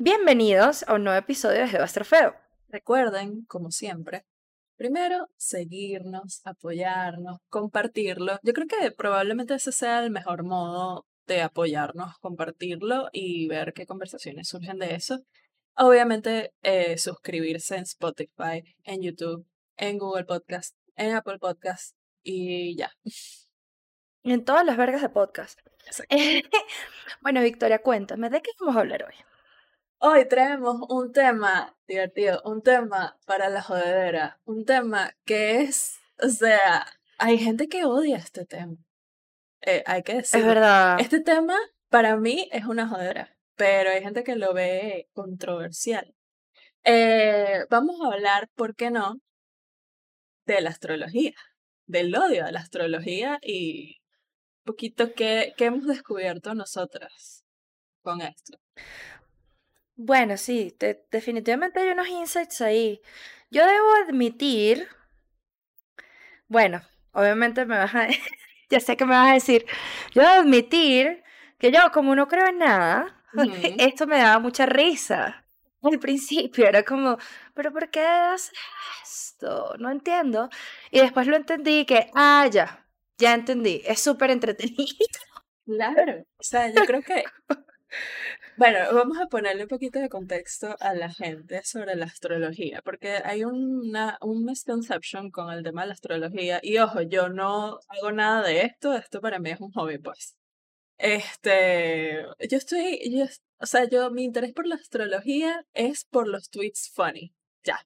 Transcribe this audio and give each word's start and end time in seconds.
Bienvenidos 0.00 0.84
a 0.88 0.94
un 0.94 1.04
nuevo 1.04 1.18
episodio 1.18 1.66
de 1.66 2.04
Feo. 2.04 2.34
Recuerden, 2.68 3.44
como 3.46 3.70
siempre, 3.70 4.24
primero 4.76 5.28
seguirnos, 5.36 6.40
apoyarnos, 6.44 7.38
compartirlo. 7.48 8.38
Yo 8.42 8.52
creo 8.52 8.66
que 8.66 8.90
probablemente 8.90 9.54
ese 9.54 9.70
sea 9.70 10.02
el 10.02 10.10
mejor 10.10 10.44
modo 10.44 11.06
de 11.26 11.42
apoyarnos, 11.42 12.16
compartirlo 12.20 13.08
y 13.12 13.48
ver 13.48 13.72
qué 13.72 13.86
conversaciones 13.86 14.48
surgen 14.48 14.78
de 14.78 14.94
eso. 14.94 15.20
Obviamente, 15.76 16.54
eh, 16.62 16.96
suscribirse 16.96 17.76
en 17.76 17.82
Spotify, 17.82 18.62
en 18.84 19.02
YouTube, 19.02 19.46
en 19.76 19.98
Google 19.98 20.24
Podcast, 20.24 20.74
en 20.98 21.14
Apple 21.14 21.38
Podcast 21.38 21.96
y 22.22 22.76
ya. 22.76 22.92
En 24.24 24.44
todas 24.44 24.66
las 24.66 24.76
vergas 24.76 25.00
de 25.00 25.08
podcast. 25.08 25.60
bueno, 27.22 27.40
Victoria, 27.40 27.80
cuéntame, 27.80 28.28
¿de 28.28 28.42
qué 28.42 28.50
vamos 28.60 28.76
a 28.76 28.80
hablar 28.80 29.04
hoy? 29.04 29.14
Hoy 30.00 30.28
traemos 30.28 30.76
un 30.88 31.12
tema 31.12 31.76
divertido, 31.86 32.42
un 32.44 32.62
tema 32.62 33.18
para 33.26 33.48
la 33.48 33.62
jodedera, 33.62 34.40
un 34.44 34.64
tema 34.64 35.12
que 35.24 35.62
es, 35.62 35.98
o 36.22 36.28
sea, 36.28 36.86
hay 37.18 37.38
gente 37.38 37.68
que 37.68 37.84
odia 37.84 38.18
este 38.18 38.44
tema. 38.44 38.76
Eh, 39.62 39.82
hay 39.86 40.02
que 40.02 40.16
decir. 40.16 40.40
Es 40.40 40.46
verdad. 40.46 41.00
Este 41.00 41.20
tema 41.20 41.56
para 41.88 42.16
mí 42.16 42.48
es 42.52 42.66
una 42.66 42.88
jodera, 42.88 43.36
pero 43.56 43.90
hay 43.90 44.02
gente 44.02 44.22
que 44.22 44.36
lo 44.36 44.52
ve 44.52 45.08
controversial. 45.14 46.14
Eh, 46.84 47.64
vamos 47.70 47.96
a 48.00 48.14
hablar, 48.14 48.48
¿por 48.54 48.76
qué 48.76 48.90
no? 48.90 49.20
De 50.48 50.62
la 50.62 50.70
astrología, 50.70 51.34
del 51.86 52.14
odio 52.16 52.46
a 52.46 52.50
la 52.50 52.60
astrología 52.60 53.38
y 53.42 54.00
un 54.60 54.64
poquito 54.64 55.12
qué, 55.12 55.52
qué 55.58 55.66
hemos 55.66 55.86
descubierto 55.86 56.54
nosotras 56.54 57.44
con 58.00 58.22
esto. 58.22 58.58
Bueno, 59.94 60.38
sí, 60.38 60.74
definitivamente 61.10 61.80
hay 61.80 61.90
unos 61.90 62.08
insights 62.08 62.62
ahí. 62.62 63.02
Yo 63.50 63.66
debo 63.66 63.92
admitir, 64.06 64.88
bueno, 66.46 66.80
obviamente 67.12 67.66
me 67.66 67.76
vas 67.76 67.94
a, 67.94 68.08
ya 68.70 68.80
sé 68.80 68.96
que 68.96 69.04
me 69.04 69.10
vas 69.10 69.32
a 69.32 69.34
decir, 69.34 69.66
yo 70.12 70.22
debo 70.22 70.34
admitir 70.34 71.24
que 71.58 71.70
yo 71.70 71.80
como 71.92 72.14
no 72.14 72.26
creo 72.26 72.46
en 72.46 72.56
nada, 72.56 73.22
esto 73.78 74.06
me 74.06 74.16
daba 74.16 74.38
mucha 74.38 74.64
risa. 74.64 75.44
Al 75.82 75.98
principio 75.98 76.66
era 76.66 76.82
como, 76.82 77.18
pero 77.54 77.72
¿por 77.72 77.90
qué 77.90 78.00
haces 78.00 78.52
esto? 79.04 79.74
No 79.78 79.90
entiendo. 79.90 80.48
Y 80.90 81.00
después 81.00 81.26
lo 81.26 81.36
entendí 81.36 81.84
que, 81.86 82.10
ah, 82.14 82.48
ya, 82.50 82.86
ya 83.18 83.34
entendí, 83.34 83.82
es 83.84 84.00
súper 84.00 84.30
entretenido. 84.30 84.84
Claro, 85.66 86.24
o 86.38 86.42
sea, 86.42 86.72
yo 86.72 86.82
creo 86.86 87.02
que 87.02 87.24
bueno, 88.58 88.78
vamos 88.92 89.18
a 89.18 89.26
ponerle 89.26 89.62
un 89.62 89.68
poquito 89.68 90.00
de 90.00 90.08
contexto 90.08 90.76
a 90.80 90.92
la 90.94 91.10
gente 91.12 91.62
sobre 91.64 91.94
la 91.94 92.06
astrología, 92.06 92.82
porque 92.82 93.20
hay 93.24 93.44
una, 93.44 94.18
un 94.20 94.44
misconception 94.44 95.30
con 95.30 95.52
el 95.52 95.62
tema 95.62 95.82
de 95.82 95.88
la 95.88 95.94
astrología. 95.94 96.58
Y 96.62 96.78
ojo, 96.78 97.02
yo 97.02 97.28
no 97.28 97.78
hago 97.88 98.12
nada 98.12 98.42
de 98.42 98.62
esto, 98.62 98.94
esto 98.94 99.20
para 99.20 99.38
mí 99.38 99.50
es 99.50 99.60
un 99.60 99.70
hobby, 99.72 99.98
pues. 99.98 100.36
Este, 100.98 102.24
yo 102.50 102.56
estoy, 102.58 103.00
yo, 103.10 103.26
o 103.60 103.66
sea, 103.66 103.88
yo, 103.88 104.10
mi 104.10 104.24
interés 104.24 104.52
por 104.52 104.66
la 104.66 104.76
astrología 104.76 105.64
es 105.74 106.04
por 106.04 106.28
los 106.28 106.50
tweets 106.50 106.90
funny, 106.94 107.34
ya. 107.64 107.78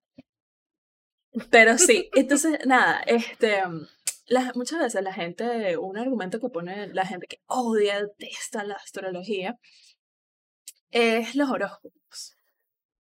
Pero 1.50 1.78
sí, 1.78 2.10
entonces, 2.14 2.58
nada, 2.66 3.00
este, 3.06 3.62
muchas 4.54 4.80
veces 4.80 5.02
la 5.02 5.12
gente, 5.12 5.76
un 5.76 5.98
argumento 5.98 6.40
que 6.40 6.48
pone 6.48 6.88
la 6.88 7.06
gente 7.06 7.26
que 7.26 7.38
odia, 7.46 8.00
detesta 8.00 8.64
la 8.64 8.74
astrología, 8.74 9.58
es 10.90 11.34
los 11.34 11.50
horóscopos. 11.50 12.36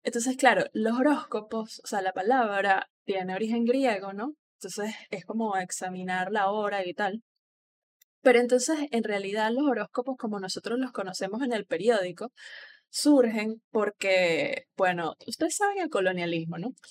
Entonces, 0.04 0.38
claro, 0.38 0.66
los 0.74 1.00
horóscopos, 1.00 1.82
o 1.84 1.88
sea, 1.88 2.02
la 2.02 2.14
palabra 2.14 2.90
tiene 3.06 3.36
origen 3.36 3.66
griego, 3.66 4.14
¿no? 4.14 4.36
Entonces 4.60 4.96
es 5.10 5.26
como 5.26 5.58
examinar 5.58 6.32
la 6.32 6.50
hora 6.52 6.86
y 6.86 6.94
tal. 6.94 7.24
Pero 8.24 8.40
entonces, 8.40 8.78
en 8.92 9.04
realidad, 9.04 9.52
los 9.52 9.66
horóscopos, 9.68 10.18
como 10.18 10.40
nosotros 10.40 10.80
los 10.80 10.92
conocemos 10.92 11.44
en 11.44 11.54
el 11.54 11.66
periódico, 11.66 12.32
surgen 12.90 13.62
porque, 13.72 14.66
bueno, 14.78 15.16
ustedes 15.28 15.56
saben 15.58 15.80
el 15.80 15.90
colonialismo, 15.90 16.58
¿no? 16.58 16.70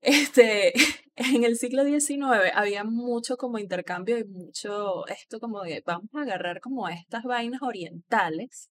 Este, 0.00 0.72
en 1.16 1.44
el 1.44 1.56
siglo 1.56 1.84
XIX 1.84 2.52
había 2.54 2.84
mucho 2.84 3.36
como 3.36 3.58
intercambio 3.58 4.18
y 4.18 4.24
mucho 4.24 5.06
esto 5.08 5.40
como 5.40 5.62
de 5.62 5.82
vamos 5.84 6.08
a 6.14 6.22
agarrar 6.22 6.60
como 6.60 6.88
estas 6.88 7.24
vainas 7.24 7.62
orientales 7.62 8.70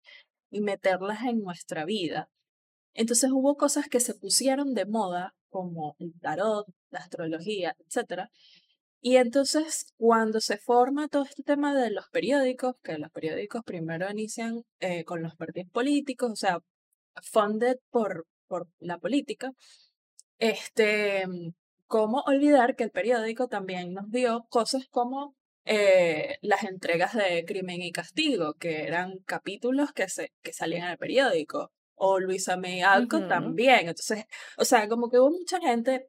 y 0.50 0.62
meterlas 0.62 1.24
en 1.24 1.40
nuestra 1.42 1.86
vida. 1.86 2.30
Entonces 2.94 3.32
hubo 3.34 3.58
cosas 3.58 3.88
que 3.90 4.00
se 4.00 4.16
pusieron 4.16 4.74
de 4.74 4.86
moda, 4.86 5.34
como 5.50 5.96
el 6.00 6.14
tarot, 6.22 6.66
la 6.92 7.00
astrología, 7.00 7.76
etc. 7.80 8.30
Y 9.00 9.18
entonces 9.18 9.94
cuando 9.98 10.42
se 10.42 10.58
forma 10.58 11.08
todo 11.08 11.24
este 11.24 11.44
tema 11.44 11.76
de 11.76 11.92
los 11.92 12.10
periódicos, 12.10 12.76
que 12.84 12.98
los 12.98 13.12
periódicos 13.12 13.64
primero 13.64 14.10
inician 14.10 14.64
eh, 14.80 15.04
con 15.04 15.22
los 15.22 15.36
partidos 15.36 15.70
políticos, 15.72 16.32
o 16.32 16.36
sea, 16.36 16.60
funded 17.22 17.78
por, 17.90 18.26
por 18.48 18.68
la 18.80 18.98
política, 18.98 19.52
este, 20.40 21.26
¿cómo 21.88 22.22
olvidar 22.28 22.76
que 22.76 22.84
el 22.84 22.92
periódico 22.92 23.48
también 23.48 23.94
nos 23.94 24.10
dio 24.10 24.46
cosas 24.50 24.88
como 24.90 25.36
eh, 25.66 26.38
las 26.42 26.64
entregas 26.64 27.14
de 27.14 27.44
Crimen 27.46 27.82
y 27.82 27.92
Castigo, 27.92 28.54
que 28.54 28.84
eran 28.84 29.20
capítulos 29.26 29.92
que, 29.92 30.08
se, 30.10 30.32
que 30.42 30.54
salían 30.54 30.86
en 30.86 30.92
el 30.92 30.98
periódico, 30.98 31.72
o 31.96 32.20
Luisa 32.20 32.58
May 32.58 32.82
Alcott 32.82 33.28
también. 33.28 33.90
Entonces, 33.90 34.26
o 34.58 34.66
sea, 34.66 34.88
como 34.88 35.10
que 35.10 35.20
hubo 35.20 35.32
mucha 35.32 35.60
gente 35.60 36.08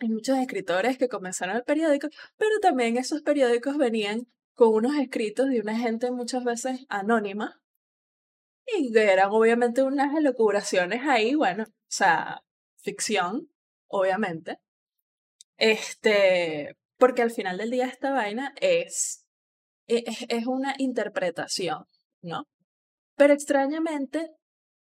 y 0.00 0.08
muchos 0.08 0.38
escritores 0.38 0.98
que 0.98 1.08
comenzaron 1.08 1.56
el 1.56 1.64
periódico, 1.64 2.08
pero 2.36 2.58
también 2.60 2.96
esos 2.96 3.22
periódicos 3.22 3.76
venían 3.76 4.26
con 4.54 4.74
unos 4.74 4.96
escritos 4.96 5.48
de 5.48 5.60
una 5.60 5.78
gente 5.78 6.10
muchas 6.10 6.44
veces 6.44 6.84
anónima 6.88 7.60
y 8.76 8.96
eran 8.98 9.30
obviamente 9.30 9.82
unas 9.82 10.14
elucubraciones 10.14 11.02
ahí, 11.06 11.34
bueno, 11.34 11.64
o 11.64 11.72
sea, 11.88 12.42
ficción, 12.76 13.48
obviamente. 13.86 14.58
Este, 15.56 16.76
porque 16.98 17.22
al 17.22 17.30
final 17.30 17.58
del 17.58 17.70
día 17.70 17.86
esta 17.86 18.10
vaina 18.12 18.54
es, 18.60 19.24
e, 19.86 20.04
es, 20.06 20.26
es 20.28 20.46
una 20.46 20.74
interpretación, 20.78 21.84
¿no? 22.22 22.44
Pero 23.16 23.32
extrañamente, 23.32 24.30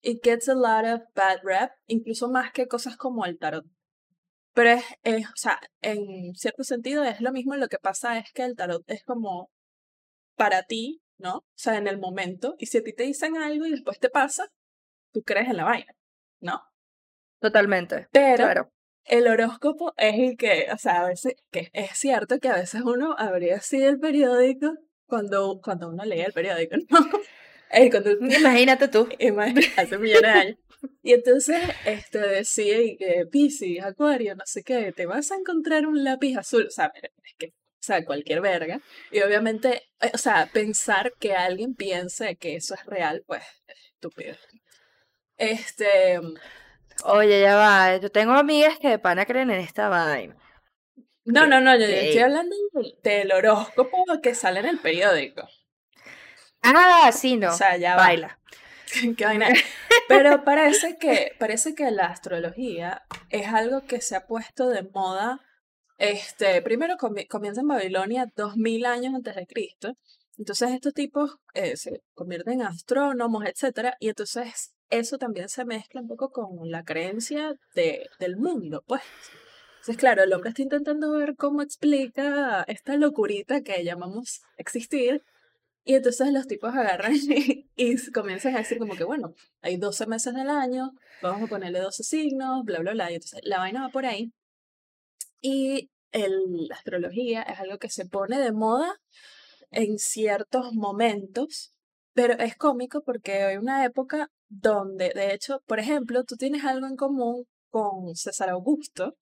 it 0.01 0.23
gets 0.23 0.47
a 0.49 0.55
lot 0.55 0.85
of 0.85 1.01
bad 1.13 1.39
rap, 1.43 1.71
incluso 1.87 2.29
más 2.29 2.51
que 2.51 2.67
cosas 2.67 2.97
como 2.97 3.25
el 3.25 3.37
tarot. 3.37 3.65
Pero 4.55 4.71
es, 4.71 4.83
es, 5.03 5.27
o 5.27 5.35
sea, 5.35 5.59
en 5.81 6.33
cierto 6.33 6.63
sentido 6.63 7.03
es 7.03 7.21
lo 7.21 7.31
mismo, 7.31 7.55
lo 7.55 7.67
que 7.67 7.77
pasa 7.77 8.17
es 8.17 8.31
que 8.33 8.43
el 8.43 8.55
tarot 8.55 8.83
es 8.87 9.03
como 9.03 9.51
para 10.35 10.63
ti, 10.63 11.01
¿no? 11.19 11.37
O 11.37 11.45
sea, 11.55 11.77
en 11.77 11.87
el 11.87 11.99
momento, 11.99 12.55
y 12.57 12.65
si 12.65 12.79
a 12.79 12.83
ti 12.83 12.93
te 12.93 13.03
dicen 13.03 13.37
algo 13.37 13.67
y 13.67 13.71
después 13.71 13.99
te 13.99 14.09
pasa, 14.09 14.47
tú 15.13 15.21
crees 15.21 15.49
en 15.49 15.57
la 15.57 15.65
vaina, 15.65 15.93
¿no? 16.41 16.61
Totalmente. 17.39 18.07
Pero 18.11 18.43
claro 18.43 18.71
el 19.05 19.27
horóscopo 19.27 19.93
es 19.97 20.15
el 20.15 20.37
que, 20.37 20.67
o 20.73 20.77
sea, 20.77 21.03
a 21.03 21.07
veces, 21.07 21.35
que 21.51 21.69
es 21.73 21.91
cierto 21.97 22.39
que 22.39 22.49
a 22.49 22.55
veces 22.55 22.81
uno 22.81 23.15
abría 23.17 23.57
así 23.57 23.81
el 23.83 23.99
periódico 23.99 24.73
cuando, 25.07 25.59
cuando 25.63 25.89
uno 25.89 26.03
leía 26.03 26.25
el 26.25 26.33
periódico, 26.33 26.75
¿no? 26.89 26.99
Imagínate 28.21 28.87
tú. 28.87 29.07
hace 29.77 29.97
millones 29.97 30.21
de 30.21 30.27
años. 30.27 30.57
Y 31.01 31.13
entonces 31.13 31.61
este, 31.85 32.19
decía 32.19 32.77
que 32.97 33.25
Pisces, 33.31 33.83
Acuario, 33.83 34.35
no 34.35 34.43
sé 34.45 34.63
qué, 34.63 34.91
te 34.91 35.05
vas 35.05 35.31
a 35.31 35.35
encontrar 35.35 35.85
un 35.87 36.03
lápiz 36.03 36.37
azul. 36.37 36.65
O 36.67 36.71
sea, 36.71 36.91
es 36.95 37.35
que, 37.37 37.47
o 37.47 37.51
sea, 37.79 38.05
cualquier 38.05 38.41
verga. 38.41 38.79
Y 39.11 39.21
obviamente, 39.21 39.83
eh, 40.01 40.11
o 40.13 40.17
sea, 40.17 40.49
pensar 40.51 41.13
que 41.19 41.33
alguien 41.33 41.75
piense 41.75 42.35
que 42.35 42.55
eso 42.55 42.75
es 42.75 42.85
real, 42.85 43.23
pues, 43.25 43.43
es 43.67 43.77
estúpido. 43.93 44.35
Este, 45.37 46.19
Oye, 47.03 47.41
ya 47.41 47.55
va. 47.55 47.97
Yo 47.97 48.09
tengo 48.09 48.33
amigas 48.33 48.79
que 48.79 48.89
de 48.89 48.99
pana 48.99 49.25
creen 49.25 49.51
en 49.51 49.59
esta 49.59 49.89
vaina. 49.89 50.35
No, 51.25 51.47
no, 51.47 51.59
no, 51.59 51.75
yo 51.75 51.85
estoy 51.85 52.19
hablando 52.19 52.55
del 53.03 53.31
horóscopo 53.31 54.05
que 54.21 54.35
sale 54.35 54.59
en 54.59 54.67
el 54.67 54.77
periódico. 54.79 55.47
Ah, 56.65 57.11
sí, 57.11 57.37
no. 57.37 57.49
O 57.49 57.57
sea, 57.57 57.77
ya 57.77 57.95
baila. 57.95 58.39
¿Qué 59.17 59.25
vaina? 59.25 59.49
Pero 60.07 60.43
parece 60.43 60.97
que, 60.97 61.31
parece 61.39 61.75
que 61.75 61.89
la 61.91 62.05
astrología 62.05 63.03
es 63.29 63.47
algo 63.47 63.85
que 63.85 64.01
se 64.01 64.15
ha 64.15 64.25
puesto 64.25 64.69
de 64.69 64.83
moda. 64.83 65.41
Este, 65.97 66.61
primero 66.61 66.95
comienza 66.97 67.61
en 67.61 67.67
Babilonia 67.67 68.27
2000 68.35 68.85
años 68.85 69.15
antes 69.15 69.35
de 69.35 69.47
Cristo. 69.47 69.93
Entonces 70.37 70.71
estos 70.71 70.93
tipos 70.93 71.37
eh, 71.53 71.77
se 71.77 72.01
convierten 72.13 72.61
en 72.61 72.67
astrónomos, 72.67 73.45
etcétera, 73.45 73.95
y 73.99 74.09
entonces 74.09 74.73
eso 74.89 75.17
también 75.17 75.49
se 75.49 75.65
mezcla 75.65 76.01
un 76.01 76.07
poco 76.07 76.29
con 76.29 76.69
la 76.69 76.83
creencia 76.83 77.55
de, 77.73 78.09
del 78.19 78.37
mundo, 78.37 78.83
pues. 78.85 79.01
Entonces, 79.75 79.97
claro, 79.97 80.23
el 80.23 80.33
hombre 80.33 80.49
está 80.49 80.63
intentando 80.63 81.11
ver 81.11 81.35
cómo 81.35 81.61
explica 81.61 82.63
esta 82.63 82.97
locurita 82.97 83.61
que 83.61 83.83
llamamos 83.83 84.41
existir. 84.57 85.23
Y 85.87 85.93
entonces 85.93 86.33
los 86.33 86.47
tipos 86.47 86.73
agarran 86.73 87.13
y, 87.15 87.69
y 87.75 88.11
comienzan 88.11 88.55
a 88.55 88.59
decir 88.59 88.79
como 88.79 88.95
que, 88.95 89.03
bueno, 89.03 89.35
hay 89.61 89.77
12 89.77 90.07
meses 90.07 90.33
del 90.33 90.49
año, 90.49 90.91
vamos 91.21 91.43
a 91.43 91.47
ponerle 91.47 91.79
12 91.79 92.03
signos, 92.03 92.63
bla, 92.65 92.79
bla, 92.79 92.91
bla. 92.93 93.11
Y 93.11 93.15
entonces 93.15 93.39
la 93.43 93.59
vaina 93.59 93.83
va 93.83 93.89
por 93.89 94.05
ahí. 94.05 94.33
Y 95.41 95.91
el, 96.11 96.67
la 96.67 96.75
astrología 96.75 97.43
es 97.43 97.59
algo 97.59 97.77
que 97.77 97.89
se 97.89 98.07
pone 98.07 98.39
de 98.39 98.51
moda 98.51 98.95
en 99.69 99.99
ciertos 99.99 100.73
momentos, 100.73 101.71
pero 102.13 102.33
es 102.33 102.55
cómico 102.55 103.03
porque 103.03 103.43
hay 103.43 103.57
una 103.57 103.85
época 103.85 104.29
donde, 104.49 105.11
de 105.13 105.33
hecho, 105.33 105.61
por 105.67 105.79
ejemplo, 105.79 106.23
tú 106.23 106.35
tienes 106.35 106.63
algo 106.63 106.87
en 106.87 106.95
común 106.95 107.45
con 107.69 108.15
César 108.15 108.49
Augusto. 108.49 109.15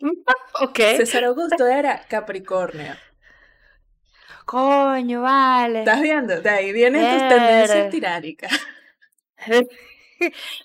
Ok. 0.60 0.78
César 0.96 1.24
Augusto 1.24 1.66
era 1.68 2.04
Capricornio. 2.08 2.94
Coño, 4.48 5.20
vale. 5.20 5.80
¿Estás 5.80 6.00
viendo? 6.00 6.40
De 6.40 6.48
ahí 6.48 6.72
vienen 6.72 7.02
tus 7.02 7.28
tendencias 7.28 7.90
tiránicas. 7.90 8.50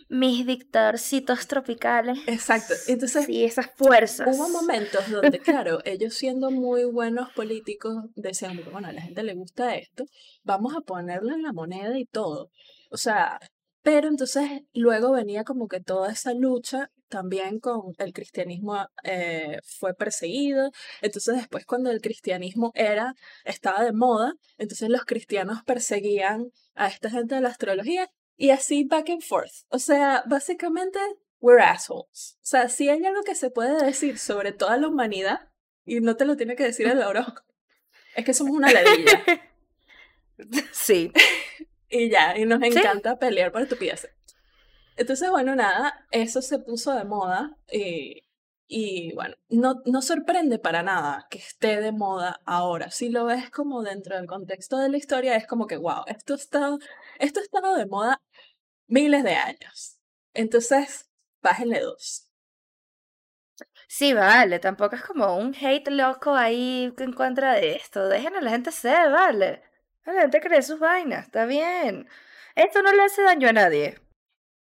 Mis 0.08 0.46
dictadorcitos 0.46 1.46
tropicales. 1.48 2.18
Exacto. 2.26 2.76
Entonces, 2.88 3.26
Sí, 3.26 3.44
esas 3.44 3.70
fuerzas. 3.76 4.38
Hubo 4.38 4.48
momentos 4.48 5.12
donde, 5.12 5.38
claro, 5.40 5.80
ellos 5.84 6.14
siendo 6.14 6.50
muy 6.50 6.86
buenos 6.86 7.34
políticos, 7.34 8.06
decían, 8.16 8.58
bueno, 8.72 8.88
a 8.88 8.94
la 8.94 9.02
gente 9.02 9.22
le 9.22 9.34
gusta 9.34 9.76
esto, 9.76 10.06
vamos 10.44 10.74
a 10.78 10.80
ponerlo 10.80 11.34
en 11.34 11.44
la 11.44 11.52
moneda 11.52 12.00
y 12.00 12.06
todo. 12.06 12.52
O 12.90 12.96
sea, 12.96 13.38
pero 13.84 14.08
entonces 14.08 14.50
luego 14.74 15.12
venía 15.12 15.44
como 15.44 15.68
que 15.68 15.82
toda 15.82 16.12
esa 16.12 16.34
lucha 16.34 16.90
también 17.10 17.60
con 17.60 17.94
el 18.00 18.14
cristianismo 18.14 18.88
eh, 19.04 19.60
fue 19.64 19.94
perseguido. 19.94 20.72
Entonces 21.02 21.36
después 21.36 21.66
cuando 21.66 21.92
el 21.92 22.02
cristianismo 22.02 22.72
era, 22.74 23.14
estaba 23.46 23.84
de 23.84 23.92
moda, 23.92 24.34
entonces 24.58 24.90
los 24.90 25.06
cristianos 25.06 25.64
perseguían 25.66 26.52
a 26.76 26.88
esta 26.88 27.10
gente 27.10 27.36
de 27.36 27.42
la 27.42 27.50
astrología 27.50 28.10
y 28.38 28.50
así 28.50 28.86
back 28.86 29.10
and 29.10 29.22
forth. 29.22 29.52
O 29.70 29.80
sea, 29.80 30.24
básicamente 30.28 31.00
we're 31.40 31.62
assholes. 31.62 32.38
O 32.42 32.46
sea, 32.46 32.70
si 32.70 32.90
hay 32.90 33.06
algo 33.06 33.22
que 33.24 33.36
se 33.36 33.52
puede 33.52 33.86
decir 33.86 34.18
sobre 34.18 34.54
toda 34.54 34.78
la 34.78 34.88
humanidad, 34.88 35.50
y 35.86 36.00
no 36.00 36.16
te 36.16 36.26
lo 36.26 36.38
tiene 36.38 36.56
que 36.56 36.64
decir 36.64 36.88
el 36.88 37.00
horóscopo, 37.04 37.54
es 38.16 38.26
que 38.26 38.34
somos 38.34 38.56
una 38.56 38.72
ladilla. 38.72 39.24
Sí. 40.72 41.12
Y 41.94 42.10
ya, 42.10 42.38
y 42.38 42.46
nos 42.46 42.62
Sí. 42.70 42.80
encanta 42.80 43.20
pelear 43.20 43.52
por 43.52 43.62
estupideces. 43.62 44.12
Entonces, 44.96 45.30
bueno, 45.32 45.56
nada, 45.56 46.08
eso 46.12 46.42
se 46.42 46.60
puso 46.60 46.94
de 46.94 47.04
moda 47.06 47.58
y, 47.72 48.24
y 48.68 49.14
bueno, 49.16 49.36
no, 49.50 49.82
no 49.86 50.02
sorprende 50.02 50.60
para 50.60 50.84
nada 50.84 51.28
que 51.30 51.40
esté 51.40 51.82
de 51.82 51.92
moda 51.92 52.42
ahora. 52.46 52.92
Si 52.92 53.10
lo 53.10 53.26
ves 53.26 53.50
como 53.52 53.84
dentro 53.84 54.16
del 54.18 54.28
contexto 54.28 54.78
de 54.78 54.90
la 54.90 54.98
historia, 54.98 55.36
es 55.36 55.48
como 55.48 55.68
que, 55.68 55.78
wow, 55.78 56.04
esto, 56.08 56.36
está, 56.36 56.78
esto 57.20 57.40
ha 57.40 57.44
estado 57.44 57.76
de 57.76 57.86
moda 57.88 58.22
miles 58.88 59.24
de 59.24 59.36
años. 59.36 60.00
Entonces, 60.34 61.10
bájenle 61.42 61.82
dos. 61.82 62.30
Sí, 63.88 64.14
vale, 64.14 64.60
tampoco 64.60 64.96
es 64.96 65.04
como 65.04 65.38
un 65.38 65.56
hate 65.56 65.88
loco 65.90 66.34
ahí 66.36 66.94
en 66.98 67.14
contra 67.14 67.54
de 67.54 67.76
esto. 67.76 68.08
Dejen 68.10 68.36
a 68.36 68.42
la 68.42 68.50
gente 68.52 68.72
ser, 68.72 69.10
vale. 69.12 69.64
A 70.06 70.14
la 70.14 70.22
gente 70.22 70.42
cree 70.42 70.62
sus 70.62 70.80
vainas, 70.80 71.26
está 71.26 71.46
bien. 71.46 72.08
Esto 72.56 72.82
no 72.82 72.92
le 72.92 73.04
hace 73.04 73.22
daño 73.22 73.50
a 73.50 73.54
nadie. 73.54 74.00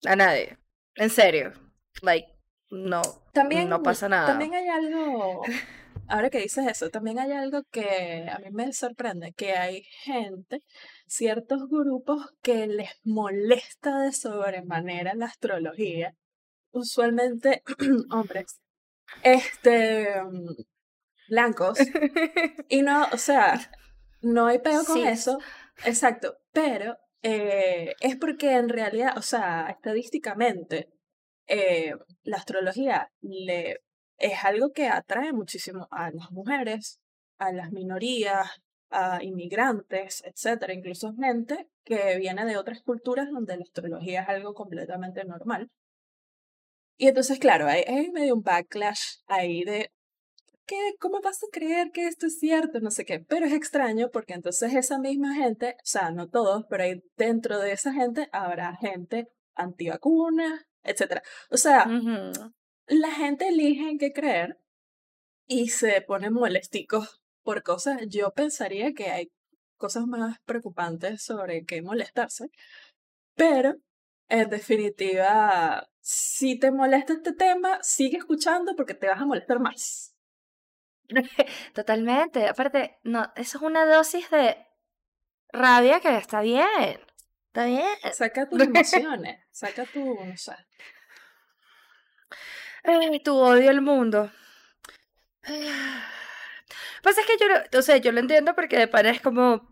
A 0.06 0.16
nadie. 0.16 0.58
En 0.96 1.10
serio. 1.10 1.54
Like, 2.02 2.28
no. 2.70 3.02
También, 3.34 3.70
no 3.70 3.82
pasa 3.82 4.08
nada. 4.08 4.28
También 4.28 4.54
hay 4.54 4.68
algo, 4.68 5.44
ahora 6.08 6.30
que 6.30 6.40
dices 6.40 6.66
eso, 6.68 6.90
también 6.90 7.20
hay 7.20 7.32
algo 7.32 7.64
que 7.72 8.28
a 8.30 8.40
mí 8.40 8.50
me 8.52 8.72
sorprende, 8.74 9.34
que 9.34 9.54
hay 9.54 9.84
gente, 10.04 10.60
ciertos 11.08 11.68
grupos 11.70 12.26
que 12.42 12.68
les 12.68 12.92
molesta 13.04 14.02
de 14.02 14.14
sobremanera 14.14 15.16
la 15.16 15.26
astrología, 15.26 16.14
usualmente 16.72 17.64
hombres, 18.12 18.60
este, 19.24 20.08
blancos, 21.30 21.80
y 22.70 22.82
no, 22.82 23.08
o 23.12 23.18
sea, 23.18 23.60
no 24.26 24.48
hay 24.48 24.60
pego 24.60 24.84
con 24.86 24.96
Sí. 24.98 25.08
eso, 25.08 25.38
exacto, 25.86 26.38
pero 26.52 26.98
eh, 27.22 27.94
es 28.00 28.16
porque 28.18 28.56
en 28.56 28.70
realidad, 28.70 29.18
o 29.18 29.22
sea, 29.22 29.68
estadísticamente, 29.70 30.90
eh, 31.48 31.94
la 32.24 32.38
astrología 32.38 33.12
le, 33.22 33.78
es 34.18 34.44
algo 34.44 34.72
que 34.72 34.88
atrae 34.88 35.32
muchísimo 35.34 35.88
a 35.92 36.10
las 36.12 36.32
mujeres, 36.32 37.00
a 37.38 37.52
las 37.52 37.72
minorías, 37.72 38.48
a 38.90 39.24
inmigrantes, 39.24 40.24
etcétera, 40.26 40.74
incluso 40.74 41.14
gente 41.16 41.68
que 41.84 42.18
viene 42.18 42.46
de 42.46 42.58
otras 42.58 42.82
culturas 42.82 43.30
donde 43.32 43.58
la 43.58 43.64
astrología 43.64 44.24
es 44.24 44.30
algo 44.30 44.54
completamente 44.54 45.24
normal. 45.26 45.70
Y 46.98 47.08
entonces, 47.10 47.40
claro, 47.40 47.68
hay, 47.68 47.84
hay 47.88 48.10
medio 48.12 48.36
un 48.36 48.42
backlash 48.42 49.18
ahí 49.28 49.64
de 49.64 49.92
¿qué? 50.66 50.96
¿Cómo 51.00 51.22
vas 51.22 51.44
a 51.44 51.48
creer 51.52 51.92
que 51.92 52.08
esto 52.08 52.28
es 52.28 52.40
cierto? 52.40 52.80
No 52.80 52.92
sé 52.92 53.06
qué. 53.06 53.20
Pero 53.20 53.46
es 53.46 53.54
extraño 53.54 54.10
porque 54.12 54.34
entonces 54.34 54.74
esa 54.74 55.00
misma 55.00 55.36
gente, 55.36 55.76
o 55.78 55.86
sea, 55.86 56.12
no 56.12 56.30
todos, 56.30 56.66
pero 56.70 56.84
ahí 56.84 57.02
dentro 57.18 57.60
de 57.60 57.72
esa 57.72 57.94
gente 57.94 58.30
habrá 58.32 58.76
gente 58.78 59.28
antivacuna, 59.56 60.66
etc. 60.84 61.22
O 61.50 61.58
sea, 61.58 61.86
Ujú. 61.88 62.54
la 62.88 63.12
gente 63.12 63.48
elige 63.48 63.90
en 63.90 63.98
qué 63.98 64.12
creer 64.12 64.58
y 65.48 65.70
se 65.70 66.02
ponen 66.02 66.34
molesticos 66.34 67.22
por 67.44 67.64
cosas. 67.64 68.02
Yo 68.10 68.32
pensaría 68.32 68.94
que 68.94 69.12
hay 69.12 69.32
cosas 69.78 70.06
más 70.08 70.38
preocupantes 70.46 71.24
sobre 71.24 71.66
qué 71.66 71.82
molestarse, 71.82 72.50
pero 73.36 73.76
en 74.28 74.50
definitiva, 74.50 75.88
si 76.02 76.58
te 76.58 76.72
molesta 76.72 77.14
este 77.14 77.34
tema, 77.34 77.80
sigue 77.84 78.18
escuchando 78.18 78.76
porque 78.76 78.96
te 78.96 79.08
vas 79.08 79.22
a 79.22 79.26
molestar 79.26 79.60
más. 79.60 80.15
Totalmente. 81.74 82.48
Aparte, 82.48 82.98
no, 83.04 83.32
eso 83.36 83.58
es 83.58 83.64
una 83.64 83.86
dosis 83.86 84.30
de 84.30 84.58
rabia 85.52 86.00
que 86.00 86.16
está 86.18 86.42
bien. 86.42 87.00
Está 87.48 87.66
bien. 87.66 87.86
Saca 88.14 88.48
tus 88.50 88.62
emociones, 88.62 89.40
saca 89.52 89.86
tu, 89.86 90.16
no 90.24 90.38
sé. 90.38 90.54
Ay, 92.84 93.20
tu 93.22 93.36
odio 93.36 93.70
al 93.70 93.82
mundo. 93.82 94.32
Pues 97.04 97.18
es 97.20 97.26
que 97.28 97.38
yo, 97.40 97.48
lo- 97.48 97.80
o 97.80 97.82
sea, 97.84 97.98
yo 97.98 98.12
lo 98.12 98.20
entiendo 98.20 98.56
porque 98.56 98.78
de 98.80 98.88
pana 98.88 99.12
es 99.12 99.22
como, 99.22 99.70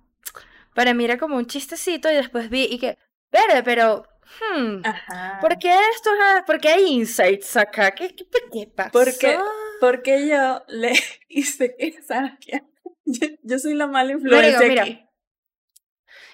para 0.75 0.93
mí 0.93 1.03
era 1.05 1.17
como 1.17 1.35
un 1.37 1.47
chistecito 1.47 2.11
y 2.11 2.15
después 2.15 2.49
vi 2.51 2.65
y 2.69 2.77
que, 2.77 2.97
verde, 3.31 3.63
pero, 3.63 4.03
hmm, 4.55 4.81
Ajá. 4.85 5.39
¿por 5.41 5.57
qué 5.57 5.73
esto 5.95 6.11
es, 6.13 6.43
por 6.45 6.59
qué 6.61 6.69
hay 6.69 6.85
insights 6.85 7.57
acá? 7.57 7.89
¿Qué, 7.91 8.15
qué, 8.15 8.25
qué 8.51 8.67
pasó? 8.67 8.91
Porque, 8.91 9.39
porque 9.83 10.29
yo 10.29 10.63
le 10.69 10.93
hice 11.27 11.75
que. 11.75 11.97
Yo, 13.05 13.27
yo 13.43 13.59
soy 13.59 13.73
la 13.73 13.85
mala 13.85 14.13
influencia 14.13 14.59
mira, 14.59 14.83
aquí. 14.83 15.05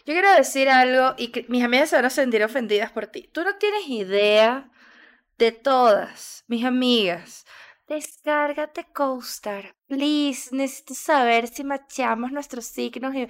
Yo 0.05 0.13
quiero 0.13 0.31
decir 0.35 0.69
algo 0.69 1.15
y 1.17 1.29
que 1.29 1.47
mis 1.49 1.63
amigas 1.63 1.89
se 1.89 1.95
van 1.95 2.05
a 2.05 2.11
sentir 2.11 2.43
ofendidas 2.43 2.91
por 2.91 3.07
ti. 3.07 3.27
Tú 3.33 3.43
no 3.43 3.57
tienes 3.57 3.87
idea 3.87 4.69
de 5.39 5.51
todas 5.51 6.43
mis 6.47 6.63
amigas. 6.63 7.47
Descárgate 7.87 8.85
CoStar. 8.93 9.75
Please, 9.87 10.55
necesito 10.55 10.93
saber 10.93 11.47
si 11.47 11.63
machamos 11.63 12.31
nuestros 12.31 12.65
signos 12.65 13.15
y 13.15 13.27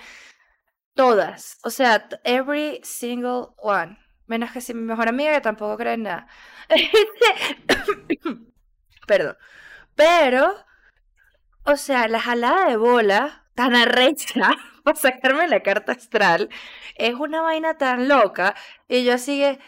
todas. 0.96 1.60
O 1.64 1.70
sea, 1.70 2.10
every 2.26 2.82
single 2.84 3.54
one. 3.56 3.98
Menos 4.28 4.52
que 4.52 4.60
si 4.60 4.74
mi 4.74 4.82
mejor 4.82 5.08
amiga 5.08 5.32
que 5.32 5.40
tampoco 5.40 5.78
cree 5.78 5.94
en 5.94 6.04
nada. 6.04 6.28
Perdón. 9.08 9.38
Pero, 10.00 10.56
o 11.66 11.76
sea, 11.76 12.08
la 12.08 12.22
jalada 12.22 12.70
de 12.70 12.78
bola 12.78 13.46
tan 13.54 13.76
arrecha 13.76 14.50
para 14.86 14.96
sacarme 14.96 15.46
la 15.50 15.62
carta 15.62 15.92
astral 15.92 16.50
es 16.96 17.16
una 17.16 17.42
vaina 17.42 17.78
tan 17.78 18.08
loca. 18.08 18.56
Y 18.88 19.04
yo 19.04 19.14
así 19.14 19.40
que, 19.40 19.60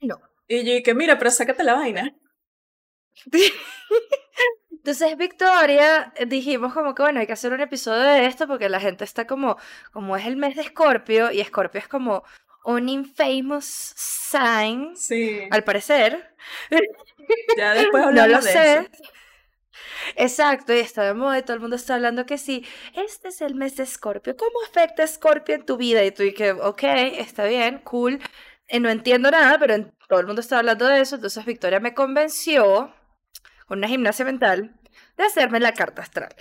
no. 0.00 0.20
Y 0.48 0.64
yo 0.64 0.72
dije, 0.72 0.94
mira, 0.94 1.16
pero 1.16 1.30
sácate 1.30 1.62
la 1.62 1.74
vaina. 1.74 2.12
Entonces, 4.72 5.16
Victoria, 5.16 6.12
dijimos 6.26 6.74
como 6.74 6.96
que 6.96 7.02
bueno, 7.02 7.20
hay 7.20 7.28
que 7.28 7.34
hacer 7.34 7.52
un 7.52 7.60
episodio 7.60 8.02
de 8.02 8.26
esto 8.26 8.48
porque 8.48 8.68
la 8.68 8.80
gente 8.80 9.04
está 9.04 9.28
como, 9.28 9.56
como 9.92 10.16
es 10.16 10.26
el 10.26 10.36
mes 10.36 10.56
de 10.56 10.62
Escorpio 10.62 11.30
y 11.30 11.40
Escorpio 11.40 11.78
es 11.78 11.86
como 11.86 12.24
un 12.64 12.88
infamous 12.88 13.64
sign, 13.96 14.96
Sí, 14.96 15.40
al 15.50 15.64
parecer. 15.64 16.34
ya 17.56 17.74
después 17.74 18.02
No 18.02 18.08
hablamos 18.08 18.30
lo 18.30 18.42
de 18.42 18.52
sé. 18.52 18.74
eso. 18.80 19.04
Exacto, 20.16 20.72
y 20.74 20.78
está 20.78 21.02
de 21.04 21.14
moda 21.14 21.38
y 21.38 21.42
todo 21.42 21.54
el 21.54 21.60
mundo 21.60 21.76
está 21.76 21.94
hablando 21.94 22.26
que 22.26 22.38
sí, 22.38 22.64
este 22.94 23.28
es 23.28 23.40
el 23.40 23.54
mes 23.54 23.76
de 23.76 23.84
Escorpio. 23.84 24.36
¿Cómo 24.36 24.52
afecta 24.68 25.02
Escorpio 25.02 25.54
en 25.54 25.64
tu 25.66 25.76
vida? 25.76 26.04
Y 26.04 26.10
tú 26.12 26.22
y 26.22 26.32
que, 26.34 26.52
ok, 26.52 26.82
está 27.18 27.44
bien, 27.44 27.78
cool. 27.84 28.20
Eh, 28.68 28.80
no 28.80 28.88
entiendo 28.90 29.30
nada, 29.30 29.58
pero 29.58 29.74
en- 29.74 29.92
todo 30.08 30.20
el 30.20 30.26
mundo 30.26 30.40
está 30.40 30.58
hablando 30.58 30.86
de 30.86 31.00
eso. 31.00 31.16
Entonces 31.16 31.44
Victoria 31.44 31.80
me 31.80 31.94
convenció 31.94 32.94
una 33.68 33.88
gimnasia 33.88 34.24
mental, 34.24 34.74
de 35.16 35.24
hacerme 35.24 35.60
la 35.60 35.72
carta 35.72 36.02
astral. 36.02 36.34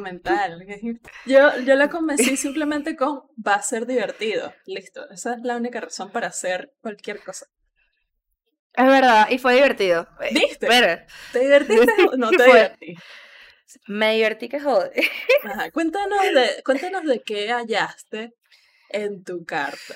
Mental. 0.00 0.66
Yo, 1.26 1.60
yo 1.60 1.74
la 1.74 1.88
convencí 1.88 2.36
simplemente 2.36 2.96
con 2.96 3.22
va 3.46 3.54
a 3.54 3.62
ser 3.62 3.86
divertido. 3.86 4.52
Listo. 4.66 5.08
Esa 5.10 5.34
es 5.34 5.42
la 5.42 5.56
única 5.56 5.80
razón 5.80 6.10
para 6.10 6.28
hacer 6.28 6.74
cualquier 6.80 7.22
cosa. 7.22 7.46
Es 8.74 8.86
verdad, 8.86 9.28
y 9.30 9.38
fue 9.38 9.54
divertido. 9.54 10.08
¿Viste? 10.32 10.66
Pero, 10.66 11.02
¿Te 11.32 11.40
divertiste 11.40 11.92
o 12.12 12.16
no 12.16 12.30
te 12.30 12.44
divertí? 12.44 12.94
me 13.86 14.14
divertí 14.14 14.48
que 14.48 14.60
jode. 14.60 14.92
Ajá. 15.44 15.70
Cuéntanos 15.70 16.22
de, 16.22 16.62
cuéntanos 16.64 17.04
de 17.04 17.20
qué 17.22 17.50
hallaste 17.50 18.34
en 18.90 19.24
tu 19.24 19.44
carta. 19.44 19.94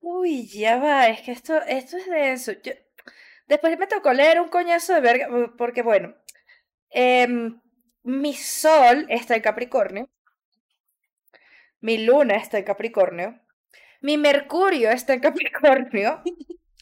Uy, 0.00 0.48
ya 0.48 0.78
va, 0.78 1.08
es 1.08 1.20
que 1.22 1.32
esto, 1.32 1.60
esto 1.62 1.96
es 1.96 2.06
denso. 2.06 2.52
Yo, 2.62 2.72
después 3.46 3.78
me 3.78 3.86
tocó 3.86 4.12
leer 4.12 4.40
un 4.40 4.48
coñazo 4.48 4.94
de 4.94 5.00
verga, 5.00 5.28
porque 5.56 5.82
bueno, 5.82 6.14
em, 6.90 7.60
mi 8.02 8.34
sol 8.34 9.06
está 9.08 9.36
en 9.36 9.42
Capricornio, 9.42 10.10
mi 11.80 11.98
luna 11.98 12.36
está 12.36 12.58
en 12.58 12.64
Capricornio, 12.64 13.40
mi 14.00 14.18
Mercurio 14.18 14.90
está 14.90 15.14
en 15.14 15.20
Capricornio, 15.20 16.22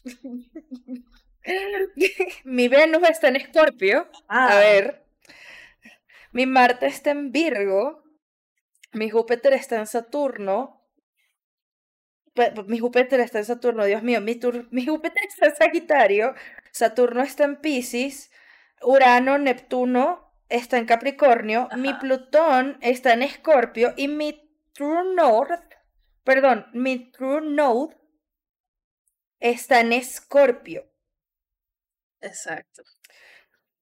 mi 2.43 2.67
Venus 2.67 3.09
está 3.09 3.27
en 3.27 3.35
Escorpio, 3.35 4.07
Ah, 4.27 4.57
a 4.57 4.59
ver, 4.59 5.03
mi 6.31 6.45
Marte 6.45 6.85
está 6.85 7.11
en 7.11 7.31
Virgo, 7.31 8.03
mi 8.93 9.09
Júpiter 9.09 9.53
está 9.53 9.77
en 9.77 9.87
Saturno. 9.87 10.80
Mi 12.67 12.79
Júpiter 12.79 13.19
está 13.19 13.39
en 13.39 13.45
Saturno, 13.45 13.85
Dios 13.85 14.03
mío, 14.03 14.21
mi, 14.21 14.35
tur- 14.35 14.67
mi 14.71 14.85
Júpiter 14.85 15.23
está 15.27 15.47
en 15.47 15.55
Sagitario, 15.55 16.33
Saturno 16.71 17.21
está 17.23 17.43
en 17.45 17.57
Piscis, 17.57 18.31
Urano, 18.81 19.37
Neptuno 19.37 20.31
está 20.49 20.77
en 20.77 20.85
Capricornio, 20.85 21.67
mi. 21.77 21.93
Plutón 21.93 22.77
está 22.81 23.13
en 23.13 23.23
Escorpio 23.23 23.93
y 23.97 24.07
mi 24.07 24.29
True 24.73 25.13
North, 25.15 25.61
perdón, 26.23 26.67
mi 26.73 27.11
True 27.11 27.41
Node 27.41 27.95
está 29.41 29.81
en 29.81 29.91
Escorpio. 29.91 30.85
Exacto. 32.21 32.83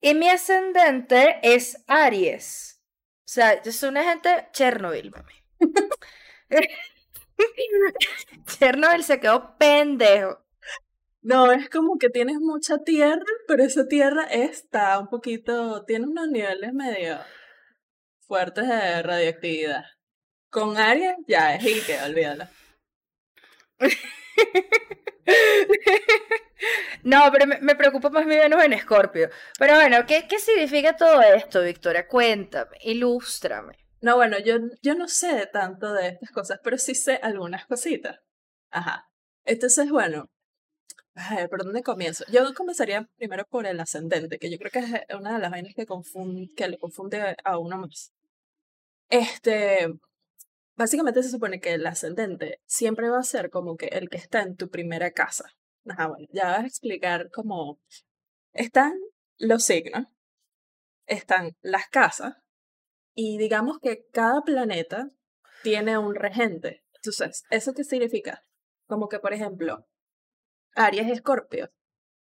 Y 0.02 0.14
mi 0.14 0.30
ascendente 0.30 1.40
es 1.42 1.84
Aries. 1.88 2.82
O 3.20 3.32
sea, 3.32 3.62
yo 3.62 3.72
soy 3.72 3.90
una 3.90 4.04
gente 4.04 4.48
Chernobyl, 4.54 5.12
mami. 5.12 5.34
Chernobyl 8.46 9.04
se 9.04 9.20
quedó 9.20 9.58
pendejo. 9.58 10.40
No, 11.22 11.52
es 11.52 11.70
como 11.70 11.98
que 11.98 12.10
tienes 12.10 12.38
mucha 12.40 12.78
tierra, 12.84 13.26
pero 13.48 13.64
esa 13.64 13.88
tierra 13.88 14.24
está 14.26 14.98
un 15.00 15.10
poquito, 15.10 15.84
tiene 15.86 16.08
unos 16.08 16.30
niveles 16.30 16.74
medio 16.74 17.20
fuertes 18.22 18.68
de 18.68 19.02
radioactividad. 19.04 19.84
Con 20.50 20.78
Aries 20.78 21.16
ya 21.28 21.56
es 21.56 21.64
y 21.66 21.82
que 21.82 22.02
olvídalo. 22.02 22.48
No, 27.04 27.32
pero 27.32 27.48
me, 27.48 27.60
me 27.60 27.76
preocupa 27.76 28.10
más 28.10 28.26
mi 28.26 28.36
Venus 28.36 28.64
en 28.64 28.74
Escorpio. 28.74 29.30
Pero 29.58 29.76
bueno, 29.76 30.06
¿qué, 30.06 30.28
qué 30.28 30.40
significa 30.40 30.96
todo 30.96 31.22
esto, 31.22 31.62
Victoria? 31.62 32.08
Cuéntame, 32.08 32.78
ilústrame. 32.82 33.78
No, 34.02 34.16
bueno, 34.16 34.38
yo, 34.40 34.56
yo 34.82 34.96
no 34.96 35.08
sé 35.08 35.48
tanto 35.52 35.94
de 35.94 36.08
estas 36.10 36.32
cosas, 36.32 36.60
pero 36.64 36.78
sí 36.78 36.96
sé 36.96 37.16
algunas 37.22 37.66
cositas. 37.66 38.18
Ajá. 38.72 39.10
Entonces, 39.46 39.90
bueno, 39.90 40.30
ay, 41.16 41.48
¿por 41.50 41.64
dónde 41.66 41.84
comienzo? 41.84 42.26
Yo 42.32 42.54
comenzaría 42.56 43.10
primero 43.18 43.46
por 43.50 43.68
el 43.68 43.80
ascendente, 43.80 44.40
que 44.40 44.52
yo 44.52 44.58
creo 44.60 44.72
que 44.72 44.80
es 44.82 45.18
una 45.20 45.34
de 45.36 45.40
las 45.40 45.52
vainas 45.52 45.74
que, 45.76 45.88
confun- 45.88 46.54
que 46.56 46.68
le 46.70 46.80
confunde 46.80 47.36
a 47.44 47.58
uno 47.60 47.80
más. 47.80 48.14
Este, 49.10 49.88
básicamente 50.78 51.24
se 51.24 51.30
supone 51.32 51.60
que 51.62 51.74
el 51.76 51.88
ascendente 51.88 52.62
siempre 52.68 53.10
va 53.10 53.20
a 53.20 53.24
ser 53.24 53.50
como 53.52 53.78
que 53.78 53.88
el 53.88 54.10
que 54.10 54.18
está 54.18 54.42
en 54.44 54.56
tu 54.58 54.70
primera 54.70 55.12
casa. 55.12 55.46
Ajá, 55.88 56.08
bueno, 56.08 56.28
ya 56.32 56.46
vas 56.52 56.64
a 56.64 56.68
explicar 56.68 57.30
cómo 57.32 57.80
están 58.54 58.94
los 59.40 59.64
signos, 59.66 60.06
están 61.08 61.58
las 61.62 61.90
casas, 61.90 62.36
y 63.22 63.38
digamos 63.38 63.80
que 63.80 64.06
cada 64.14 64.44
planeta 64.44 65.10
tiene 65.62 65.98
un 65.98 66.16
regente. 66.16 66.86
Entonces, 66.96 67.44
¿eso 67.50 67.74
qué 67.74 67.84
significa? 67.84 68.46
Como 68.88 69.10
que, 69.10 69.20
por 69.20 69.34
ejemplo, 69.34 69.86
Aries 70.74 71.06
y 71.06 71.12
Escorpio 71.12 71.70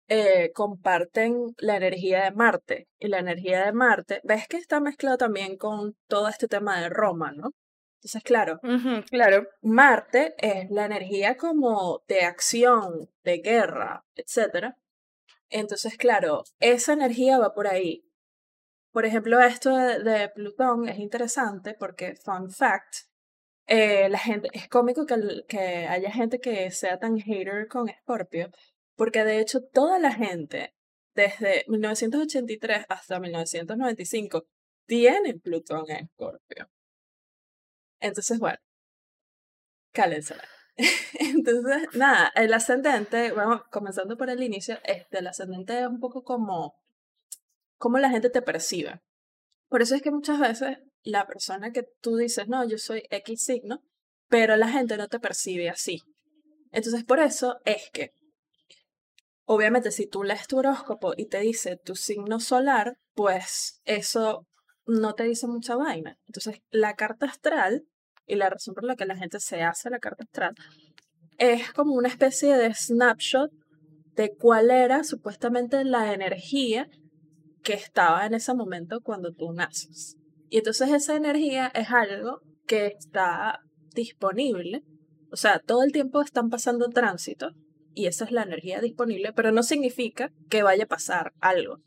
eh, 0.06 0.52
comparten 0.54 1.52
la 1.58 1.78
energía 1.78 2.22
de 2.22 2.30
Marte. 2.30 2.86
Y 3.00 3.08
la 3.08 3.18
energía 3.18 3.64
de 3.64 3.72
Marte, 3.72 4.20
ves 4.22 4.46
que 4.46 4.56
está 4.56 4.78
mezclado 4.78 5.16
también 5.16 5.56
con 5.56 5.96
todo 6.06 6.28
este 6.28 6.46
tema 6.46 6.80
de 6.80 6.90
Roma, 6.90 7.32
¿no? 7.32 7.50
Entonces, 7.96 8.22
claro, 8.22 8.60
claro. 9.10 9.48
Marte 9.62 10.34
es 10.38 10.70
la 10.70 10.84
energía 10.84 11.36
como 11.36 12.04
de 12.06 12.20
acción, 12.20 13.10
de 13.24 13.38
guerra, 13.38 14.04
etc. 14.14 14.76
Entonces, 15.48 15.96
claro, 15.96 16.44
esa 16.60 16.92
energía 16.92 17.38
va 17.38 17.52
por 17.52 17.66
ahí. 17.66 18.03
Por 18.94 19.04
ejemplo, 19.06 19.40
esto 19.40 19.76
de, 19.76 20.28
Plutón 20.28 20.88
es 20.88 21.00
interesante 21.00 21.74
porque, 21.74 22.14
fun 22.14 22.48
fact, 22.48 22.94
eh, 23.66 24.08
la 24.08 24.18
gente, 24.18 24.48
es 24.52 24.68
cómico 24.68 25.04
que, 25.04 25.16
que 25.48 25.58
haya 25.88 26.12
gente 26.12 26.38
que 26.38 26.70
sea 26.70 27.00
tan 27.00 27.18
hater 27.18 27.66
con 27.66 27.88
Scorpio, 27.88 28.52
porque 28.94 29.24
de 29.24 29.40
hecho 29.40 29.62
toda 29.72 29.98
la 29.98 30.12
gente, 30.12 30.76
desde 31.12 31.64
1983 31.66 32.86
hasta 32.88 33.18
1995, 33.18 34.44
tiene 34.86 35.34
Plutón 35.40 35.90
en 35.90 36.06
Scorpio. 36.10 36.70
Entonces, 38.00 38.38
bueno, 38.38 38.58
cálensela. 39.92 40.44
Entonces, 41.18 41.88
nada, 41.96 42.30
el 42.36 42.54
ascendente, 42.54 43.32
vamos, 43.32 43.62
comenzando 43.72 44.16
por 44.16 44.30
el 44.30 44.40
inicio, 44.40 44.78
este, 44.84 45.18
el 45.18 45.26
ascendente 45.26 45.80
es 45.80 45.88
un 45.88 45.98
poco 45.98 46.22
como, 46.22 46.76
como 47.78 47.98
la 47.98 48.10
gente 48.10 48.30
te 48.30 48.42
percibe. 48.42 49.00
Por 49.68 49.82
eso 49.82 49.94
es 49.94 50.02
que 50.02 50.10
muchas 50.10 50.38
veces 50.38 50.78
la 51.02 51.26
persona 51.26 51.72
que 51.72 51.84
tú 52.00 52.16
dices, 52.16 52.48
no, 52.48 52.66
yo 52.66 52.78
soy 52.78 53.02
X 53.10 53.44
signo, 53.44 53.82
pero 54.28 54.56
la 54.56 54.68
gente 54.68 54.96
no 54.96 55.08
te 55.08 55.20
percibe 55.20 55.68
así. 55.68 56.00
Entonces, 56.72 57.04
por 57.04 57.20
eso 57.20 57.58
es 57.64 57.90
que, 57.92 58.10
obviamente, 59.44 59.90
si 59.90 60.06
tú 60.06 60.22
lees 60.22 60.46
tu 60.46 60.58
horóscopo 60.58 61.12
y 61.16 61.26
te 61.26 61.40
dice 61.40 61.76
tu 61.76 61.94
signo 61.94 62.40
solar, 62.40 62.96
pues 63.14 63.80
eso 63.84 64.46
no 64.86 65.14
te 65.14 65.24
dice 65.24 65.46
mucha 65.46 65.76
vaina. 65.76 66.18
Entonces, 66.26 66.60
la 66.70 66.94
carta 66.94 67.26
astral 67.26 67.84
y 68.26 68.36
la 68.36 68.50
razón 68.50 68.74
por 68.74 68.84
la 68.84 68.96
que 68.96 69.06
la 69.06 69.16
gente 69.16 69.40
se 69.40 69.62
hace 69.62 69.90
la 69.90 69.98
carta 69.98 70.24
astral 70.24 70.54
es 71.38 71.72
como 71.72 71.94
una 71.94 72.08
especie 72.08 72.56
de 72.56 72.74
snapshot 72.74 73.50
de 74.14 74.34
cuál 74.36 74.70
era 74.70 75.04
supuestamente 75.04 75.84
la 75.84 76.12
energía 76.12 76.88
que 77.64 77.72
estaba 77.72 78.24
en 78.26 78.34
ese 78.34 78.54
momento 78.54 79.00
cuando 79.00 79.32
tú 79.32 79.52
naces. 79.52 80.16
Y 80.50 80.58
entonces 80.58 80.90
esa 80.92 81.16
energía 81.16 81.66
es 81.74 81.90
algo 81.90 82.40
que 82.66 82.86
está 82.86 83.58
disponible, 83.94 84.82
o 85.32 85.36
sea, 85.36 85.58
todo 85.58 85.82
el 85.82 85.90
tiempo 85.90 86.22
están 86.22 86.50
pasando 86.50 86.88
tránsito 86.90 87.50
y 87.92 88.06
esa 88.06 88.24
es 88.24 88.30
la 88.30 88.42
energía 88.42 88.80
disponible, 88.80 89.32
pero 89.32 89.50
no 89.50 89.62
significa 89.62 90.30
que 90.48 90.62
vaya 90.62 90.84
a 90.84 90.88
pasar 90.88 91.32
algo. 91.40 91.78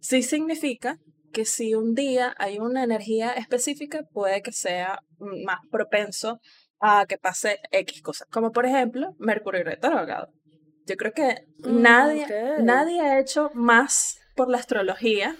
Sí 0.00 0.22
significa 0.22 0.98
que 1.32 1.44
si 1.44 1.74
un 1.74 1.94
día 1.94 2.34
hay 2.38 2.58
una 2.58 2.84
energía 2.84 3.32
específica, 3.32 4.04
puede 4.12 4.40
que 4.40 4.52
sea 4.52 5.00
más 5.18 5.58
propenso 5.70 6.38
a 6.80 7.06
que 7.06 7.18
pase 7.18 7.58
X 7.72 8.00
cosas, 8.02 8.28
como 8.30 8.52
por 8.52 8.64
ejemplo 8.66 9.14
Mercurio 9.18 9.64
retrógrado. 9.64 10.28
Yo 10.86 10.96
creo 10.96 11.12
que 11.12 11.48
Mm, 11.64 11.82
nadie, 11.82 12.26
nadie 12.62 13.00
ha 13.00 13.18
hecho 13.18 13.50
más 13.54 14.20
por 14.38 14.48
la 14.48 14.58
astrología 14.58 15.34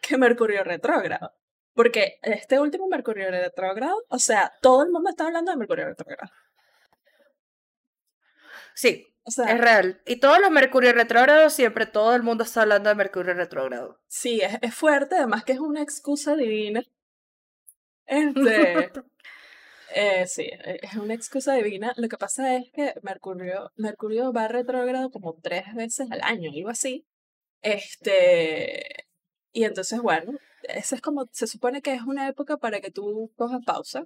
que 0.00 0.18
Mercurio 0.18 0.64
retrógrado. 0.64 1.32
Porque 1.74 2.18
este 2.22 2.58
último 2.58 2.88
Mercurio 2.88 3.30
retrógrado, 3.30 3.94
o 4.08 4.18
sea, 4.18 4.52
todo 4.60 4.82
el 4.82 4.90
mundo 4.90 5.10
está 5.10 5.26
hablando 5.26 5.52
de 5.52 5.56
Mercurio 5.56 5.86
retrógrado. 5.86 6.32
Sí, 8.74 9.06
O 9.22 9.30
sea, 9.30 9.46
es 9.52 9.60
real. 9.60 10.02
Y 10.06 10.16
todos 10.16 10.40
los 10.40 10.50
Mercurio 10.50 10.92
retrógrados, 10.92 11.52
siempre 11.52 11.86
todo 11.86 12.16
el 12.16 12.24
mundo 12.24 12.42
está 12.42 12.62
hablando 12.62 12.88
de 12.88 12.96
Mercurio 12.96 13.32
retrógrado. 13.32 14.00
sí, 14.08 14.40
es, 14.40 14.58
es 14.60 14.74
fuerte, 14.74 15.14
además 15.14 15.44
que 15.44 15.52
es 15.52 15.60
una 15.60 15.80
excusa 15.80 16.34
divina. 16.34 16.82
Este, 18.06 18.90
eh, 19.94 20.26
sí, 20.26 20.50
es 20.82 20.94
una 20.96 21.14
excusa 21.14 21.54
divina. 21.54 21.92
Lo 21.96 22.08
que 22.08 22.18
pasa 22.18 22.56
es 22.56 22.72
que 22.72 22.94
Mercurio, 23.02 23.70
Mercurio 23.76 24.32
va 24.32 24.48
retrógrado 24.48 25.12
como 25.12 25.38
tres 25.40 25.72
veces 25.76 26.10
al 26.10 26.22
año, 26.22 26.50
algo 26.50 26.70
así. 26.70 27.06
Este, 27.62 29.06
y 29.52 29.64
entonces, 29.64 30.00
bueno, 30.00 30.32
ese 30.64 30.96
es 30.96 31.00
como, 31.00 31.28
se 31.32 31.46
supone 31.46 31.82
que 31.82 31.94
es 31.94 32.02
una 32.02 32.28
época 32.28 32.56
para 32.56 32.80
que 32.80 32.90
tú 32.90 33.32
cojas 33.36 33.60
pausa 33.64 34.04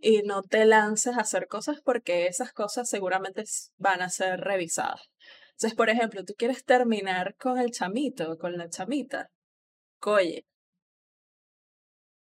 y 0.00 0.22
no 0.22 0.42
te 0.42 0.66
lances 0.66 1.16
a 1.16 1.22
hacer 1.22 1.48
cosas 1.48 1.80
porque 1.82 2.26
esas 2.26 2.52
cosas 2.52 2.88
seguramente 2.88 3.44
van 3.78 4.02
a 4.02 4.10
ser 4.10 4.40
revisadas. 4.40 5.10
Entonces, 5.52 5.74
por 5.74 5.88
ejemplo, 5.88 6.24
tú 6.24 6.34
quieres 6.36 6.64
terminar 6.64 7.36
con 7.36 7.58
el 7.58 7.70
chamito, 7.70 8.36
con 8.38 8.58
la 8.58 8.68
chamita. 8.68 9.30
Coye. 9.98 10.44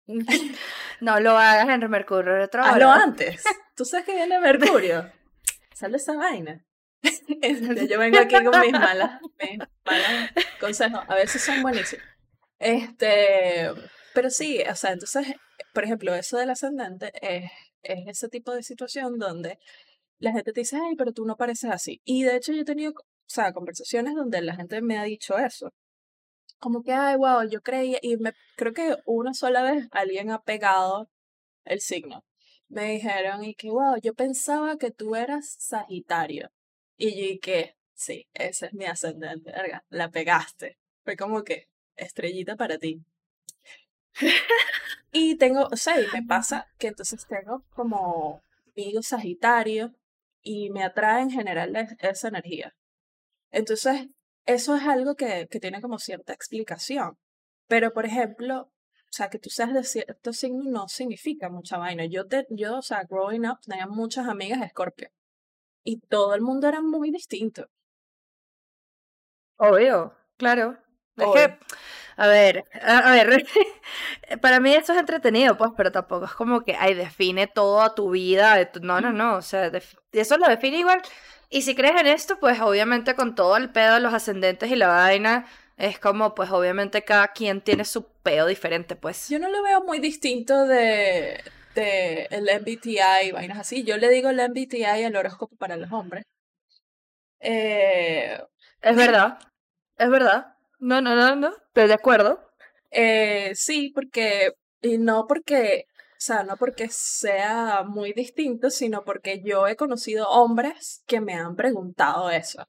No 1.01 1.17
lo 1.21 1.37
hagas 1.37 1.69
en 1.69 1.89
Mercurio 1.89 2.35
retro. 2.35 2.61
Hazlo 2.61 2.89
antes. 2.89 3.41
Tú 3.73 3.85
sabes 3.85 4.05
que 4.05 4.15
viene 4.15 4.37
Mercurio. 4.41 5.09
Sale 5.73 5.95
esa 5.95 6.13
vaina. 6.15 6.65
Este, 7.41 7.87
yo 7.87 7.99
vengo 7.99 8.19
aquí 8.19 8.35
con 8.43 8.59
mis 8.59 8.73
malas, 8.73 9.21
mis 9.41 9.59
malas 9.85 10.31
consejos. 10.59 10.99
A 11.07 11.27
si 11.27 11.39
son 11.39 11.61
buenísimos. 11.61 12.03
Este, 12.59 13.69
pero 14.13 14.29
sí, 14.29 14.61
o 14.69 14.75
sea, 14.75 14.91
entonces, 14.91 15.27
por 15.73 15.85
ejemplo, 15.85 16.13
eso 16.13 16.37
del 16.37 16.49
ascendente 16.49 17.11
es, 17.21 17.49
es 17.83 18.07
ese 18.07 18.27
tipo 18.27 18.51
de 18.51 18.63
situación 18.63 19.17
donde 19.17 19.59
la 20.19 20.33
gente 20.33 20.51
te 20.51 20.61
dice, 20.61 20.77
ay, 20.77 20.95
pero 20.97 21.13
tú 21.13 21.25
no 21.25 21.37
pareces 21.37 21.71
así. 21.71 22.01
Y 22.03 22.23
de 22.23 22.35
hecho 22.35 22.51
yo 22.51 22.61
he 22.61 22.65
tenido, 22.65 22.91
o 22.91 23.03
sea, 23.25 23.53
conversaciones 23.53 24.15
donde 24.15 24.41
la 24.41 24.55
gente 24.55 24.81
me 24.81 24.97
ha 24.97 25.03
dicho 25.03 25.37
eso. 25.37 25.71
Como 26.59 26.83
que, 26.83 26.91
ay, 26.91 27.15
wow, 27.15 27.47
yo 27.49 27.61
creía, 27.61 27.99
y 28.01 28.17
me, 28.17 28.33
creo 28.57 28.73
que 28.73 28.97
una 29.05 29.33
sola 29.33 29.63
vez 29.63 29.87
alguien 29.91 30.31
ha 30.31 30.41
pegado 30.43 31.09
el 31.65 31.79
signo. 31.81 32.25
Me 32.67 32.91
dijeron, 32.91 33.43
y 33.45 33.55
que, 33.55 33.69
wow, 33.69 33.95
yo 34.01 34.13
pensaba 34.13 34.77
que 34.77 34.91
tú 34.91 35.15
eras 35.15 35.55
Sagitario. 35.59 36.49
Y 36.99 37.15
yo, 37.15 37.25
y 37.33 37.39
que, 37.39 37.75
sí, 37.95 38.27
ese 38.33 38.67
es 38.67 38.73
mi 38.73 38.85
ascendente, 38.85 39.51
verga, 39.51 39.85
la 39.89 40.11
pegaste. 40.11 40.77
Fue 41.05 41.15
como 41.15 41.43
que, 41.43 41.69
estrellita 41.95 42.57
para 42.57 42.77
ti. 42.77 43.01
y 45.13 45.37
tengo, 45.37 45.67
o 45.71 45.77
sea, 45.77 45.99
y 46.01 46.05
me 46.13 46.23
pasa 46.23 46.67
que 46.77 46.87
entonces 46.87 47.25
tengo 47.25 47.63
como 47.73 48.43
amigo 48.75 49.01
Sagitario 49.01 49.95
y 50.41 50.69
me 50.71 50.83
atrae 50.83 51.21
en 51.21 51.31
general 51.31 51.73
esa 51.99 52.27
energía. 52.27 52.75
Entonces, 53.51 54.07
eso 54.45 54.75
es 54.75 54.83
algo 54.83 55.15
que, 55.15 55.47
que 55.49 55.59
tiene 55.61 55.81
como 55.81 55.99
cierta 55.99 56.33
explicación. 56.33 57.17
Pero, 57.67 57.93
por 57.93 58.05
ejemplo, 58.05 58.71
o 59.09 59.11
sea, 59.11 59.29
que 59.29 59.39
tú 59.39 59.49
seas 59.49 59.73
de 59.73 59.83
cierto 59.85 60.33
signo 60.33 60.69
no 60.69 60.89
significa 60.89 61.49
mucha 61.49 61.77
vaina. 61.77 62.05
Yo, 62.05 62.27
te, 62.27 62.45
yo 62.49 62.77
o 62.77 62.81
sea, 62.81 63.05
growing 63.09 63.47
up, 63.47 63.59
tenía 63.65 63.87
muchas 63.87 64.27
amigas 64.27 64.59
de 64.59 64.69
Scorpio. 64.69 65.09
Y 65.83 65.99
todo 65.99 66.35
el 66.35 66.41
mundo 66.41 66.67
era 66.67 66.81
muy 66.81 67.11
distinto. 67.11 67.67
Obvio, 69.57 70.15
claro. 70.37 70.77
Es 71.17 71.27
que, 71.33 71.59
a 72.15 72.27
ver, 72.27 72.65
a, 72.81 73.11
ver, 73.11 73.45
para 74.41 74.59
mí 74.59 74.73
eso 74.73 74.93
es 74.93 74.99
entretenido, 74.99 75.57
pues, 75.57 75.71
pero 75.75 75.91
tampoco 75.91 76.25
es 76.25 76.33
como 76.33 76.61
que, 76.61 76.75
ay, 76.75 76.93
define 76.93 77.47
toda 77.47 77.93
tu 77.93 78.11
vida. 78.11 78.57
No, 78.81 79.01
no, 79.01 79.11
no, 79.11 79.35
o 79.35 79.41
sea, 79.41 79.71
eso 80.11 80.37
lo 80.37 80.47
define 80.47 80.77
igual. 80.79 81.01
Y 81.49 81.63
si 81.63 81.75
crees 81.75 81.99
en 81.99 82.07
esto, 82.07 82.39
pues 82.39 82.61
obviamente 82.61 83.15
con 83.15 83.35
todo 83.35 83.57
el 83.57 83.71
pedo 83.71 83.95
de 83.95 83.99
los 83.99 84.13
ascendentes 84.13 84.71
y 84.71 84.75
la 84.75 84.87
vaina, 84.87 85.47
es 85.77 85.97
como, 85.97 86.35
pues 86.35 86.51
obviamente 86.51 87.03
cada 87.03 87.29
quien 87.29 87.61
tiene 87.61 87.85
su 87.85 88.05
pedo 88.05 88.45
diferente, 88.47 88.95
pues. 88.95 89.29
Yo 89.29 89.39
no 89.39 89.49
lo 89.49 89.63
veo 89.63 89.83
muy 89.83 89.99
distinto 89.99 90.67
de, 90.67 91.41
de 91.79 92.27
el 92.31 92.43
MBTI 92.43 93.27
y 93.27 93.31
vainas 93.31 93.59
así. 93.59 93.83
Yo 93.83 93.97
le 93.97 94.09
digo 94.09 94.29
el 94.29 94.37
MBTI 94.37 94.83
al 94.83 95.15
horóscopo 95.15 95.55
para 95.57 95.77
los 95.77 95.91
hombres. 95.91 96.25
Eh... 97.39 98.39
Es 98.81 98.95
verdad, 98.95 99.39
es 99.97 100.09
verdad. 100.09 100.55
No, 100.79 101.01
no, 101.01 101.15
no, 101.15 101.35
no, 101.35 101.49
estoy 101.49 101.87
de 101.87 101.93
acuerdo. 101.93 102.39
Eh, 102.91 103.51
sí, 103.55 103.91
porque, 103.93 104.53
y 104.81 104.97
no 104.97 105.27
porque, 105.27 105.85
o 105.91 106.15
sea, 106.17 106.43
no 106.43 106.55
porque 106.57 106.87
sea 106.89 107.83
muy 107.83 108.13
distinto, 108.13 108.69
sino 108.69 109.03
porque 109.03 109.41
yo 109.43 109.67
he 109.67 109.75
conocido 109.75 110.29
hombres 110.29 111.03
que 111.05 111.19
me 111.21 111.33
han 111.33 111.55
preguntado 111.55 112.29
eso. 112.29 112.65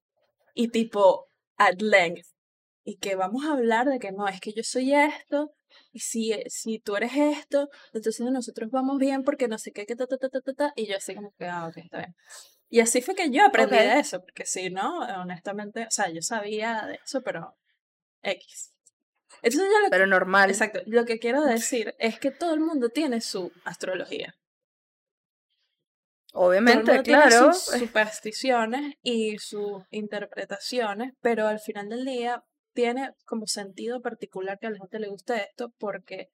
Y 0.55 0.69
tipo, 0.69 1.29
at 1.57 1.81
length. 1.81 2.27
Y 2.85 2.97
que 2.99 3.15
vamos 3.15 3.45
a 3.45 3.53
hablar 3.53 3.87
de 3.89 3.99
que 4.01 4.13
no, 4.13 4.27
es 4.27 4.41
que 4.41 4.53
yo 4.53 4.63
soy 4.65 4.95
esto, 4.95 5.53
y 5.93 6.01
si, 6.01 6.35
si 6.47 6.79
tú 6.79 6.97
eres 6.97 7.13
esto, 7.15 7.69
entonces 7.93 8.21
nosotros 8.31 8.71
vamos 8.71 8.99
bien 8.99 9.23
porque 9.23 9.49
no 9.49 9.59
sé 9.59 9.73
qué, 9.73 9.87
que 9.87 9.97
ta, 9.97 10.07
ta, 10.07 10.17
ta, 10.17 10.29
ta, 10.29 10.53
ta, 10.53 10.73
y 10.77 10.87
yo 10.87 10.97
así 10.97 11.15
como 11.15 11.33
que, 11.39 11.47
ah, 11.47 11.67
ok, 11.67 11.77
está 11.79 11.99
bien. 11.99 12.15
Y 12.69 12.81
así 12.81 13.03
fue 13.03 13.15
que 13.15 13.31
yo 13.31 13.45
aprendí 13.45 13.77
de 13.77 13.99
eso, 13.99 14.21
porque 14.21 14.47
si 14.47 14.71
no, 14.71 15.01
honestamente, 15.21 15.87
o 15.87 15.91
sea, 15.91 16.09
yo 16.09 16.23
sabía 16.23 16.87
de 16.87 17.01
eso, 17.05 17.21
pero 17.23 17.57
X. 18.23 18.73
Entonces 19.43 19.69
lo 19.83 19.91
Pero 19.91 20.07
normal. 20.07 20.51
Exacto. 20.51 20.81
Lo 20.87 21.05
que 21.05 21.19
quiero 21.19 21.43
decir 21.43 21.95
es 21.99 22.19
que 22.19 22.31
todo 22.31 22.55
el 22.55 22.61
mundo 22.61 22.91
tiene 22.91 23.21
su 23.21 23.53
astrología. 23.65 24.35
Obviamente, 26.33 27.03
claro. 27.03 27.53
sus 27.53 27.79
supersticiones 27.81 28.95
y 29.03 29.39
sus 29.39 29.83
interpretaciones, 29.91 31.15
pero 31.21 31.49
al 31.49 31.59
final 31.59 31.89
del 31.89 32.05
día 32.05 32.45
tiene 32.73 33.11
como 33.25 33.47
sentido 33.47 34.01
particular 34.01 34.59
que 34.59 34.67
a 34.67 34.71
la 34.71 34.79
gente 34.79 34.99
le 34.99 35.09
guste 35.09 35.37
esto 35.49 35.73
porque 35.79 36.29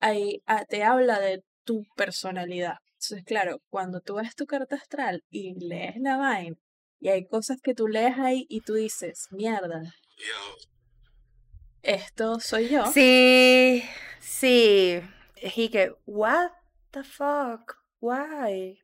ahí 0.00 0.42
ah, 0.46 0.64
te 0.64 0.84
habla 0.84 1.20
de 1.20 1.44
tu 1.64 1.84
personalidad. 1.96 2.78
Entonces, 2.92 3.24
claro, 3.24 3.60
cuando 3.70 4.00
tú 4.00 4.14
ves 4.14 4.34
tu 4.34 4.46
carta 4.46 4.76
astral 4.76 5.24
y 5.30 5.54
lees 5.54 5.96
la 5.98 6.16
vaina 6.16 6.56
y 6.98 7.08
hay 7.08 7.26
cosas 7.26 7.60
que 7.62 7.74
tú 7.74 7.88
lees 7.88 8.18
ahí 8.18 8.46
y 8.48 8.62
tú 8.62 8.74
dices, 8.74 9.28
mierda, 9.30 9.94
esto 11.82 12.40
soy 12.40 12.68
yo. 12.68 12.86
Sí, 12.92 13.84
sí. 14.18 15.00
Y 15.40 15.68
que, 15.68 15.94
what 16.06 16.50
the 16.90 17.04
fuck, 17.04 17.76
why? 18.00 18.80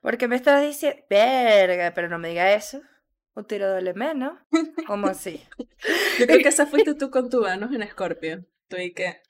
Porque 0.00 0.28
me 0.28 0.36
estás 0.36 0.62
diciendo, 0.62 1.02
verga, 1.10 1.92
pero 1.94 2.08
no 2.08 2.18
me 2.18 2.28
diga 2.28 2.52
eso. 2.52 2.80
Un 3.36 3.44
tiro 3.46 3.72
de 3.74 3.94
menos. 3.94 4.38
¿Cómo 4.86 5.06
así? 5.08 5.46
Yo 6.18 6.26
creo 6.26 6.38
que 6.38 6.48
esa 6.48 6.66
fuiste 6.66 6.94
tú 6.94 7.10
con 7.10 7.30
tu 7.30 7.42
Venus 7.44 7.72
en 7.74 7.82
Escorpio. 7.82 8.44
Tú 8.68 8.76
y 8.78 8.92
que. 8.92 9.20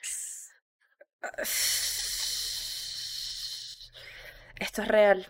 Esto 4.59 4.83
es 4.83 4.89
real. 4.89 5.27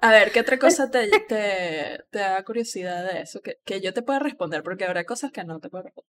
A 0.00 0.10
ver, 0.10 0.32
¿qué 0.32 0.40
otra 0.40 0.58
cosa 0.58 0.90
te, 0.90 1.08
te, 1.28 2.04
te 2.10 2.18
da 2.18 2.42
curiosidad 2.44 3.04
de 3.12 3.20
eso? 3.22 3.40
Que, 3.42 3.58
que 3.64 3.80
yo 3.80 3.92
te 3.92 4.02
pueda 4.02 4.18
responder, 4.18 4.62
porque 4.62 4.84
habrá 4.86 5.04
cosas 5.04 5.32
que 5.32 5.44
no 5.44 5.60
te 5.60 5.68
puedo 5.68 5.84
responder. 5.84 6.10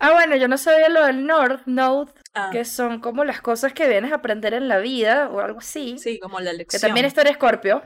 Ah, 0.00 0.12
bueno, 0.12 0.34
yo 0.36 0.48
no 0.48 0.58
sabía 0.58 0.88
lo 0.88 1.04
del 1.06 1.26
North 1.26 1.62
Node, 1.66 2.10
Ah, 2.34 2.48
que 2.50 2.64
son 2.64 3.00
como 3.00 3.24
las 3.24 3.42
cosas 3.42 3.74
que 3.74 3.86
vienes 3.86 4.10
a 4.12 4.16
aprender 4.16 4.54
en 4.54 4.66
la 4.66 4.78
vida 4.78 5.28
o 5.28 5.40
algo 5.40 5.58
así. 5.58 5.98
sí, 5.98 6.18
como 6.18 6.40
la 6.40 6.50
Que 6.52 6.56
lección. 6.56 6.80
también 6.80 7.04
está 7.06 7.20
en 7.20 7.28
Escorpio. 7.28 7.82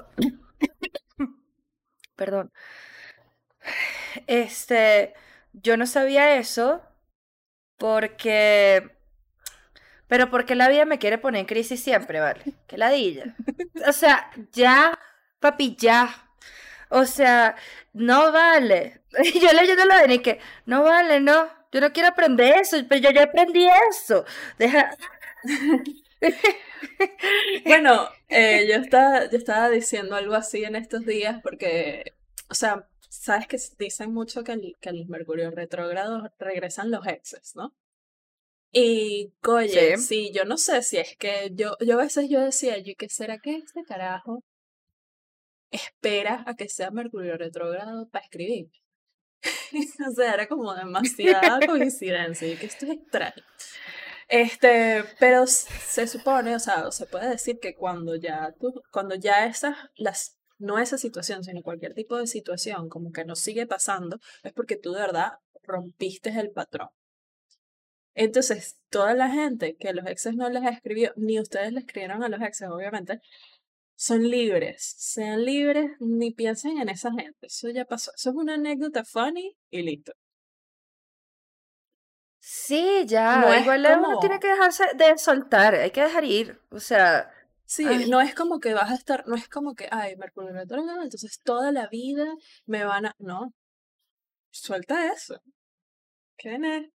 Perdón. 2.16 2.52
Este, 4.26 5.14
yo 5.52 5.76
no 5.76 5.86
sabía 5.86 6.36
eso 6.36 6.82
porque... 7.78 8.90
Pero 10.08 10.30
porque 10.30 10.54
la 10.54 10.68
vida 10.68 10.84
me 10.84 10.98
quiere 10.98 11.18
poner 11.18 11.40
en 11.40 11.46
crisis 11.46 11.82
siempre, 11.82 12.20
¿vale? 12.20 12.40
Que 12.66 12.76
ladilla. 12.78 13.34
O 13.88 13.92
sea, 13.92 14.30
ya, 14.52 14.96
papi, 15.40 15.74
ya. 15.76 16.08
O 16.90 17.04
sea, 17.06 17.56
no 17.92 18.30
vale. 18.32 19.02
Yo 19.42 19.52
leyendo 19.52 19.84
la 19.86 20.06
de 20.06 20.22
que, 20.22 20.38
no 20.66 20.82
vale, 20.84 21.20
no. 21.20 21.48
Yo 21.72 21.80
no 21.80 21.92
quiero 21.92 22.08
aprender 22.10 22.56
eso, 22.60 22.76
pero 22.88 23.00
yo 23.00 23.10
ya 23.10 23.24
aprendí 23.24 23.66
eso. 23.90 24.24
Deja. 24.58 24.90
Bueno, 27.64 28.08
eh, 28.28 28.66
yo, 28.68 28.76
estaba, 28.76 29.30
yo 29.30 29.38
estaba 29.38 29.68
diciendo 29.70 30.16
algo 30.16 30.34
así 30.34 30.64
en 30.64 30.76
estos 30.76 31.04
días 31.06 31.40
porque, 31.42 32.14
o 32.50 32.54
sea, 32.54 32.88
sabes 33.08 33.46
que 33.46 33.58
dicen 33.78 34.12
mucho 34.12 34.42
que 34.44 34.52
el, 34.52 34.76
que 34.80 34.90
el 34.90 35.06
Mercurio 35.08 35.50
retrógrado 35.50 36.30
regresan 36.38 36.90
los 36.90 37.06
exes, 37.06 37.54
¿no? 37.56 37.74
Y, 38.72 39.32
oye, 39.46 39.96
Sí. 39.98 40.02
sí, 40.02 40.32
yo 40.34 40.44
no 40.44 40.56
sé 40.56 40.82
si 40.82 40.96
es 40.98 41.16
que 41.18 41.50
yo, 41.54 41.76
yo 41.80 41.94
a 41.98 42.02
veces 42.02 42.28
yo 42.30 42.40
decía, 42.40 42.78
yo, 42.78 42.94
¿qué 42.98 43.08
será 43.08 43.38
que 43.38 43.56
este 43.56 43.84
carajo 43.84 44.42
espera 45.70 46.44
a 46.46 46.54
que 46.54 46.68
sea 46.68 46.90
Mercurio 46.90 47.36
retrógrado 47.36 48.08
para 48.08 48.24
escribir? 48.24 48.70
O 50.08 50.12
sea, 50.12 50.34
era 50.34 50.46
como 50.46 50.74
demasiada 50.74 51.58
coincidencia 51.66 52.48
y 52.48 52.56
que 52.56 52.66
esto 52.66 52.86
es 52.86 52.92
extraño. 52.92 53.42
Este, 54.32 55.04
pero 55.20 55.46
se 55.46 56.06
supone, 56.06 56.54
o 56.54 56.58
sea, 56.58 56.90
se 56.90 57.04
puede 57.04 57.28
decir 57.28 57.58
que 57.60 57.74
cuando 57.74 58.16
ya 58.16 58.54
tú, 58.58 58.82
cuando 58.90 59.14
ya 59.14 59.44
esas, 59.44 59.76
las, 59.94 60.38
no 60.58 60.78
esa 60.78 60.96
situación, 60.96 61.44
sino 61.44 61.62
cualquier 61.62 61.92
tipo 61.92 62.16
de 62.16 62.26
situación, 62.26 62.88
como 62.88 63.12
que 63.12 63.26
no 63.26 63.36
sigue 63.36 63.66
pasando, 63.66 64.18
es 64.42 64.54
porque 64.54 64.76
tú 64.76 64.92
de 64.92 65.00
verdad 65.00 65.32
rompiste 65.64 66.30
el 66.30 66.50
patrón. 66.50 66.88
Entonces, 68.14 68.78
toda 68.88 69.12
la 69.12 69.28
gente 69.28 69.76
que 69.76 69.92
los 69.92 70.06
exes 70.06 70.34
no 70.34 70.48
les 70.48 70.64
escribió, 70.64 71.12
ni 71.16 71.38
ustedes 71.38 71.74
le 71.74 71.80
escribieron 71.80 72.22
a 72.22 72.30
los 72.30 72.40
exes, 72.40 72.68
obviamente, 72.70 73.20
son 73.96 74.30
libres. 74.30 74.94
Sean 74.96 75.44
libres, 75.44 75.90
ni 76.00 76.32
piensen 76.32 76.78
en 76.78 76.88
esa 76.88 77.10
gente. 77.12 77.48
Eso 77.48 77.68
ya 77.68 77.84
pasó. 77.84 78.12
Eso 78.16 78.30
es 78.30 78.36
una 78.36 78.54
anécdota 78.54 79.04
funny 79.04 79.56
y 79.70 79.82
listo. 79.82 80.14
Sí, 82.66 83.04
ya. 83.06 83.36
No 83.38 83.54
Igual 83.58 83.86
uno 83.98 84.02
como- 84.08 84.20
tiene 84.20 84.38
que 84.40 84.48
dejarse 84.48 84.84
de 84.94 85.18
soltar, 85.18 85.74
hay 85.74 85.90
que 85.90 86.02
dejar 86.02 86.24
ir. 86.24 86.60
O 86.70 86.78
sea, 86.80 87.30
Sí, 87.64 87.86
Ay. 87.88 88.08
no 88.10 88.20
es 88.20 88.34
como 88.34 88.60
que 88.60 88.74
vas 88.74 88.90
a 88.90 88.94
estar, 88.94 89.26
no 89.26 89.34
es 89.34 89.48
como 89.48 89.74
que, 89.74 89.88
ay, 89.90 90.14
Mercurio 90.16 90.52
retrógrado, 90.52 91.02
entonces 91.02 91.40
toda 91.42 91.72
la 91.72 91.86
vida 91.88 92.26
me 92.66 92.84
van 92.84 93.06
a. 93.06 93.14
No. 93.18 93.52
Suelta 94.50 95.10
eso. 95.12 95.40
¿Qué 96.36 96.54
es? 96.56 96.60
Sí, 96.84 96.92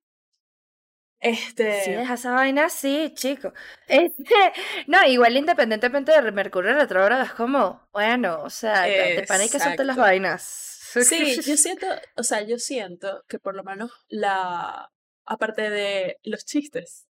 Este. 1.20 1.64
deja 1.98 2.14
esa 2.14 2.33
vaina 2.33 2.64
así, 2.66 3.12
chico. 3.14 3.53
Este, 3.87 4.35
no, 4.88 5.05
igual 5.07 5.37
independientemente 5.37 6.11
de 6.20 6.33
Mercurio 6.33 6.75
retrógrado, 6.75 7.22
es 7.22 7.33
como, 7.33 7.87
bueno, 7.92 8.40
o 8.42 8.51
sea, 8.51 8.83
de 8.83 9.16
de 9.16 9.25
pana 9.29 9.42
hay 9.42 9.48
que 9.51 9.61
soltar 9.61 9.87
las 9.87 9.96
vainas. 9.96 10.42
Sí, 10.42 11.40
yo 11.42 11.57
siento, 11.57 11.87
o 12.16 12.22
sea, 12.22 12.42
yo 12.42 12.59
siento 12.59 13.25
que 13.29 13.38
por 13.38 13.55
lo 13.55 13.62
menos 13.62 13.90
la, 14.09 14.90
aparte 15.25 15.71
de 15.71 16.19
los 16.25 16.45
chistes, 16.45 17.07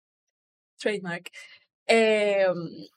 trademark, 0.78 1.30
em, 1.88 2.88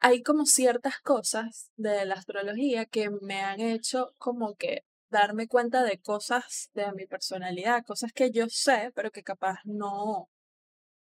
hay 0.00 0.22
como 0.22 0.46
ciertas 0.46 1.00
cosas 1.00 1.70
de 1.76 2.04
la 2.06 2.14
astrología 2.14 2.86
que 2.86 3.10
me 3.10 3.40
han 3.42 3.60
hecho 3.60 4.14
como 4.18 4.54
que 4.54 4.84
darme 5.10 5.46
cuenta 5.48 5.82
de 5.84 5.98
cosas 5.98 6.70
de 6.74 6.92
mi 6.92 7.06
personalidad, 7.06 7.84
cosas 7.84 8.12
que 8.12 8.30
yo 8.30 8.46
sé, 8.48 8.92
pero 8.94 9.10
que 9.10 9.22
capaz 9.22 9.58
no, 9.64 10.28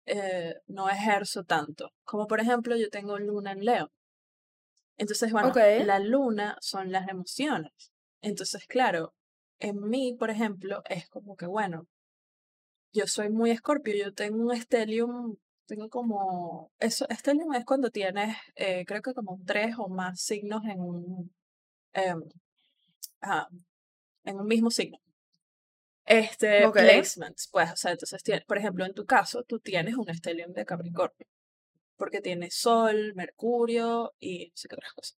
eh, 0.06 0.54
no 0.66 0.88
ejerzo 0.90 1.44
tanto. 1.44 1.90
Como 2.04 2.26
por 2.26 2.40
ejemplo, 2.40 2.76
yo 2.76 2.88
tengo 2.90 3.18
luna 3.18 3.52
en 3.52 3.64
Leo. 3.64 3.90
Entonces, 4.96 5.32
bueno, 5.32 5.50
Ok. 5.50 5.58
la 5.84 5.98
luna 5.98 6.56
son 6.60 6.92
las 6.92 7.08
emociones. 7.08 7.72
Entonces, 8.20 8.64
claro, 8.66 9.12
en 9.58 9.80
mí, 9.88 10.14
por 10.18 10.30
ejemplo, 10.30 10.82
es 10.88 11.08
como 11.08 11.36
que, 11.36 11.46
bueno, 11.46 11.86
yo 12.94 13.06
soy 13.06 13.28
muy 13.30 13.50
escorpio, 13.50 13.94
yo 13.94 14.12
tengo 14.14 14.38
un 14.50 14.56
stellium, 14.56 15.36
tengo 15.66 15.88
como, 15.90 16.70
eso, 16.78 17.06
stellium 17.10 17.52
es 17.54 17.64
cuando 17.64 17.90
tienes, 17.90 18.36
eh, 18.54 18.84
creo 18.86 19.02
que 19.02 19.12
como 19.14 19.38
tres 19.44 19.74
o 19.78 19.88
más 19.88 20.20
signos 20.22 20.62
en 20.64 20.80
un, 20.80 21.34
ajá, 23.20 23.48
en 24.24 24.40
un 24.40 24.46
mismo 24.46 24.70
signo. 24.70 24.98
Este, 26.06 26.66
Ok. 26.66 26.74
placements, 26.76 27.48
pues, 27.50 27.72
o 27.72 27.76
sea, 27.76 27.92
entonces, 27.92 28.22
tiene- 28.22 28.42
por 28.46 28.58
ejemplo, 28.58 28.84
en 28.84 28.92
tu 28.94 29.04
caso, 29.06 29.42
tú 29.44 29.58
tienes 29.58 29.94
un 29.96 30.06
stellium 30.14 30.52
de 30.52 30.64
Capricornio, 30.66 31.26
porque 31.96 32.20
tienes 32.20 32.54
Sol, 32.56 33.12
Mercurio 33.14 34.12
y 34.20 34.48
no 34.48 34.52
sé 34.56 34.68
qué 34.68 34.74
otras 34.76 34.92
cosas. 34.92 35.18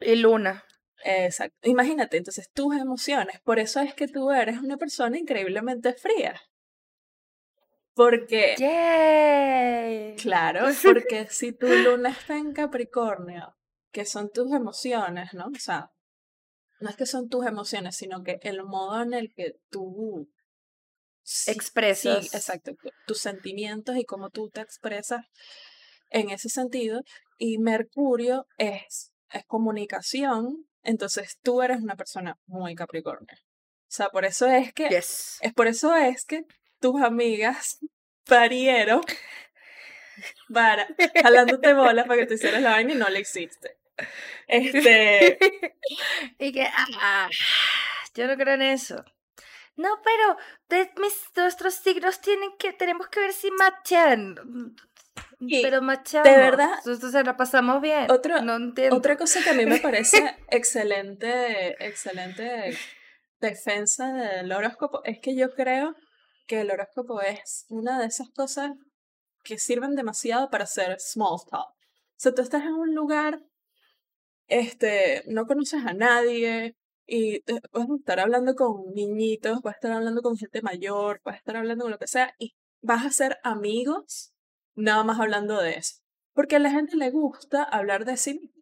Y 0.00 0.16
Luna. 0.16 0.64
Exacto. 1.04 1.56
Imagínate, 1.68 2.18
entonces 2.18 2.50
tus 2.52 2.76
emociones, 2.76 3.40
por 3.42 3.58
eso 3.58 3.80
es 3.80 3.94
que 3.94 4.06
tú 4.08 4.30
eres 4.30 4.58
una 4.58 4.76
persona 4.76 5.18
increíblemente 5.18 5.94
fría. 5.94 6.38
Porque, 7.94 8.54
Yay. 8.58 10.16
claro, 10.16 10.66
porque 10.84 11.26
si 11.30 11.52
tu 11.52 11.66
luna 11.66 12.10
está 12.10 12.36
en 12.36 12.52
Capricornio, 12.52 13.56
que 13.92 14.04
son 14.04 14.30
tus 14.30 14.52
emociones, 14.52 15.34
¿no? 15.34 15.46
O 15.46 15.58
sea, 15.58 15.90
no 16.80 16.88
es 16.88 16.96
que 16.96 17.06
son 17.06 17.28
tus 17.28 17.46
emociones, 17.46 17.96
sino 17.96 18.22
que 18.22 18.38
el 18.42 18.62
modo 18.64 19.02
en 19.02 19.12
el 19.12 19.32
que 19.34 19.54
tú 19.70 20.28
sí, 21.22 21.44
sí, 21.44 21.50
Expresas. 21.50 22.34
exacto, 22.34 22.72
tu- 22.80 22.90
tus 23.06 23.18
sentimientos 23.20 23.96
y 23.96 24.04
cómo 24.04 24.30
tú 24.30 24.48
te 24.50 24.60
expresas 24.60 25.26
en 26.08 26.30
ese 26.30 26.48
sentido. 26.48 27.00
Y 27.38 27.58
Mercurio 27.58 28.46
es, 28.56 29.12
es 29.30 29.44
comunicación, 29.46 30.66
entonces 30.82 31.38
tú 31.42 31.60
eres 31.62 31.82
una 31.82 31.96
persona 31.96 32.38
muy 32.46 32.74
Capricornio. 32.74 33.36
O 33.36 33.92
sea, 33.92 34.08
por 34.10 34.24
eso 34.24 34.46
es 34.46 34.72
que, 34.72 34.88
Yes. 34.88 35.38
es 35.40 35.52
por 35.52 35.66
eso 35.66 35.94
es 35.96 36.24
que 36.24 36.44
tus 36.80 37.00
amigas 37.02 37.78
parieron 38.26 39.02
para, 40.52 40.86
jalándote 41.22 41.72
bolas 41.72 42.06
para 42.06 42.20
que 42.20 42.26
te 42.26 42.34
hicieras 42.34 42.62
la 42.62 42.70
vaina 42.72 42.92
y 42.92 42.96
no 42.96 43.08
le 43.08 43.20
hiciste. 43.20 43.76
Este, 44.46 45.38
Y 46.38 46.52
que, 46.52 46.66
ah, 47.00 47.28
yo 48.14 48.26
no 48.26 48.36
creo 48.36 48.54
en 48.54 48.62
eso. 48.62 49.04
No, 49.76 50.00
pero 50.02 50.36
de 50.68 50.90
mis, 51.00 51.14
nuestros 51.36 51.74
signos 51.74 52.20
tienen 52.20 52.50
que, 52.58 52.72
tenemos 52.72 53.08
que 53.08 53.20
ver 53.20 53.32
si 53.32 53.50
machan. 53.52 54.34
Mm, 54.44 54.76
Y, 55.40 55.62
Pero 55.62 55.80
machamos. 55.80 56.24
verdad, 56.24 56.70
Entonces 56.84 57.24
la 57.24 57.36
pasamos 57.36 57.80
bien. 57.80 58.10
otro- 58.10 58.42
no 58.42 58.56
entiendo. 58.56 58.96
Otra 58.96 59.16
cosa 59.16 59.42
que 59.42 59.50
a 59.50 59.54
mí 59.54 59.64
me 59.64 59.78
parece 59.78 60.36
excelente, 60.50 61.76
excelente 61.84 62.76
defensa 63.40 64.12
del 64.12 64.52
horóscopo 64.52 65.02
es 65.04 65.18
que 65.20 65.34
yo 65.34 65.54
creo 65.54 65.94
que 66.50 66.62
el 66.62 66.70
horóscopo 66.72 67.20
es 67.20 67.64
una 67.68 68.00
de 68.00 68.06
esas 68.06 68.28
cosas 68.30 68.72
que 69.44 69.56
sirven 69.56 69.94
demasiado 69.94 70.50
para 70.50 70.64
hacer 70.64 70.98
small 70.98 71.38
talk. 71.48 71.68
O 71.68 72.16
sea, 72.16 72.34
tú 72.34 72.42
estás 72.42 72.64
en 72.64 72.72
un 72.72 72.92
lugar, 72.92 73.40
este, 74.48 75.22
no 75.28 75.46
conoces 75.46 75.86
a 75.86 75.92
nadie 75.92 76.74
y 77.06 77.40
vas 77.72 77.88
a 77.88 77.94
estar 77.96 78.18
hablando 78.18 78.56
con 78.56 78.92
niñitos, 78.94 79.62
vas 79.62 79.74
a 79.74 79.76
estar 79.76 79.92
hablando 79.92 80.22
con 80.22 80.36
gente 80.36 80.60
mayor, 80.60 81.20
vas 81.24 81.36
a 81.36 81.38
estar 81.38 81.56
hablando 81.56 81.84
con 81.84 81.92
lo 81.92 81.98
que 81.98 82.08
sea 82.08 82.34
y 82.40 82.56
vas 82.82 83.06
a 83.06 83.10
ser 83.10 83.38
amigos 83.44 84.32
nada 84.74 85.04
más 85.04 85.20
hablando 85.20 85.62
de 85.62 85.76
eso. 85.76 85.98
Porque 86.32 86.56
a 86.56 86.58
la 86.58 86.72
gente 86.72 86.96
le 86.96 87.10
gusta 87.10 87.62
hablar 87.62 88.04
de 88.04 88.16
sí 88.16 88.34
mismo. 88.34 88.59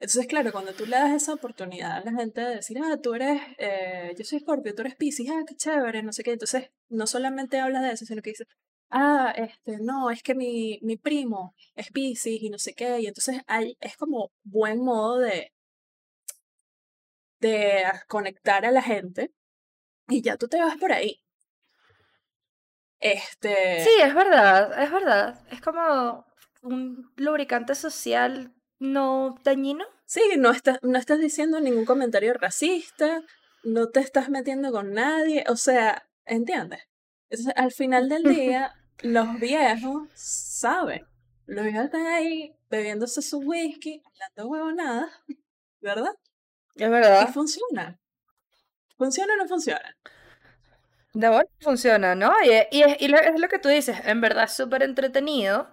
Entonces, 0.00 0.26
claro, 0.26 0.50
cuando 0.50 0.72
tú 0.72 0.86
le 0.86 0.96
das 0.96 1.12
esa 1.12 1.34
oportunidad 1.34 1.98
a 1.98 2.00
la 2.00 2.12
gente 2.12 2.40
de 2.40 2.56
decir, 2.56 2.78
ah, 2.82 2.96
tú 3.02 3.12
eres, 3.12 3.42
eh, 3.58 4.14
yo 4.18 4.24
soy 4.24 4.40
Scorpio, 4.40 4.74
tú 4.74 4.80
eres 4.80 4.96
Pisces, 4.96 5.28
ah, 5.30 5.44
qué 5.46 5.54
chévere, 5.54 6.02
no 6.02 6.12
sé 6.12 6.22
qué. 6.22 6.32
Entonces, 6.32 6.70
no 6.88 7.06
solamente 7.06 7.60
hablas 7.60 7.82
de 7.82 7.92
eso, 7.92 8.06
sino 8.06 8.22
que 8.22 8.30
dices, 8.30 8.46
ah, 8.88 9.32
este, 9.36 9.78
no, 9.78 10.10
es 10.10 10.22
que 10.22 10.34
mi, 10.34 10.78
mi 10.82 10.96
primo 10.96 11.54
es 11.74 11.90
Pisces 11.92 12.40
y 12.40 12.48
no 12.48 12.58
sé 12.58 12.72
qué. 12.74 12.98
Y 13.00 13.06
entonces 13.08 13.42
hay, 13.46 13.76
es 13.80 13.98
como 13.98 14.32
buen 14.42 14.82
modo 14.82 15.18
de, 15.18 15.52
de 17.40 17.84
conectar 18.08 18.64
a 18.64 18.70
la 18.70 18.82
gente 18.82 19.34
y 20.08 20.22
ya 20.22 20.38
tú 20.38 20.48
te 20.48 20.60
vas 20.60 20.78
por 20.78 20.92
ahí. 20.92 21.20
Este, 23.00 23.84
Sí, 23.84 23.90
es 24.02 24.14
verdad, 24.14 24.82
es 24.82 24.90
verdad. 24.90 25.46
Es 25.50 25.60
como 25.60 26.24
un 26.62 27.12
lubricante 27.16 27.74
social 27.74 28.54
no 28.80 29.36
dañino. 29.44 29.84
Sí, 30.06 30.20
no 30.38 30.50
estás, 30.50 30.78
no 30.82 30.98
estás 30.98 31.20
diciendo 31.20 31.60
ningún 31.60 31.84
comentario 31.84 32.34
racista, 32.34 33.22
no 33.62 33.88
te 33.90 34.00
estás 34.00 34.28
metiendo 34.28 34.72
con 34.72 34.92
nadie, 34.92 35.44
o 35.48 35.54
sea, 35.56 36.02
¿entiendes? 36.26 36.80
Entonces, 37.28 37.54
al 37.56 37.70
final 37.70 38.08
del 38.08 38.24
día, 38.34 38.74
los 39.02 39.38
viejos 39.38 40.08
saben. 40.14 41.06
Los 41.46 41.64
viejos 41.64 41.84
están 41.84 42.06
ahí 42.06 42.52
bebiéndose 42.68 43.22
su 43.22 43.38
whisky, 43.38 44.02
hablando 44.04 44.50
huevonadas, 44.50 45.12
¿verdad? 45.80 46.14
Es 46.74 46.88
Y 46.88 46.90
verdad. 46.90 47.28
funciona. 47.28 47.98
¿Funciona 48.96 49.34
o 49.34 49.36
no 49.36 49.46
funciona? 49.48 49.96
De 51.12 51.28
verdad 51.28 51.48
funciona, 51.60 52.14
¿no? 52.14 52.32
Y, 52.44 52.50
y 52.76 52.82
es, 52.82 52.96
y 53.00 53.08
lo- 53.08 53.18
es 53.18 53.38
lo 53.40 53.48
que 53.48 53.58
tú 53.58 53.68
dices, 53.68 53.96
en 54.04 54.20
verdad 54.20 54.44
es 54.44 54.52
súper 54.52 54.82
entretenido 54.82 55.68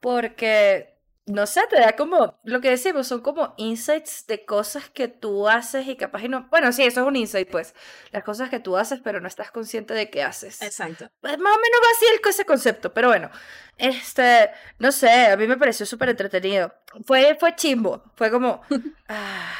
porque, 0.00 0.91
no 1.26 1.46
sé, 1.46 1.60
te 1.70 1.78
da 1.78 1.92
como, 1.92 2.38
lo 2.42 2.60
que 2.60 2.70
decimos, 2.70 3.06
son 3.06 3.20
como 3.20 3.54
insights 3.56 4.26
de 4.26 4.44
cosas 4.44 4.90
que 4.90 5.06
tú 5.06 5.48
haces 5.48 5.86
y 5.86 5.96
capaz 5.96 6.22
y 6.24 6.28
no, 6.28 6.48
bueno, 6.50 6.72
sí, 6.72 6.82
eso 6.82 7.00
es 7.02 7.06
un 7.06 7.16
insight, 7.16 7.48
pues, 7.48 7.74
las 8.10 8.24
cosas 8.24 8.50
que 8.50 8.58
tú 8.58 8.76
haces 8.76 9.00
pero 9.02 9.20
no 9.20 9.28
estás 9.28 9.50
consciente 9.52 9.94
de 9.94 10.10
que 10.10 10.22
haces. 10.22 10.60
Exacto. 10.62 11.10
Pues, 11.20 11.38
Más 11.38 11.56
o 11.56 11.60
menos 11.60 11.80
va 11.82 11.88
así 11.96 12.06
el, 12.12 12.28
ese 12.28 12.44
concepto, 12.44 12.92
pero 12.92 13.08
bueno, 13.08 13.30
este, 13.78 14.50
no 14.78 14.90
sé, 14.90 15.26
a 15.26 15.36
mí 15.36 15.46
me 15.46 15.56
pareció 15.56 15.86
súper 15.86 16.08
entretenido. 16.08 16.74
Fue, 17.04 17.36
fue 17.38 17.54
chimbo, 17.54 18.02
fue 18.16 18.30
como, 18.30 18.62
ah, 19.08 19.54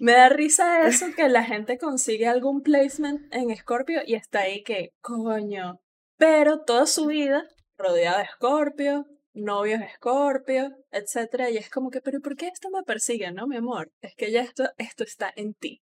Me 0.00 0.12
da 0.12 0.28
risa 0.28 0.86
eso 0.86 1.06
que 1.16 1.28
la 1.28 1.42
gente 1.42 1.78
consigue 1.78 2.28
algún 2.28 2.62
placement 2.62 3.32
en 3.34 3.54
Scorpio 3.56 4.00
y 4.06 4.14
está 4.14 4.40
ahí 4.40 4.62
que, 4.62 4.92
coño. 5.00 5.80
Pero 6.16 6.60
toda 6.60 6.86
su 6.86 7.06
vida 7.06 7.44
rodeada 7.76 8.18
de 8.18 8.26
Scorpio, 8.26 9.06
novios 9.38 9.80
de 9.80 9.88
Scorpio, 9.90 10.70
etcétera, 10.90 11.50
y 11.50 11.56
es 11.56 11.70
como 11.70 11.90
que, 11.90 12.00
pero 12.00 12.20
¿por 12.20 12.36
qué 12.36 12.48
esto 12.48 12.70
me 12.70 12.82
persigue, 12.82 13.30
no, 13.32 13.46
mi 13.46 13.56
amor? 13.56 13.90
Es 14.00 14.14
que 14.14 14.30
ya 14.30 14.42
esto, 14.42 14.70
esto 14.78 15.04
está 15.04 15.32
en 15.36 15.54
ti. 15.54 15.82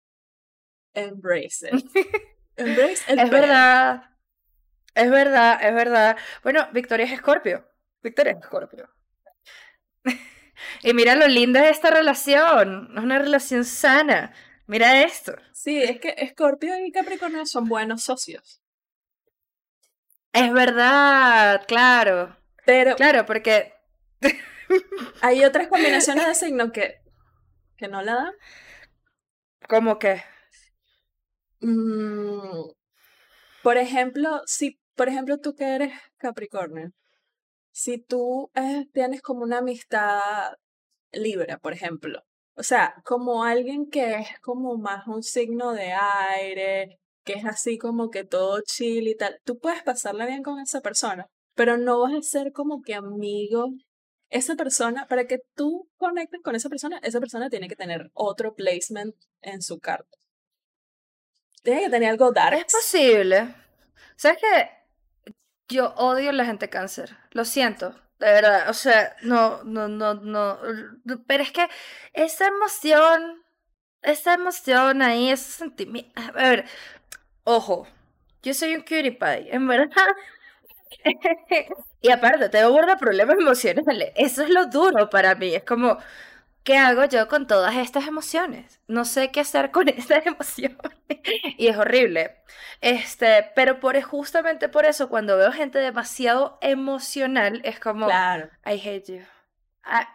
Embrace 0.94 1.68
it. 1.70 1.84
Embrace 2.56 3.02
es 3.08 3.30
verdad, 3.30 4.02
es 4.94 5.10
verdad, 5.10 5.58
es 5.62 5.74
verdad. 5.74 6.16
Bueno, 6.42 6.68
Victoria 6.72 7.06
es 7.06 7.12
Escorpio, 7.12 7.66
Victoria 8.02 8.32
es 8.32 8.38
Escorpio. 8.38 8.88
Y 10.82 10.94
mira 10.94 11.16
lo 11.16 11.26
linda 11.26 11.62
de 11.62 11.70
esta 11.70 11.90
relación, 11.90 12.90
es 12.96 13.02
una 13.02 13.18
relación 13.18 13.64
sana. 13.64 14.32
Mira 14.66 15.02
esto. 15.02 15.34
Sí, 15.52 15.82
es 15.82 15.98
que 16.00 16.14
Scorpio 16.30 16.78
y 16.78 16.92
Capricornio 16.92 17.44
son 17.44 17.68
buenos 17.68 18.04
socios. 18.04 18.62
Es 20.32 20.52
verdad, 20.52 21.64
claro, 21.66 22.36
Pero 22.64 22.96
claro, 22.96 23.26
porque 23.26 23.72
hay 25.20 25.44
otras 25.44 25.68
combinaciones 25.68 26.26
de 26.26 26.34
signos 26.34 26.72
que, 26.72 27.00
que 27.76 27.88
no 27.88 28.02
la 28.02 28.14
dan. 28.14 28.32
como 29.68 29.98
que, 29.98 30.22
Mm, 31.64 32.72
por 33.62 33.78
ejemplo, 33.78 34.42
si, 34.46 34.78
por 34.94 35.08
ejemplo, 35.08 35.38
tú 35.38 35.54
que 35.54 35.64
eres 35.74 35.92
Capricornio, 36.18 36.90
si 37.72 37.98
tú 37.98 38.50
eh, 38.54 38.86
tienes 38.92 39.22
como 39.22 39.42
una 39.44 39.58
amistad 39.58 40.20
Libra, 41.12 41.58
por 41.58 41.72
ejemplo. 41.74 42.22
O 42.56 42.62
sea, 42.64 42.96
como 43.04 43.44
alguien 43.44 43.88
que 43.90 44.16
es 44.16 44.28
como 44.42 44.76
más 44.78 45.06
un 45.08 45.22
signo 45.22 45.72
de 45.72 45.92
aire, 45.94 47.00
que 47.24 47.34
es 47.34 47.44
así 47.46 47.78
como 47.78 48.10
que 48.10 48.24
todo 48.24 48.60
chill 48.62 49.08
y 49.08 49.16
tal. 49.16 49.40
Tú 49.44 49.58
puedes 49.58 49.82
pasarla 49.84 50.26
bien 50.26 50.42
con 50.42 50.60
esa 50.60 50.80
persona, 50.82 51.28
pero 51.54 51.76
no 51.76 52.00
vas 52.00 52.14
a 52.14 52.22
ser 52.22 52.52
como 52.52 52.82
que 52.82 52.94
amigo. 52.94 53.68
Esa 54.30 54.56
persona, 54.56 55.06
para 55.06 55.26
que 55.26 55.38
tú 55.54 55.88
conectes 55.96 56.40
con 56.42 56.56
esa 56.56 56.68
persona, 56.68 56.98
esa 57.02 57.20
persona 57.20 57.50
tiene 57.50 57.68
que 57.68 57.76
tener 57.76 58.10
otro 58.14 58.54
placement 58.54 59.14
en 59.42 59.62
su 59.62 59.78
carta. 59.78 60.18
Tiene 61.62 61.82
que 61.82 61.90
tener 61.90 62.10
algo 62.10 62.32
dark. 62.32 62.56
Es 62.58 62.72
posible. 62.72 63.54
¿Sabes 64.16 64.38
qué? 64.40 65.32
Yo 65.68 65.94
odio 65.96 66.32
la 66.32 66.44
gente 66.44 66.68
cáncer. 66.68 67.16
Lo 67.30 67.44
siento. 67.44 67.90
De 68.18 68.26
verdad. 68.26 68.68
O 68.68 68.74
sea, 68.74 69.16
no, 69.22 69.62
no, 69.64 69.88
no, 69.88 70.14
no. 70.14 70.58
Pero 71.26 71.42
es 71.42 71.52
que 71.52 71.66
esa 72.12 72.48
emoción, 72.48 73.42
esa 74.02 74.34
emoción 74.34 75.00
ahí, 75.00 75.30
ese 75.30 75.52
sentimiento. 75.52 76.12
A 76.20 76.32
ver, 76.32 76.64
ojo. 77.44 77.86
Yo 78.42 78.52
soy 78.52 78.74
un 78.74 78.82
cutie 78.82 79.12
pie, 79.12 79.54
en 79.54 79.66
verdad. 79.66 79.90
y 82.00 82.10
aparte, 82.10 82.48
tengo 82.48 82.70
burda 82.72 82.96
problemas 82.96 83.36
emocionales. 83.38 84.12
Eso 84.16 84.42
es 84.42 84.50
lo 84.50 84.66
duro 84.66 85.10
para 85.10 85.34
mí. 85.34 85.54
Es 85.54 85.64
como, 85.64 85.98
¿qué 86.64 86.76
hago 86.78 87.04
yo 87.06 87.28
con 87.28 87.46
todas 87.46 87.76
estas 87.76 88.06
emociones? 88.06 88.80
No 88.88 89.04
sé 89.04 89.30
qué 89.30 89.40
hacer 89.40 89.70
con 89.70 89.88
estas 89.90 90.26
emociones. 90.26 90.78
y 91.58 91.68
es 91.68 91.76
horrible. 91.76 92.36
Este, 92.80 93.50
pero 93.54 93.80
por 93.80 94.00
justamente 94.02 94.68
por 94.68 94.84
eso, 94.86 95.08
cuando 95.08 95.36
veo 95.36 95.52
gente 95.52 95.78
demasiado 95.78 96.58
emocional, 96.60 97.60
es 97.64 97.80
como, 97.80 98.06
Claro. 98.06 98.50
I 98.66 98.80
hate 98.80 99.06
you. 99.06 99.20
I, 99.86 100.06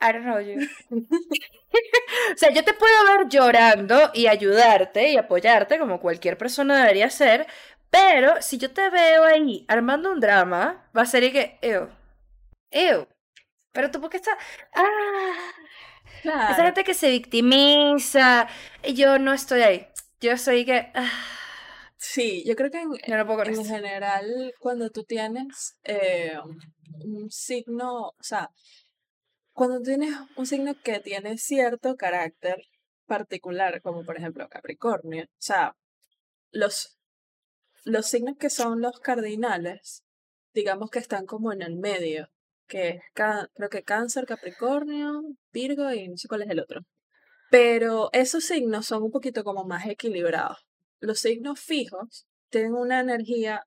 I 0.00 0.12
don't 0.12 0.24
know 0.24 0.40
you. 0.40 0.60
o 0.90 2.36
sea, 2.36 2.50
yo 2.50 2.64
te 2.64 2.72
puedo 2.74 2.94
ver 3.06 3.28
llorando 3.28 4.10
y 4.14 4.26
ayudarte 4.26 5.10
y 5.10 5.16
apoyarte 5.16 5.78
como 5.78 6.00
cualquier 6.00 6.38
persona 6.38 6.78
debería 6.78 7.06
hacer, 7.06 7.46
pero 7.90 8.40
si 8.42 8.58
yo 8.58 8.72
te 8.72 8.90
veo 8.90 9.24
ahí 9.24 9.64
armando 9.68 10.10
un 10.12 10.20
drama, 10.20 10.90
va 10.96 11.02
a 11.02 11.06
ser 11.06 11.24
y 11.24 11.32
que, 11.32 11.58
ew, 11.62 11.88
ew. 12.70 13.06
Pero 13.72 13.90
tú, 13.90 14.00
¿por 14.00 14.10
qué 14.10 14.16
estás? 14.18 14.36
Ah, 14.74 14.84
esa 16.22 16.22
Claro. 16.22 16.54
gente 16.64 16.84
que 16.84 16.94
se 16.94 17.10
victimiza, 17.10 18.48
yo 18.94 19.18
no 19.18 19.32
estoy 19.32 19.62
ahí. 19.62 19.86
Yo 20.20 20.36
soy 20.36 20.64
que, 20.64 20.90
ah, 20.94 21.10
Sí, 21.98 22.44
yo 22.46 22.54
creo 22.54 22.70
que 22.70 22.78
en, 22.80 22.90
no 22.90 23.26
puedo 23.26 23.42
en 23.44 23.64
general, 23.64 24.54
cuando 24.60 24.88
tú 24.90 25.02
tienes 25.02 25.76
eh, 25.82 26.38
un 27.04 27.28
signo, 27.28 28.10
o 28.10 28.22
sea, 28.22 28.50
cuando 29.52 29.80
tienes 29.80 30.14
un 30.36 30.46
signo 30.46 30.74
que 30.80 31.00
tiene 31.00 31.36
cierto 31.38 31.96
carácter 31.96 32.56
particular, 33.06 33.82
como 33.82 34.04
por 34.04 34.16
ejemplo 34.16 34.48
Capricornio, 34.48 35.24
o 35.24 35.40
sea, 35.40 35.74
los, 36.52 36.97
los 37.88 38.06
signos 38.06 38.36
que 38.38 38.50
son 38.50 38.80
los 38.80 39.00
cardinales, 39.00 40.04
digamos 40.54 40.90
que 40.90 40.98
están 40.98 41.26
como 41.26 41.52
en 41.52 41.62
el 41.62 41.76
medio, 41.76 42.28
que 42.66 42.88
es 42.88 43.02
creo 43.14 43.68
que 43.70 43.82
Cáncer, 43.82 44.26
Capricornio, 44.26 45.22
Virgo 45.52 45.90
y 45.92 46.08
no 46.08 46.16
sé 46.16 46.28
cuál 46.28 46.42
es 46.42 46.50
el 46.50 46.60
otro. 46.60 46.82
Pero 47.50 48.10
esos 48.12 48.44
signos 48.44 48.86
son 48.86 49.02
un 49.04 49.10
poquito 49.10 49.42
como 49.44 49.64
más 49.64 49.86
equilibrados. 49.86 50.58
Los 51.00 51.20
signos 51.20 51.60
fijos 51.60 52.26
tienen 52.50 52.74
una 52.74 53.00
energía 53.00 53.64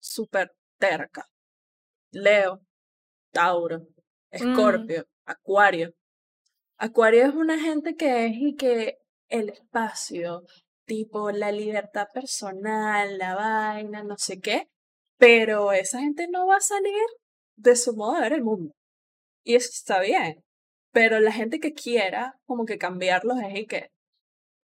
súper 0.00 0.52
terca. 0.78 1.26
Leo, 2.10 2.60
Tauro, 3.32 3.86
Mm, 4.34 4.50
Escorpio, 4.50 5.06
Acuario. 5.26 5.94
Acuario 6.76 7.26
es 7.26 7.34
una 7.34 7.58
gente 7.58 7.94
que 7.94 8.26
es 8.26 8.32
y 8.34 8.54
que 8.56 8.98
el 9.28 9.48
espacio, 9.50 10.42
tipo 10.84 11.30
la 11.30 11.52
libertad 11.52 12.08
personal, 12.12 13.18
la 13.18 13.34
vaina, 13.34 14.02
no 14.02 14.16
sé 14.18 14.40
qué, 14.40 14.68
pero 15.18 15.72
esa 15.72 16.00
gente 16.00 16.28
no 16.28 16.46
va 16.46 16.56
a 16.56 16.60
salir 16.60 17.02
de 17.56 17.76
su 17.76 17.94
modo 17.94 18.14
de 18.14 18.20
ver 18.20 18.32
el 18.34 18.44
mundo. 18.44 18.74
Y 19.44 19.54
eso 19.56 19.70
está 19.72 20.00
bien. 20.00 20.42
Pero 20.92 21.20
la 21.20 21.32
gente 21.32 21.60
que 21.60 21.72
quiera 21.72 22.38
como 22.46 22.64
que 22.64 22.78
cambiarlos 22.78 23.38
es 23.40 23.58
y 23.58 23.66
que 23.66 23.90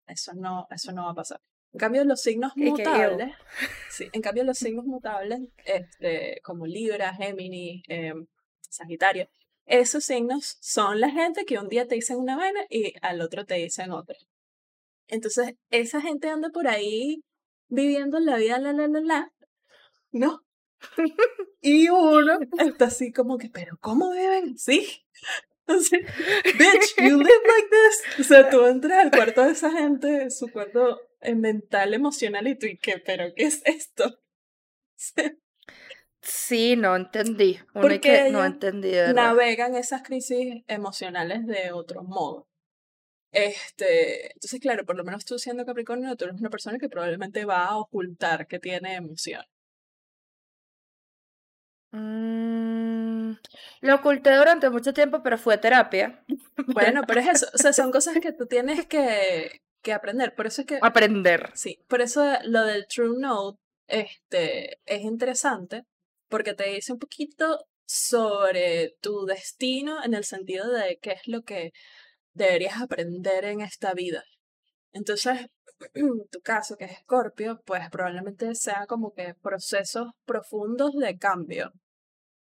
eso 0.07 0.33
no, 0.35 0.67
eso 0.71 0.91
no 0.91 1.05
va 1.05 1.11
a 1.11 1.15
pasar. 1.15 1.39
En 1.73 1.79
cambio, 1.79 2.03
los 2.05 2.21
signos 2.21 2.53
mutables, 2.55 3.33
sí, 3.91 4.09
en 4.11 4.21
cambio 4.21 4.43
los 4.43 4.57
signos 4.57 4.85
mutables, 4.85 5.41
este, 5.65 6.39
como 6.43 6.65
Libra, 6.65 7.13
Géminis, 7.13 7.83
em, 7.87 8.25
Sagitario, 8.61 9.29
esos 9.65 10.05
signos 10.05 10.57
son 10.61 10.99
la 11.01 11.11
gente 11.11 11.45
que 11.45 11.59
un 11.59 11.67
día 11.67 11.87
te 11.87 11.95
dicen 11.95 12.17
una 12.17 12.37
vaina 12.37 12.61
y 12.69 12.93
al 13.01 13.21
otro 13.21 13.45
te 13.45 13.55
dicen 13.55 13.91
otra. 13.91 14.15
Entonces, 15.07 15.55
esa 15.69 16.01
gente 16.01 16.29
anda 16.29 16.49
por 16.49 16.67
ahí 16.67 17.23
viviendo 17.69 18.19
la 18.19 18.37
vida, 18.37 18.59
la, 18.59 18.73
la, 18.73 18.87
la, 18.87 19.01
la, 19.01 19.33
¿no? 20.11 20.43
Y 21.61 21.89
uno 21.89 22.39
está 22.59 22.85
así 22.85 23.11
como 23.11 23.37
que, 23.37 23.49
pero 23.49 23.77
¿cómo 23.81 24.11
viven? 24.11 24.55
Entonces, 25.67 25.99
bitch, 26.45 26.95
you 26.97 27.17
live 27.17 27.43
like 27.47 27.69
this. 27.69 28.19
O 28.19 28.23
sea, 28.23 28.49
tú 28.49 28.65
entras 28.65 29.03
al 29.03 29.11
cuarto 29.11 29.43
de 29.43 29.51
esa 29.51 29.71
gente, 29.71 30.29
su 30.29 30.49
cuarto 30.49 31.01
eh, 31.19 31.35
mental, 31.35 31.93
emocional, 31.93 32.47
y 32.47 32.55
tú, 32.57 32.67
¿y 32.67 32.77
qué? 32.77 33.01
¿Pero 33.05 33.33
qué 33.35 33.45
es 33.45 33.61
esto? 33.65 34.19
Sí, 36.19 36.75
no 36.75 36.93
entendí. 36.93 37.57
Porque 37.71 38.01
que 38.01 38.29
no 38.31 38.43
entendí, 38.43 38.91
verdad. 38.91 39.13
navegan 39.13 39.75
esas 39.75 40.01
crisis 40.01 40.61
emocionales 40.67 41.45
de 41.45 41.71
otro 41.71 42.03
modo. 42.03 42.46
Este, 43.31 44.33
entonces, 44.33 44.59
claro, 44.59 44.85
por 44.85 44.95
lo 44.95 45.03
menos 45.03 45.25
tú 45.25 45.37
siendo 45.37 45.65
Capricornio, 45.65 46.15
tú 46.15 46.25
eres 46.25 46.39
una 46.39 46.49
persona 46.49 46.77
que 46.79 46.89
probablemente 46.89 47.45
va 47.45 47.65
a 47.65 47.77
ocultar 47.77 48.47
que 48.47 48.59
tiene 48.59 48.95
emoción. 48.95 49.43
Mm, 51.91 53.33
lo 53.81 53.95
oculté 53.95 54.35
durante 54.35 54.69
mucho 54.69 54.93
tiempo, 54.93 55.21
pero 55.23 55.37
fue 55.37 55.57
terapia. 55.57 56.23
Bueno, 56.67 57.03
pero 57.07 57.21
es 57.21 57.27
eso, 57.27 57.47
o 57.53 57.57
sea, 57.57 57.71
son 57.71 57.91
cosas 57.91 58.17
que 58.19 58.33
tú 58.33 58.45
tienes 58.47 58.85
que, 58.87 59.61
que 59.81 59.93
aprender. 59.93 60.35
Por 60.35 60.47
eso 60.47 60.61
es 60.61 60.67
que, 60.67 60.79
Aprender. 60.81 61.51
sí, 61.53 61.79
por 61.87 62.01
eso 62.01 62.23
lo 62.43 62.63
del 62.63 62.87
True 62.87 63.19
Note, 63.19 63.59
este, 63.87 64.79
es 64.85 65.01
interesante, 65.01 65.83
porque 66.29 66.53
te 66.53 66.69
dice 66.69 66.91
un 66.93 66.99
poquito 66.99 67.65
sobre 67.87 68.95
tu 69.01 69.25
destino 69.25 70.03
en 70.03 70.13
el 70.13 70.25
sentido 70.25 70.69
de 70.69 70.99
qué 71.01 71.11
es 71.11 71.27
lo 71.27 71.43
que 71.43 71.71
deberías 72.37 72.81
aprender 72.81 73.45
en 73.45 73.61
esta 73.61 73.93
vida. 73.93 74.23
Entonces, 74.93 75.47
tu 76.31 76.39
caso, 76.41 76.75
que 76.77 76.85
es 76.85 76.91
Escorpio, 76.91 77.61
pues 77.65 77.89
probablemente 77.89 78.53
sea 78.55 78.85
como 78.87 79.13
que 79.13 79.35
procesos 79.35 80.07
profundos 80.25 80.93
de 80.95 81.17
cambio. 81.17 81.71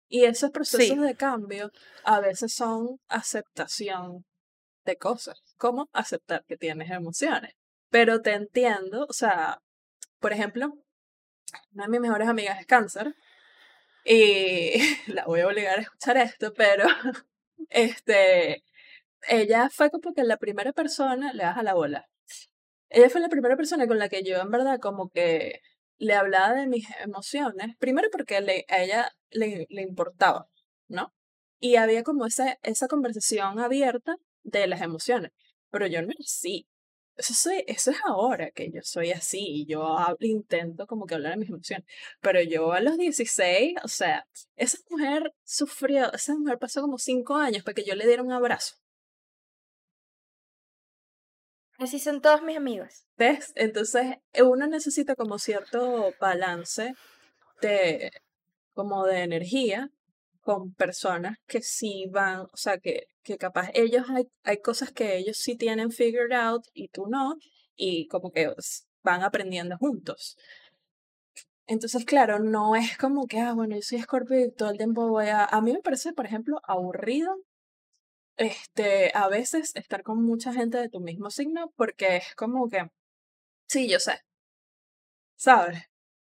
Y 0.09 0.24
esos 0.24 0.50
procesos 0.50 0.96
Sí. 0.96 1.02
de 1.02 1.16
cambio 1.16 1.70
a 2.04 2.20
veces 2.20 2.54
son 2.54 2.98
aceptación 3.09 4.24
de 4.85 4.96
cosas, 4.96 5.42
como 5.56 5.88
aceptar 5.92 6.44
que 6.46 6.56
tienes 6.56 6.90
emociones. 6.90 7.52
Pero 7.90 8.20
te 8.22 8.32
entiendo, 8.32 9.06
o 9.09 9.12
sea, 9.12 9.59
por 10.20 10.32
ejemplo, 10.32 10.72
una 11.72 11.85
de 11.85 11.90
mis 11.90 12.00
mejores 12.00 12.28
amigas 12.28 12.61
es 12.61 12.66
cáncer 12.66 13.14
y 14.04 14.72
la 15.09 15.24
voy 15.24 15.40
a 15.40 15.48
obligar 15.48 15.78
a 15.78 15.82
escuchar 15.82 16.16
esto, 16.18 16.52
pero 16.54 16.87
este, 17.68 18.62
ella 19.29 19.68
fue 19.70 19.90
como 19.90 20.14
que 20.14 20.24
la 20.24 20.37
primera 20.38 20.72
persona, 20.72 21.33
le 21.33 21.42
das 21.44 21.57
a 21.59 21.62
la 21.62 21.74
bola. 21.74 22.09
Ella 22.90 23.11
fue 23.11 23.20
la 23.20 23.29
primera 23.29 23.57
persona 23.57 23.87
con 23.87 23.98
la 23.98 24.09
que 24.09 24.22
yo 24.24 24.37
en 24.38 24.50
verdad 24.50 24.79
como 24.81 25.11
que 25.11 25.61
le 25.98 26.14
hablaba 26.14 26.55
de 26.55 26.66
mis 26.66 26.87
emociones, 27.05 27.76
primero 27.79 28.09
porque 28.12 28.40
le, 28.40 28.64
a 28.68 28.83
ella 28.83 29.11
le, 29.31 29.66
le 29.70 29.83
importaba, 29.83 30.48
¿no? 30.88 31.12
Y 31.61 31.76
había 31.76 32.02
como 32.05 32.26
esa, 32.26 32.59
esa 32.62 32.88
conversación 32.88 33.59
abierta 33.61 34.16
de 34.44 34.66
las 34.66 34.83
emociones, 34.83 35.33
pero 35.70 35.87
yo 35.87 36.02
no 36.02 36.09
era 36.11 36.18
así. 36.20 36.66
Eso, 37.16 37.33
soy, 37.35 37.64
eso 37.66 37.90
es 37.92 37.96
ahora 38.05 38.50
que 38.50 38.70
yo 38.70 38.81
soy 38.83 39.11
así 39.12 39.38
y 39.40 39.66
yo 39.66 39.83
hab- 39.96 40.16
intento 40.20 40.87
como 40.87 41.07
que 41.07 41.14
hablar 41.14 41.33
de 41.33 41.38
mis 41.38 41.48
emociones. 41.48 41.87
Pero 42.20 42.42
yo 42.42 42.72
a 42.72 42.81
los 42.81 42.98
16, 42.98 43.74
o 43.83 43.88
sea, 43.88 44.26
esa 44.57 44.79
mujer 44.90 45.33
sufrió, 45.44 46.12
esa 46.12 46.35
mujer 46.37 46.59
pasó 46.59 46.83
como 46.83 46.98
cinco 46.98 47.37
años 47.37 47.64
para 47.64 47.74
que 47.74 47.85
yo 47.85 47.94
le 47.94 48.07
diera 48.07 48.22
un 48.22 48.33
abrazo. 48.33 48.76
Así 51.78 51.98
son 51.98 52.20
todos 52.20 52.42
mis 52.42 52.56
amigos. 52.56 53.06
¿Ves? 53.16 53.52
Entonces 53.54 54.16
eh, 54.32 54.42
uno 54.42 54.66
necesita 54.66 55.14
como 55.14 55.38
cierto 55.38 56.12
balance 56.20 56.94
de, 57.60 58.10
como 58.72 59.04
de 59.04 59.22
energía 59.22 59.90
con 60.40 60.72
personas 60.74 61.38
que 61.46 61.60
sí 61.60 62.06
van, 62.10 62.42
o 62.42 62.56
sea, 62.56 62.78
que, 62.78 63.08
que 63.22 63.36
capaz 63.36 63.70
ellos 63.74 64.06
hay, 64.08 64.28
hay 64.44 64.58
cosas 64.58 64.92
que 64.92 65.16
ellos 65.16 65.36
sí 65.38 65.56
tienen 65.56 65.90
figured 65.90 66.32
out 66.32 66.64
y 66.72 66.88
tú 66.88 67.06
no, 67.08 67.36
y 67.74 68.06
como 68.06 68.30
que 68.30 68.54
van 69.02 69.22
aprendiendo 69.22 69.76
juntos. 69.76 70.36
Entonces, 71.66 72.04
claro, 72.04 72.38
no 72.38 72.76
es 72.76 72.96
como 72.96 73.26
que, 73.26 73.40
ah, 73.40 73.52
bueno, 73.52 73.74
yo 73.74 73.82
soy 73.82 74.00
Scorpio 74.00 74.38
y 74.40 74.52
todo 74.52 74.70
el 74.70 74.76
tiempo 74.76 75.08
voy 75.08 75.26
a... 75.26 75.44
A 75.44 75.60
mí 75.60 75.72
me 75.72 75.82
parece, 75.82 76.12
por 76.12 76.26
ejemplo, 76.26 76.60
aburrido 76.62 77.36
este, 78.37 79.11
a 79.14 79.29
veces 79.29 79.75
estar 79.77 80.03
con 80.03 80.22
mucha 80.22 80.53
gente 80.53 80.79
de 80.79 80.88
tu 80.88 81.01
mismo 81.01 81.31
signo 81.31 81.72
porque 81.77 82.16
es 82.16 82.35
como 82.35 82.68
que, 82.68 82.88
sí, 83.68 83.88
yo 83.88 83.99
sé, 83.99 84.20
¿sabes? 85.37 85.83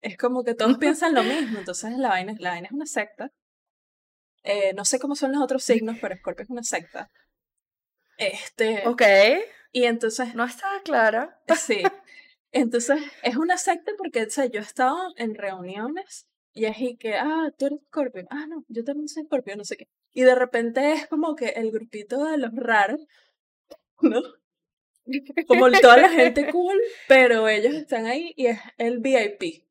Es 0.02 0.18
como 0.18 0.44
que 0.44 0.54
todos 0.54 0.78
piensan 0.80 1.14
lo 1.14 1.24
mismo, 1.24 1.60
entonces 1.60 1.98
la 1.98 2.10
vaina, 2.10 2.36
la 2.40 2.52
vaina 2.52 2.68
es 2.68 2.74
una 2.74 2.86
secta. 2.86 3.32
Eh, 4.44 4.74
no 4.74 4.84
sé 4.84 5.00
cómo 5.00 5.16
son 5.16 5.32
los 5.32 5.42
otros 5.42 5.64
signos, 5.64 5.98
pero 6.02 6.16
Scorpio 6.18 6.44
es 6.44 6.50
una 6.50 6.64
secta. 6.64 7.10
Este. 8.18 8.88
Ok. 8.88 9.02
Y 9.72 9.86
entonces. 9.86 10.36
No 10.36 10.44
estaba 10.44 10.82
clara. 10.82 11.42
Sí. 11.58 11.82
Entonces, 12.52 13.02
es 13.24 13.36
una 13.36 13.58
secta 13.58 13.94
porque, 13.98 14.24
o 14.24 14.30
sea, 14.30 14.46
yo 14.46 14.60
he 14.60 14.64
estado 14.64 14.96
en 15.18 15.34
reuniones 15.34 16.28
y 16.54 16.66
es 16.66 16.80
y 16.80 16.98
que, 16.98 17.16
ah, 17.16 17.50
tú 17.58 17.66
eres 17.66 17.80
Scorpio. 17.88 18.28
Ah, 18.30 18.46
no, 18.48 18.64
yo 18.68 18.84
también 18.84 19.08
soy 19.08 19.24
Scorpio, 19.24 19.56
no 19.56 19.66
sé 19.66 19.76
qué. 19.76 19.88
Y 20.14 20.22
de 20.22 20.36
repente 20.36 20.94
es 20.94 21.08
como 21.08 21.36
que 21.36 21.50
el 21.50 21.72
grupito 21.72 22.24
de 22.26 22.38
los 22.38 22.52
raros, 22.56 23.02
¿no? 24.02 24.22
Como 25.48 25.70
toda 25.72 25.98
la 25.98 26.10
gente 26.10 26.48
cool, 26.52 26.80
pero 27.08 27.48
ellos 27.50 27.74
están 27.74 28.06
ahí 28.06 28.34
y 28.38 28.48
es 28.48 28.60
el 28.78 29.00
VIP. 29.00 29.66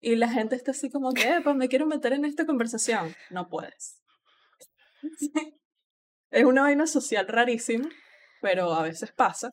Y 0.00 0.16
la 0.16 0.28
gente 0.28 0.54
está 0.54 0.70
así 0.70 0.90
como 0.90 1.12
que, 1.12 1.40
pues 1.42 1.56
me 1.56 1.68
quiero 1.68 1.86
meter 1.86 2.12
en 2.12 2.24
esta 2.24 2.46
conversación. 2.46 3.14
No 3.30 3.48
puedes. 3.48 4.02
Es 6.28 6.44
una 6.44 6.62
vaina 6.62 6.86
social 6.86 7.28
rarísima, 7.28 7.88
pero 8.42 8.74
a 8.74 8.82
veces 8.82 9.12
pasa. 9.12 9.52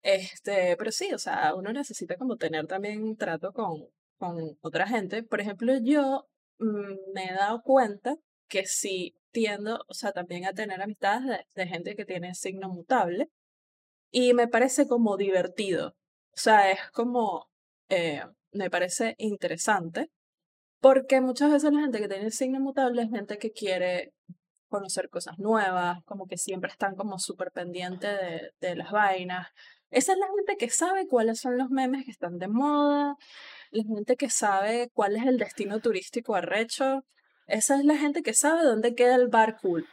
Este, 0.00 0.76
pero 0.76 0.92
sí, 0.92 1.12
o 1.12 1.18
sea, 1.18 1.54
uno 1.54 1.72
necesita 1.72 2.16
como 2.16 2.36
tener 2.36 2.66
también 2.66 3.02
un 3.02 3.16
trato 3.16 3.52
con, 3.52 3.88
con 4.16 4.56
otra 4.62 4.86
gente. 4.86 5.22
Por 5.24 5.40
ejemplo, 5.40 5.74
yo 5.82 6.28
mm, 6.60 7.12
me 7.14 7.24
he 7.26 7.34
dado 7.34 7.62
cuenta 7.62 8.16
que 8.48 8.64
sí 8.64 9.16
o 9.88 9.94
sea, 9.94 10.12
también 10.12 10.46
a 10.46 10.52
tener 10.52 10.80
amistades 10.82 11.40
de, 11.54 11.66
gente 11.66 11.96
que 11.96 12.04
tiene 12.04 12.34
signo 12.34 12.68
mutable 12.68 13.28
y 14.10 14.34
me 14.34 14.48
parece 14.48 14.86
como 14.86 15.16
divertido. 15.16 15.88
O 15.88 16.36
sea, 16.36 16.70
es 16.70 16.80
como, 16.92 17.48
eh, 17.88 18.22
me 18.52 18.70
parece 18.70 19.14
interesante 19.18 20.10
porque 20.80 21.20
muchas 21.20 21.50
veces 21.52 21.72
la 21.72 21.80
gente 21.80 22.00
que 22.00 22.08
tiene 22.08 22.30
signo 22.30 22.60
mutable 22.60 23.02
es 23.02 23.10
gente 23.10 23.38
que 23.38 23.52
quiere 23.52 24.12
conocer 24.68 25.08
cosas 25.08 25.38
nuevas, 25.38 25.98
como 26.04 26.26
que 26.26 26.36
siempre 26.38 26.70
están 26.70 26.94
como 26.96 27.18
súper 27.18 27.50
pendientes 27.52 28.10
de, 28.20 28.50
de 28.60 28.76
las 28.76 28.90
vainas. 28.92 29.48
Esa 29.90 30.12
es 30.12 30.18
la 30.18 30.26
gente 30.28 30.56
que 30.58 30.70
sabe 30.70 31.06
cuáles 31.08 31.40
son 31.40 31.58
los 31.58 31.70
memes 31.70 32.04
que 32.04 32.10
están 32.10 32.38
de 32.38 32.48
moda, 32.48 33.16
la 33.70 33.84
gente 33.84 34.16
que 34.16 34.30
sabe 34.30 34.90
cuál 34.92 35.16
es 35.16 35.24
el 35.26 35.38
destino 35.38 35.80
turístico 35.80 36.34
arrecho. 36.34 37.04
Esa 37.46 37.76
es 37.76 37.84
la 37.84 37.96
gente 37.96 38.22
que 38.22 38.34
sabe 38.34 38.62
dónde 38.62 38.94
queda 38.94 39.14
el 39.16 39.28
bar 39.28 39.58
cool. 39.60 39.86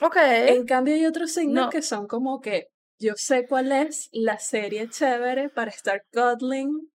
Ok. 0.00 0.16
En 0.16 0.66
cambio 0.66 0.94
hay 0.94 1.06
otros 1.06 1.32
signos 1.32 1.70
que 1.70 1.82
son 1.82 2.06
como 2.06 2.40
que 2.40 2.68
yo 2.98 3.14
sé 3.16 3.46
cuál 3.46 3.72
es 3.72 4.08
la 4.12 4.38
serie 4.38 4.88
chévere 4.88 5.48
para 5.48 5.70
estar 5.70 6.04
cuddling, 6.12 6.90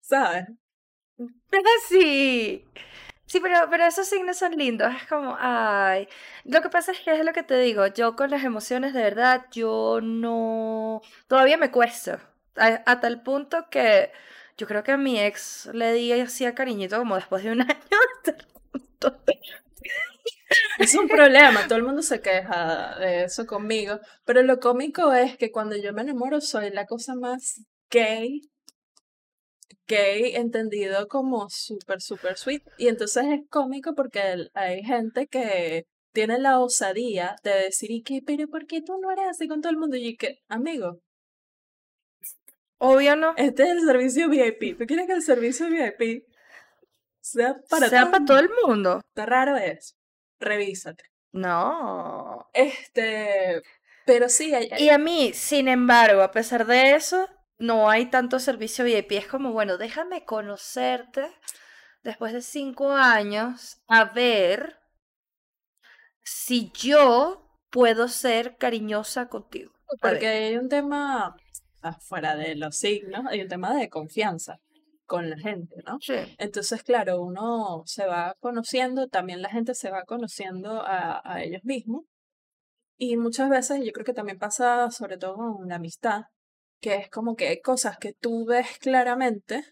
¿sabes? 0.00 0.46
Sí. 1.88 2.64
Sí, 3.26 3.38
pero, 3.40 3.68
pero 3.70 3.84
esos 3.86 4.08
signos 4.08 4.38
son 4.38 4.56
lindos, 4.56 4.92
es 4.92 5.06
como, 5.06 5.36
ay. 5.38 6.08
Lo 6.44 6.60
que 6.62 6.68
pasa 6.68 6.90
es 6.90 6.98
que 6.98 7.12
es 7.12 7.24
lo 7.24 7.32
que 7.32 7.44
te 7.44 7.56
digo, 7.58 7.86
yo 7.86 8.16
con 8.16 8.28
las 8.30 8.42
emociones 8.42 8.92
de 8.92 9.02
verdad, 9.02 9.46
yo 9.52 10.00
no, 10.02 11.00
todavía 11.28 11.56
me 11.56 11.70
cuesta, 11.70 12.20
a, 12.56 13.00
tal 13.00 13.22
punto 13.22 13.68
que 13.70 14.10
yo 14.60 14.66
creo 14.66 14.82
que 14.82 14.92
a 14.92 14.98
mi 14.98 15.18
ex 15.18 15.70
le 15.72 15.94
di 15.94 16.12
hacía 16.12 16.54
cariñito 16.54 16.98
como 16.98 17.14
después 17.14 17.42
de 17.42 17.52
un 17.52 17.62
año. 17.62 17.74
Es 20.78 20.94
un 20.94 21.08
problema, 21.08 21.66
todo 21.66 21.78
el 21.78 21.84
mundo 21.84 22.02
se 22.02 22.20
queja 22.20 22.98
de 22.98 23.24
eso 23.24 23.46
conmigo, 23.46 24.00
pero 24.26 24.42
lo 24.42 24.60
cómico 24.60 25.14
es 25.14 25.38
que 25.38 25.50
cuando 25.50 25.76
yo 25.76 25.94
me 25.94 26.02
enamoro 26.02 26.42
soy 26.42 26.68
la 26.70 26.84
cosa 26.84 27.14
más 27.14 27.62
gay 27.90 28.42
gay 29.86 30.36
entendido 30.36 31.08
como 31.08 31.48
súper, 31.48 32.02
súper 32.02 32.36
sweet. 32.36 32.62
Y 32.76 32.88
entonces 32.88 33.24
es 33.30 33.40
cómico 33.48 33.94
porque 33.94 34.48
hay 34.52 34.82
gente 34.84 35.26
que 35.26 35.84
tiene 36.12 36.38
la 36.38 36.60
osadía 36.60 37.36
de 37.42 37.52
decir, 37.64 37.90
¿y 37.90 38.02
qué? 38.02 38.20
Pero 38.24 38.46
¿por 38.48 38.66
qué 38.66 38.82
tú 38.82 38.98
no 39.00 39.10
eres 39.10 39.24
así 39.30 39.48
con 39.48 39.62
todo 39.62 39.72
el 39.72 39.78
mundo? 39.78 39.96
Y 39.96 40.16
que, 40.16 40.40
amigo. 40.48 41.00
Obvio 42.82 43.14
no. 43.14 43.34
Este 43.36 43.64
es 43.64 43.70
el 43.70 43.80
servicio 43.82 44.28
VIP. 44.28 44.78
¿Tú 44.78 44.86
quieres 44.86 45.06
que 45.06 45.12
el 45.12 45.22
servicio 45.22 45.66
VIP 45.68 46.24
sea 47.20 47.56
para, 47.68 47.88
sea 47.88 48.10
para 48.10 48.24
todo 48.24 48.38
el 48.38 48.50
mundo? 48.64 49.00
Está 49.06 49.26
raro 49.26 49.56
eso. 49.56 49.94
Revísate. 50.40 51.04
No. 51.32 52.48
Este, 52.54 53.62
pero 54.06 54.28
sí. 54.28 54.52
Y 54.78 54.88
a 54.88 54.98
mí, 54.98 55.32
sin 55.34 55.68
embargo, 55.68 56.22
a 56.22 56.30
pesar 56.30 56.66
de 56.66 56.94
eso, 56.94 57.28
no 57.58 57.90
hay 57.90 58.06
tanto 58.06 58.38
servicio 58.38 58.84
VIP. 58.84 59.12
Es 59.12 59.26
como, 59.26 59.52
bueno, 59.52 59.76
déjame 59.76 60.24
conocerte 60.24 61.30
después 62.02 62.32
de 62.32 62.40
cinco 62.40 62.92
años 62.92 63.82
a 63.88 64.06
ver 64.06 64.78
si 66.22 66.72
yo 66.72 67.46
puedo 67.68 68.08
ser 68.08 68.56
cariñosa 68.56 69.28
contigo. 69.28 69.72
Porque 70.00 70.26
hay 70.26 70.56
un 70.56 70.68
tema, 70.68 71.36
afuera 71.80 72.36
de 72.36 72.56
los 72.56 72.76
signos, 72.76 73.24
hay 73.28 73.42
un 73.42 73.48
tema 73.48 73.74
de 73.74 73.88
confianza 73.88 74.58
con 75.06 75.28
la 75.28 75.38
gente, 75.38 75.76
¿no? 75.84 75.98
Sí. 76.00 76.14
Entonces, 76.38 76.82
claro, 76.82 77.20
uno 77.20 77.82
se 77.84 78.06
va 78.06 78.36
conociendo, 78.38 79.08
también 79.08 79.42
la 79.42 79.50
gente 79.50 79.74
se 79.74 79.90
va 79.90 80.04
conociendo 80.04 80.82
a, 80.82 81.20
a 81.24 81.42
ellos 81.42 81.64
mismos. 81.64 82.04
Y 82.96 83.16
muchas 83.16 83.50
veces 83.50 83.80
yo 83.84 83.92
creo 83.92 84.04
que 84.04 84.12
también 84.12 84.38
pasa, 84.38 84.90
sobre 84.90 85.18
todo 85.18 85.34
con 85.34 85.68
la 85.68 85.76
amistad, 85.76 86.24
que 86.80 86.94
es 86.96 87.10
como 87.10 87.34
que 87.34 87.48
hay 87.48 87.60
cosas 87.60 87.98
que 87.98 88.12
tú 88.12 88.44
ves 88.44 88.78
claramente 88.78 89.64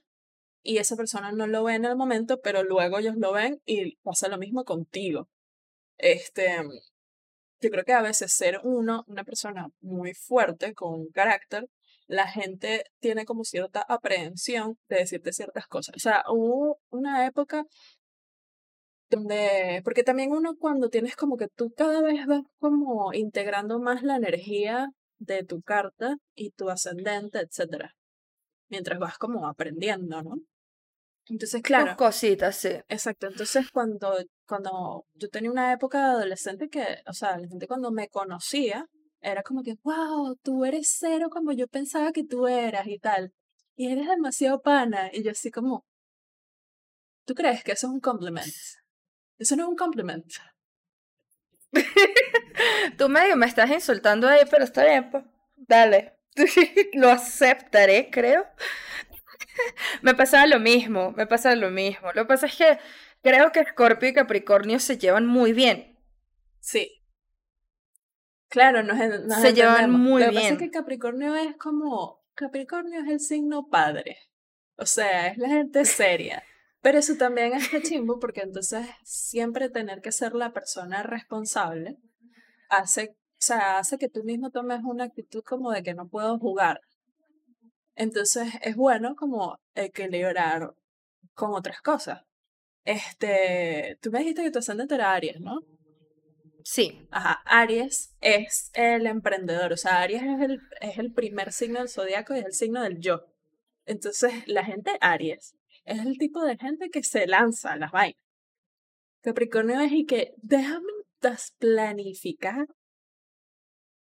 y 0.62 0.78
esa 0.78 0.96
persona 0.96 1.32
no 1.32 1.46
lo 1.46 1.64
ve 1.64 1.74
en 1.74 1.84
el 1.84 1.96
momento, 1.96 2.40
pero 2.42 2.62
luego 2.62 2.98
ellos 2.98 3.16
lo 3.16 3.32
ven 3.32 3.60
y 3.64 3.96
pasa 3.98 4.28
lo 4.28 4.38
mismo 4.38 4.64
contigo. 4.64 5.28
Este, 5.96 6.58
yo 7.60 7.70
creo 7.70 7.84
que 7.84 7.92
a 7.92 8.02
veces 8.02 8.32
ser 8.32 8.60
uno, 8.62 9.04
una 9.06 9.24
persona 9.24 9.68
muy 9.80 10.14
fuerte, 10.14 10.74
con 10.74 10.94
un 10.94 11.08
carácter, 11.10 11.68
la 12.08 12.26
gente 12.26 12.84
tiene 13.00 13.24
como 13.24 13.44
cierta 13.44 13.82
aprehensión 13.82 14.78
de 14.88 14.96
decirte 14.96 15.32
ciertas 15.32 15.66
cosas. 15.68 15.94
O 15.96 16.00
sea, 16.00 16.24
hubo 16.28 16.80
una 16.90 17.26
época 17.26 17.64
donde, 19.10 19.80
porque 19.84 20.02
también 20.02 20.32
uno 20.32 20.56
cuando 20.58 20.88
tienes 20.88 21.16
como 21.16 21.36
que 21.36 21.48
tú 21.48 21.72
cada 21.76 22.02
vez 22.02 22.26
vas 22.26 22.42
como 22.58 23.12
integrando 23.14 23.78
más 23.78 24.02
la 24.02 24.16
energía 24.16 24.88
de 25.18 25.44
tu 25.44 25.62
carta 25.62 26.16
y 26.34 26.50
tu 26.50 26.70
ascendente, 26.70 27.38
etcétera. 27.40 27.94
Mientras 28.68 28.98
vas 28.98 29.18
como 29.18 29.46
aprendiendo, 29.46 30.22
¿no? 30.22 30.36
Entonces, 31.26 31.60
claro. 31.62 31.94
cositas, 31.96 32.56
sí. 32.56 32.70
Exacto. 32.88 33.26
Entonces, 33.26 33.70
cuando, 33.70 34.16
cuando 34.46 35.04
yo 35.14 35.28
tenía 35.28 35.50
una 35.50 35.72
época 35.72 35.98
de 35.98 36.04
adolescente 36.12 36.68
que, 36.68 37.02
o 37.06 37.12
sea, 37.12 37.38
la 37.38 37.48
gente 37.48 37.66
cuando 37.66 37.90
me 37.90 38.08
conocía, 38.08 38.86
era 39.20 39.42
como 39.42 39.62
que, 39.62 39.76
wow, 39.82 40.36
tú 40.42 40.64
eres 40.64 40.96
cero 40.98 41.28
como 41.30 41.52
yo 41.52 41.68
pensaba 41.68 42.12
que 42.12 42.24
tú 42.24 42.46
eras 42.46 42.86
y 42.86 42.98
tal. 42.98 43.32
Y 43.76 43.90
eres 43.92 44.08
demasiado 44.08 44.60
pana. 44.62 45.10
Y 45.12 45.22
yo 45.22 45.30
así 45.30 45.50
como, 45.50 45.84
¿tú 47.24 47.34
crees 47.34 47.64
que 47.64 47.72
eso 47.72 47.86
es 47.88 47.92
un 47.92 48.00
compliment? 48.00 48.52
Eso 49.38 49.56
no 49.56 49.64
es 49.64 49.68
un 49.68 49.76
compliment. 49.76 50.26
Tú 52.98 53.08
medio 53.08 53.36
me 53.36 53.46
estás 53.46 53.70
insultando 53.70 54.28
ahí, 54.28 54.40
pero 54.50 54.64
está 54.64 54.84
bien, 54.84 55.10
pues. 55.10 55.24
Dale. 55.56 56.18
lo 56.94 57.10
aceptaré, 57.10 58.10
creo. 58.10 58.46
me 60.02 60.14
pasa 60.14 60.46
lo 60.46 60.58
mismo, 60.58 61.12
me 61.12 61.26
pasa 61.26 61.54
lo 61.54 61.70
mismo. 61.70 62.12
Lo 62.14 62.22
que 62.22 62.28
pasa 62.28 62.46
es 62.46 62.56
que 62.56 62.78
creo 63.22 63.52
que 63.52 63.64
Scorpio 63.64 64.08
y 64.08 64.14
Capricornio 64.14 64.80
se 64.80 64.98
llevan 64.98 65.26
muy 65.26 65.52
bien. 65.52 65.98
Sí. 66.60 66.97
Claro, 68.48 68.82
nos, 68.82 68.98
se 69.40 69.52
llevan 69.52 69.90
muy 69.90 70.22
bien. 70.22 70.34
Lo 70.34 70.40
que 70.40 70.40
pasa 70.40 70.52
es 70.54 70.58
que 70.58 70.70
Capricornio 70.70 71.36
es 71.36 71.56
como. 71.56 72.22
Capricornio 72.34 73.00
es 73.00 73.08
el 73.08 73.20
signo 73.20 73.68
padre. 73.68 74.18
O 74.76 74.86
sea, 74.86 75.28
es 75.28 75.38
la 75.38 75.48
gente 75.48 75.84
seria. 75.84 76.42
Pero 76.80 76.98
eso 76.98 77.16
también 77.16 77.52
es 77.54 77.70
de 77.72 77.82
chimbo 77.82 78.18
porque 78.20 78.40
entonces 78.40 78.86
siempre 79.02 79.68
tener 79.68 80.00
que 80.00 80.12
ser 80.12 80.34
la 80.34 80.52
persona 80.52 81.02
responsable 81.02 81.98
hace, 82.68 83.16
o 83.16 83.40
sea, 83.40 83.78
hace 83.78 83.98
que 83.98 84.08
tú 84.08 84.22
mismo 84.22 84.50
tomes 84.50 84.80
una 84.84 85.04
actitud 85.04 85.42
como 85.42 85.72
de 85.72 85.82
que 85.82 85.94
no 85.94 86.08
puedo 86.08 86.38
jugar. 86.38 86.80
Entonces 87.96 88.52
es 88.62 88.76
bueno 88.76 89.16
como 89.16 89.58
equilibrar 89.74 90.72
con 91.34 91.52
otras 91.52 91.82
cosas. 91.82 92.22
Este, 92.84 93.98
tú 94.00 94.12
me 94.12 94.20
dijiste 94.20 94.44
que 94.44 94.52
tu 94.52 94.60
ascendente 94.60 94.94
era 94.94 95.12
Aries, 95.12 95.40
¿no? 95.40 95.60
Sí. 96.70 97.08
Ajá, 97.10 97.40
Aries 97.46 98.14
es 98.20 98.70
el 98.74 99.06
emprendedor, 99.06 99.72
o 99.72 99.76
sea, 99.78 100.02
Aries 100.02 100.22
es 100.22 100.40
el, 100.42 100.60
es 100.82 100.98
el 100.98 101.14
primer 101.14 101.50
signo 101.50 101.78
del 101.78 101.88
zodiaco 101.88 102.34
y 102.36 102.40
es 102.40 102.44
el 102.44 102.52
signo 102.52 102.82
del 102.82 103.00
yo. 103.00 103.24
Entonces, 103.86 104.34
la 104.46 104.66
gente 104.66 104.98
Aries 105.00 105.56
es 105.86 105.98
el 106.00 106.18
tipo 106.18 106.44
de 106.44 106.58
gente 106.58 106.90
que 106.90 107.02
se 107.02 107.26
lanza 107.26 107.72
a 107.72 107.76
las 107.78 107.90
vainas. 107.90 108.22
Capricornio 109.22 109.80
es 109.80 109.92
y 109.92 110.04
que 110.04 110.34
déjame 110.42 110.92
planificar 111.58 112.66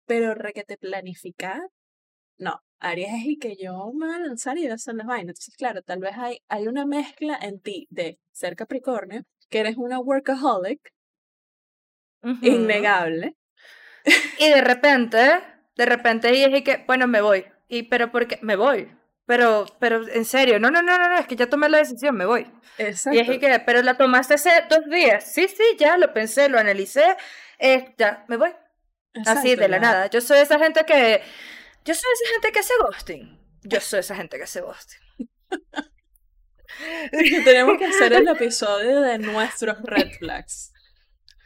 pero 0.07 0.34
requete 0.34 0.76
planificar, 0.76 1.61
no. 2.38 2.61
Aries 2.78 3.09
es 3.14 3.26
y 3.26 3.36
que 3.38 3.57
yo 3.57 3.90
me 3.94 4.07
voy 4.07 4.14
a 4.14 4.20
lanzar 4.20 4.59
y 4.59 4.62
voy 4.62 4.70
a 4.70 4.74
hacer 4.74 4.94
las 4.94 5.09
vainas. 5.09 5.30
Entonces, 5.30 5.57
claro, 5.57 5.82
tal 5.82 5.98
vez 5.98 6.12
hay, 6.16 6.38
hay 6.46 6.68
una 6.68 6.86
mezcla 6.86 7.36
en 7.42 7.59
ti 7.61 7.88
de 7.90 8.20
ser 8.30 8.55
Capricornio, 8.55 9.22
que 9.48 9.59
eres 9.59 9.76
una 9.76 9.98
workaholic, 9.98 10.93
innegable. 12.43 13.37
Y 14.39 14.49
de 14.49 14.61
repente, 14.61 15.41
de 15.77 15.87
repente 15.87 16.29
dije 16.29 16.62
que, 16.62 16.85
bueno, 16.87 17.07
me 17.07 17.20
voy. 17.20 17.47
Y, 17.68 17.85
pero 17.85 18.11
porque 18.12 18.39
me 18.43 18.57
voy. 18.57 18.91
Pero, 19.27 19.64
pero 19.79 20.07
en 20.09 20.25
serio, 20.27 20.61
no, 20.61 20.70
no, 20.70 20.83
no, 20.83 20.99
no, 20.99 21.18
es 21.18 21.27
que 21.27 21.37
ya 21.37 21.49
tomé 21.49 21.68
la 21.68 21.79
decisión, 21.79 22.14
me 22.14 22.27
voy. 22.27 22.47
Exacto. 22.77 23.18
Y 23.18 23.22
dije 23.22 23.41
que, 23.41 23.59
pero 23.61 23.81
la 23.83 23.97
tomaste 23.97 24.35
hace 24.35 24.51
dos 24.68 24.85
días. 24.91 25.25
Sí, 25.33 25.49
sí, 25.49 25.62
ya 25.79 25.97
lo 25.97 26.12
pensé, 26.12 26.49
lo 26.51 26.59
analicé, 26.59 27.16
eh, 27.59 27.95
ya, 27.97 28.25
me 28.29 28.37
voy. 28.37 28.51
Así, 29.27 29.55
de 29.57 29.68
la 29.68 29.79
nada. 29.79 30.09
Yo 30.09 30.20
soy 30.20 30.41
esa 30.41 30.59
gente 30.59 30.85
que, 30.85 31.22
yo 31.85 31.95
soy 31.95 32.11
esa 32.12 32.33
gente 32.33 32.53
que 32.53 32.59
hace 32.59 32.75
ghosting. 32.81 33.41
Yo 33.62 33.81
soy 33.81 34.01
esa 34.01 34.14
gente 34.14 34.37
que 34.37 34.43
hace 34.43 34.61
ghosting. 34.61 35.01
Tenemos 37.45 37.79
que 37.79 37.87
hacer 37.87 38.12
el 38.12 38.29
episodio 38.37 39.01
de 39.01 39.18
nuestros 39.18 39.81
red 39.83 40.11
flags. 40.18 40.74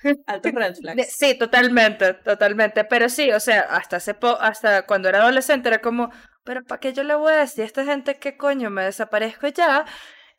Altos 0.26 0.52
red 0.52 0.74
flags. 0.76 1.16
Sí, 1.16 1.36
totalmente, 1.38 2.14
totalmente. 2.14 2.84
Pero 2.84 3.08
sí, 3.08 3.30
o 3.32 3.40
sea, 3.40 3.60
hasta 3.60 3.96
hace 3.96 4.16
hasta 4.40 4.86
cuando 4.86 5.08
era 5.08 5.20
adolescente 5.20 5.68
era 5.68 5.80
como, 5.80 6.10
pero 6.44 6.64
¿para 6.64 6.80
qué 6.80 6.92
yo 6.92 7.04
le 7.04 7.14
voy 7.14 7.32
a 7.32 7.36
decir 7.36 7.62
a 7.62 7.66
esta 7.66 7.84
gente 7.84 8.16
que 8.16 8.36
coño 8.36 8.70
me 8.70 8.84
desaparezco 8.84 9.48
ya? 9.48 9.84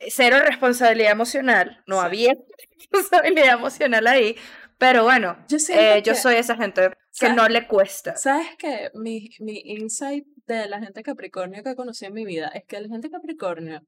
Cero 0.08 0.38
responsabilidad 0.46 1.12
emocional. 1.12 1.84
No 1.86 2.02
había 2.02 2.34
responsabilidad 2.78 3.54
emocional 3.56 4.08
ahí. 4.08 4.36
Pero 4.78 5.04
bueno, 5.04 5.38
yo, 5.50 5.58
eh, 5.74 6.02
yo 6.06 6.16
soy 6.16 6.36
esa 6.36 6.56
gente 6.56 6.92
que 7.20 7.34
no 7.34 7.50
le 7.50 7.68
cuesta. 7.68 8.16
¿Sabes 8.16 8.48
qué? 8.58 8.90
Mi, 8.94 9.30
mi 9.40 9.60
insight 9.66 10.26
de 10.48 10.70
la 10.70 10.80
gente 10.80 11.04
Capricornio 11.04 11.62
que 11.64 11.76
conocí 11.76 12.06
en 12.06 12.14
mi 12.14 12.24
vida 12.26 12.48
es 12.54 12.64
que 12.66 12.80
la 12.80 12.88
gente 12.88 13.10
Capricornio 13.10 13.82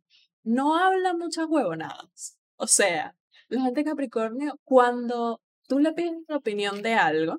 no 0.43 0.78
habla 0.78 1.13
muchas 1.13 1.45
huevonadas. 1.47 2.38
O 2.57 2.67
sea, 2.67 3.15
la 3.47 3.61
gente 3.61 3.84
Capricornio, 3.84 4.59
cuando 4.63 5.41
tú 5.72 5.80
le 5.80 5.93
pides 5.93 6.11
la 6.28 6.36
opinión 6.36 6.82
de 6.82 6.95
algo, 6.95 7.38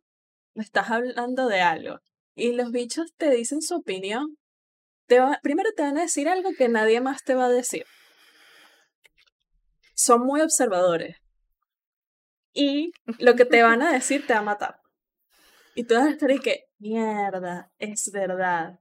le 0.54 0.62
estás 0.62 0.90
hablando 0.90 1.48
de 1.48 1.60
algo, 1.60 1.98
y 2.34 2.52
los 2.52 2.70
bichos 2.70 3.12
te 3.18 3.30
dicen 3.30 3.60
su 3.60 3.74
opinión, 3.76 4.38
te 5.06 5.20
va, 5.20 5.38
primero 5.42 5.68
te 5.76 5.82
van 5.82 5.98
a 5.98 6.00
decir 6.00 6.30
algo 6.30 6.48
que 6.56 6.70
nadie 6.70 7.02
más 7.02 7.24
te 7.24 7.34
va 7.34 7.44
a 7.44 7.50
decir. 7.50 7.84
Son 9.94 10.24
muy 10.24 10.40
observadores. 10.40 11.18
Y 12.54 12.92
lo 13.18 13.34
que 13.34 13.44
te 13.44 13.62
van 13.62 13.82
a 13.82 13.92
decir 13.98 14.26
te 14.26 14.32
va 14.32 14.38
a 14.38 14.44
matar. 14.44 14.76
Y 15.74 15.84
tú 15.84 15.94
vas 15.94 16.06
a 16.06 16.10
estar 16.12 16.30
y 16.30 16.38
que, 16.38 16.64
mierda, 16.78 17.70
es 17.78 18.10
verdad. 18.12 18.80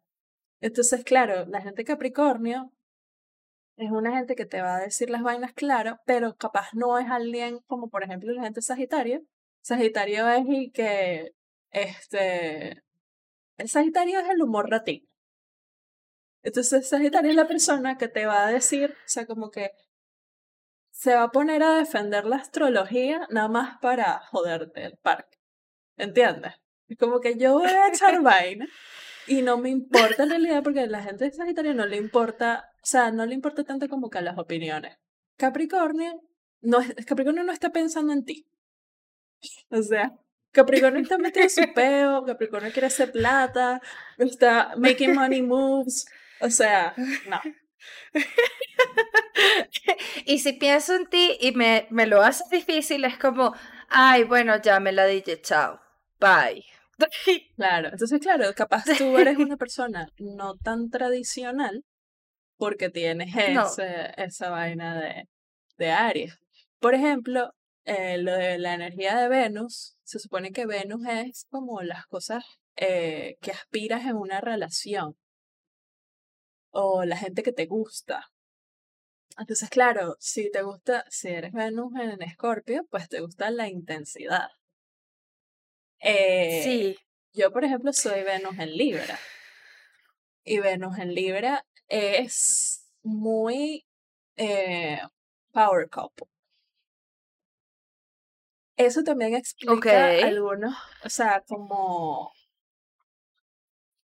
Entonces, 0.61 1.03
claro, 1.03 1.45
la 1.47 1.59
gente 1.59 1.83
Capricornio 1.83 2.71
es 3.75 3.91
una 3.91 4.15
gente 4.15 4.35
que 4.35 4.45
te 4.45 4.61
va 4.61 4.77
a 4.77 4.79
decir 4.79 5.09
las 5.09 5.23
vainas 5.23 5.51
claro, 5.51 5.99
pero 6.05 6.37
capaz 6.37 6.69
no 6.73 6.97
es 6.97 7.09
alguien 7.09 7.59
como, 7.67 7.89
por 7.89 8.03
ejemplo, 8.05 8.31
la 8.31 8.43
gente 8.43 8.61
Sagitario, 8.61 9.25
Sagitario 9.61 10.27
es 10.29 10.43
y 10.47 10.71
que, 10.71 11.33
este, 11.71 12.83
el 13.57 13.69
Sagitario 13.69 14.19
es 14.19 14.29
el 14.29 14.41
humor 14.41 14.69
ratito. 14.69 15.07
Entonces 16.43 16.89
Sagitario 16.89 17.29
es 17.29 17.35
la 17.35 17.47
persona 17.47 17.97
que 17.97 18.07
te 18.07 18.25
va 18.25 18.47
a 18.47 18.51
decir, 18.51 18.91
o 18.91 19.07
sea, 19.07 19.25
como 19.25 19.51
que 19.51 19.71
se 20.91 21.13
va 21.15 21.23
a 21.23 21.31
poner 21.31 21.63
a 21.63 21.75
defender 21.75 22.25
la 22.25 22.37
astrología 22.37 23.27
nada 23.29 23.47
más 23.47 23.77
para 23.79 24.19
joderte 24.31 24.85
el 24.85 24.97
parque. 24.97 25.37
¿Entiendes? 25.97 26.53
Es 26.87 26.97
como 26.97 27.19
que 27.19 27.37
yo 27.37 27.59
voy 27.59 27.69
a 27.69 27.87
echar 27.87 28.21
vaina 28.23 28.67
y 29.27 29.41
no 29.43 29.57
me 29.57 29.69
importa 29.69 30.23
en 30.23 30.31
realidad 30.31 30.63
porque 30.63 30.81
a 30.81 30.87
la 30.87 31.03
gente 31.03 31.25
de 31.25 31.31
Sagitario 31.31 31.73
no 31.75 31.85
le 31.85 31.97
importa, 31.97 32.71
o 32.75 32.85
sea, 32.85 33.11
no 33.11 33.25
le 33.25 33.35
importa 33.35 33.63
tanto 33.63 33.87
como 33.87 34.09
que 34.09 34.17
a 34.17 34.21
las 34.21 34.37
opiniones. 34.37 34.97
Capricornio 35.37 36.21
no, 36.61 36.79
Capricornio 37.05 37.43
no 37.43 37.51
está 37.51 37.71
pensando 37.71 38.13
en 38.13 38.23
ti. 38.23 38.47
O 39.69 39.81
sea, 39.81 40.11
Capricornio 40.51 41.01
está 41.01 41.17
metido 41.17 41.43
en 41.43 41.49
su 41.49 41.73
peo, 41.73 42.25
Capricornio 42.25 42.71
quiere 42.71 42.87
hacer 42.87 43.11
plata, 43.11 43.81
está 44.17 44.73
making 44.77 45.15
money 45.15 45.41
moves. 45.41 46.05
O 46.41 46.49
sea, 46.49 46.93
no. 47.27 47.39
y 50.25 50.39
si 50.39 50.53
pienso 50.53 50.95
en 50.95 51.07
ti 51.07 51.37
y 51.39 51.51
me, 51.53 51.87
me 51.89 52.05
lo 52.05 52.21
haces 52.21 52.49
difícil, 52.49 53.05
es 53.05 53.17
como, 53.17 53.55
ay, 53.89 54.23
bueno, 54.23 54.61
ya 54.61 54.79
me 54.79 54.91
la 54.91 55.05
dije, 55.05 55.41
chao, 55.41 55.79
bye. 56.19 56.63
Claro, 57.55 57.89
entonces 57.91 58.19
claro, 58.19 58.53
capaz 58.55 58.83
tú 58.97 59.17
eres 59.17 59.37
una 59.37 59.57
persona 59.57 60.07
no 60.19 60.55
tan 60.57 60.91
tradicional 60.91 61.83
porque 62.57 62.89
tienes 62.89 63.35
ese, 63.35 64.11
esa 64.17 64.51
vaina 64.51 64.99
de, 64.99 65.27
de 65.77 65.89
Aries. 65.89 66.37
Por 66.79 66.93
ejemplo, 66.93 67.55
eh, 67.85 68.17
lo 68.19 68.33
de 68.33 68.59
la 68.59 68.75
energía 68.75 69.17
de 69.17 69.27
Venus, 69.27 69.97
se 70.03 70.19
supone 70.19 70.51
que 70.51 70.65
Venus 70.67 71.01
es 71.07 71.45
como 71.49 71.81
las 71.81 72.05
cosas 72.05 72.43
eh, 72.75 73.37
que 73.41 73.51
aspiras 73.51 74.05
en 74.05 74.17
una 74.17 74.39
relación 74.39 75.17
o 76.69 77.03
la 77.05 77.17
gente 77.17 77.43
que 77.43 77.51
te 77.51 77.65
gusta. 77.65 78.31
Entonces, 79.37 79.69
claro, 79.69 80.15
si 80.19 80.51
te 80.51 80.61
gusta, 80.61 81.05
si 81.09 81.29
eres 81.29 81.53
Venus 81.53 81.93
en 81.99 82.21
Escorpio, 82.21 82.85
pues 82.89 83.09
te 83.09 83.21
gusta 83.21 83.49
la 83.49 83.67
intensidad. 83.67 84.49
Eh, 85.99 86.61
sí. 86.63 86.97
Yo, 87.33 87.51
por 87.51 87.63
ejemplo, 87.63 87.93
soy 87.93 88.23
Venus 88.23 88.59
en 88.59 88.77
Libra. 88.77 89.17
Y 90.43 90.59
Venus 90.59 90.97
en 90.99 91.13
Libra 91.13 91.65
es 91.87 92.85
muy 93.03 93.85
power 95.53 95.89
couple. 95.89 96.30
Eso 98.77 99.03
también 99.03 99.35
explica 99.35 100.09
algunos, 100.23 100.75
o 101.03 101.09
sea, 101.09 101.43
como 101.47 102.31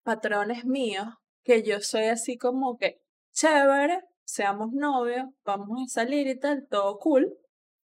patrones 0.04 0.66
míos, 0.66 1.08
que 1.44 1.64
yo 1.64 1.80
soy 1.82 2.06
así 2.06 2.38
como 2.38 2.78
que, 2.78 3.02
chévere, 3.32 4.02
seamos 4.24 4.72
novios, 4.74 5.26
vamos 5.44 5.82
a 5.84 5.94
salir 5.94 6.28
y 6.28 6.38
tal, 6.40 6.68
todo 6.70 7.00
cool, 7.00 7.34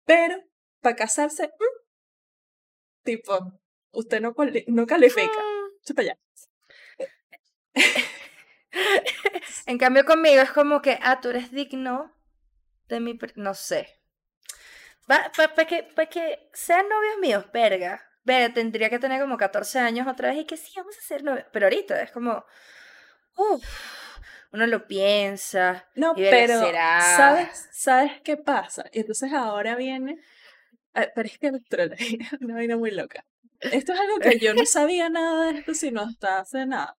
pero 0.05 0.35
para 0.81 0.95
casarse, 0.95 1.47
mm, 1.47 3.03
tipo, 3.03 3.59
usted 3.91 4.21
no, 4.21 4.35
no 4.67 4.85
califica. 4.85 5.27
Mm. 5.27 5.99
allá. 5.99 6.17
en 9.65 9.77
cambio 9.77 10.05
conmigo 10.05 10.41
es 10.41 10.51
como 10.51 10.81
que, 10.81 10.99
ah, 11.01 11.19
tú 11.21 11.29
eres 11.29 11.51
digno 11.51 12.13
de 12.87 12.99
mi... 12.99 13.17
No 13.35 13.53
sé. 13.53 13.87
Para 15.07 15.31
pa, 15.31 15.65
que, 15.65 15.83
pa 15.83 16.07
que 16.07 16.49
sean 16.53 16.87
novios 16.89 17.17
míos, 17.19 17.45
verga. 17.53 18.01
Verga, 18.23 18.53
tendría 18.53 18.89
que 18.89 18.97
tener 18.97 19.21
como 19.21 19.37
14 19.37 19.79
años 19.79 20.07
otra 20.07 20.29
vez 20.29 20.39
y 20.39 20.45
que 20.45 20.57
sí, 20.57 20.73
vamos 20.75 20.97
a 20.97 21.01
ser 21.01 21.23
novios. 21.23 21.45
Pero 21.51 21.67
ahorita 21.67 22.01
es 22.01 22.11
como. 22.11 22.43
Uff, 23.37 23.63
uno 24.51 24.65
lo 24.65 24.87
piensa. 24.87 25.87
No, 25.95 26.15
pero. 26.15 26.59
¿sabes, 26.59 27.69
¿Sabes 27.71 28.21
qué 28.23 28.37
pasa? 28.37 28.85
Y 28.91 29.01
entonces 29.01 29.31
ahora 29.31 29.75
viene. 29.75 30.19
Ah, 30.95 31.07
pero 31.13 31.27
es 31.27 31.37
que 31.37 31.51
la 31.51 31.57
astrología 31.57 32.25
es 32.31 32.33
una 32.41 32.55
vaina 32.55 32.77
muy 32.77 32.91
loca. 32.91 33.25
Esto 33.59 33.93
es 33.93 33.99
algo 33.99 34.19
que 34.19 34.39
yo 34.39 34.53
no 34.53 34.65
sabía 34.65 35.09
nada 35.09 35.51
de 35.51 35.59
esto 35.59 35.73
sino 35.73 36.01
hasta 36.01 36.39
hace 36.39 36.65
nada. 36.65 36.97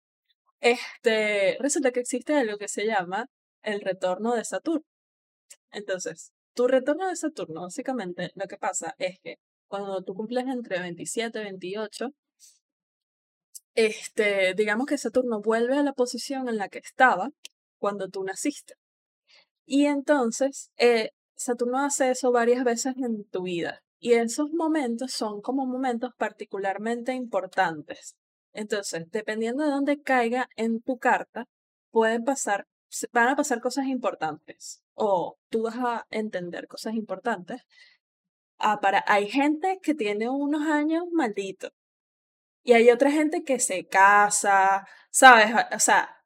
Este, 0.60 1.56
resulta 1.60 1.92
que 1.92 2.00
existe 2.00 2.34
algo 2.34 2.58
que 2.58 2.68
se 2.68 2.86
llama 2.86 3.26
el 3.62 3.80
retorno 3.80 4.34
de 4.34 4.44
Saturno. 4.44 4.84
Entonces, 5.70 6.32
tu 6.56 6.66
retorno 6.66 7.06
de 7.08 7.16
Saturno, 7.16 7.62
básicamente, 7.62 8.32
lo 8.34 8.46
que 8.46 8.56
pasa 8.56 8.94
es 8.98 9.20
que 9.20 9.36
cuando 9.68 10.02
tú 10.02 10.14
cumples 10.14 10.46
entre 10.46 10.80
27 10.80 11.38
y 11.38 11.42
28, 11.44 12.08
este, 13.74 14.54
digamos 14.54 14.86
que 14.86 14.96
Saturno 14.96 15.42
vuelve 15.42 15.76
a 15.76 15.82
la 15.82 15.92
posición 15.92 16.48
en 16.48 16.56
la 16.56 16.68
que 16.68 16.78
estaba 16.78 17.28
cuando 17.78 18.08
tú 18.08 18.24
naciste. 18.24 18.74
Y 19.66 19.84
entonces, 19.84 20.70
eh, 20.78 21.10
Saturno 21.36 21.78
hace 21.84 22.10
eso 22.10 22.32
varias 22.32 22.64
veces 22.64 22.94
en 22.96 23.24
tu 23.28 23.42
vida. 23.42 23.82
Y 23.98 24.14
esos 24.14 24.50
momentos 24.52 25.12
son 25.12 25.42
como 25.42 25.66
momentos 25.66 26.12
particularmente 26.16 27.12
importantes. 27.12 28.16
Entonces, 28.54 29.10
dependiendo 29.10 29.62
de 29.64 29.70
dónde 29.70 30.00
caiga 30.00 30.48
en 30.56 30.80
tu 30.80 30.96
carta, 30.96 31.44
pueden 31.90 32.24
pasar, 32.24 32.66
van 33.12 33.28
a 33.28 33.36
pasar 33.36 33.60
cosas 33.60 33.86
importantes 33.88 34.85
o 34.96 35.38
tú 35.50 35.62
vas 35.62 35.76
a 35.78 36.06
entender 36.10 36.66
cosas 36.68 36.94
importantes. 36.94 37.62
Ah, 38.58 38.80
para, 38.80 39.04
hay 39.06 39.28
gente 39.28 39.78
que 39.82 39.94
tiene 39.94 40.28
unos 40.30 40.62
años 40.68 41.04
malditos 41.12 41.72
y 42.64 42.72
hay 42.74 42.90
otra 42.90 43.10
gente 43.12 43.44
que 43.44 43.60
se 43.60 43.86
casa, 43.86 44.86
¿sabes? 45.10 45.48
O 45.74 45.78
sea, 45.78 46.16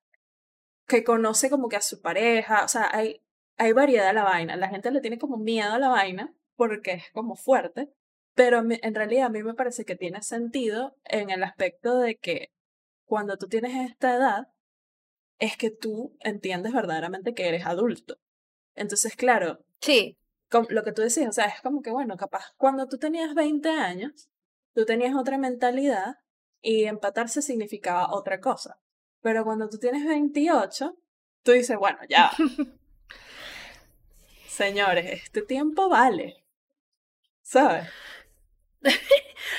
que 0.88 1.04
conoce 1.04 1.50
como 1.50 1.68
que 1.68 1.76
a 1.76 1.82
su 1.82 2.00
pareja, 2.00 2.64
o 2.64 2.68
sea, 2.68 2.88
hay, 2.92 3.22
hay 3.58 3.72
variedad 3.72 4.08
a 4.08 4.12
la 4.14 4.24
vaina. 4.24 4.56
La 4.56 4.68
gente 4.68 4.90
le 4.90 5.00
tiene 5.00 5.18
como 5.18 5.36
miedo 5.38 5.72
a 5.74 5.78
la 5.78 5.88
vaina 5.88 6.34
porque 6.56 6.92
es 6.92 7.04
como 7.12 7.36
fuerte, 7.36 7.90
pero 8.34 8.60
en 8.60 8.94
realidad 8.94 9.26
a 9.26 9.30
mí 9.30 9.42
me 9.42 9.54
parece 9.54 9.84
que 9.84 9.96
tiene 9.96 10.22
sentido 10.22 10.96
en 11.04 11.30
el 11.30 11.42
aspecto 11.42 11.98
de 11.98 12.16
que 12.16 12.52
cuando 13.06 13.36
tú 13.36 13.48
tienes 13.48 13.90
esta 13.90 14.14
edad, 14.14 14.48
es 15.38 15.56
que 15.56 15.70
tú 15.70 16.16
entiendes 16.20 16.72
verdaderamente 16.72 17.34
que 17.34 17.48
eres 17.48 17.66
adulto. 17.66 18.18
Entonces, 18.74 19.16
claro, 19.16 19.60
Sí. 19.80 20.16
lo 20.68 20.82
que 20.84 20.92
tú 20.92 21.02
decías, 21.02 21.28
o 21.28 21.32
sea, 21.32 21.46
es 21.46 21.60
como 21.62 21.80
que, 21.82 21.90
bueno, 21.90 22.16
capaz, 22.16 22.52
cuando 22.56 22.88
tú 22.88 22.98
tenías 22.98 23.34
20 23.34 23.68
años, 23.70 24.28
tú 24.74 24.84
tenías 24.84 25.14
otra 25.14 25.38
mentalidad 25.38 26.16
y 26.60 26.84
empatarse 26.84 27.40
significaba 27.42 28.12
otra 28.12 28.40
cosa. 28.40 28.78
Pero 29.22 29.44
cuando 29.44 29.68
tú 29.68 29.78
tienes 29.78 30.04
28, 30.06 30.96
tú 31.42 31.52
dices, 31.52 31.76
bueno, 31.78 31.98
ya. 32.08 32.30
Señores, 34.48 35.22
este 35.22 35.42
tiempo 35.42 35.88
vale. 35.88 36.44
¿Sabes? 37.42 37.88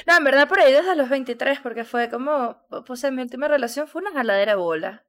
No, 0.08 0.18
en 0.18 0.24
verdad 0.24 0.48
por 0.48 0.60
ahí 0.60 0.72
desde 0.74 0.96
los 0.96 1.10
23, 1.10 1.60
porque 1.60 1.84
fue 1.84 2.10
como, 2.10 2.58
pues 2.88 3.04
en 3.04 3.16
mi 3.16 3.22
última 3.22 3.48
relación 3.48 3.88
fue 3.88 4.02
una 4.02 4.12
jaladera 4.12 4.54
de 4.54 4.58
bola. 4.58 5.06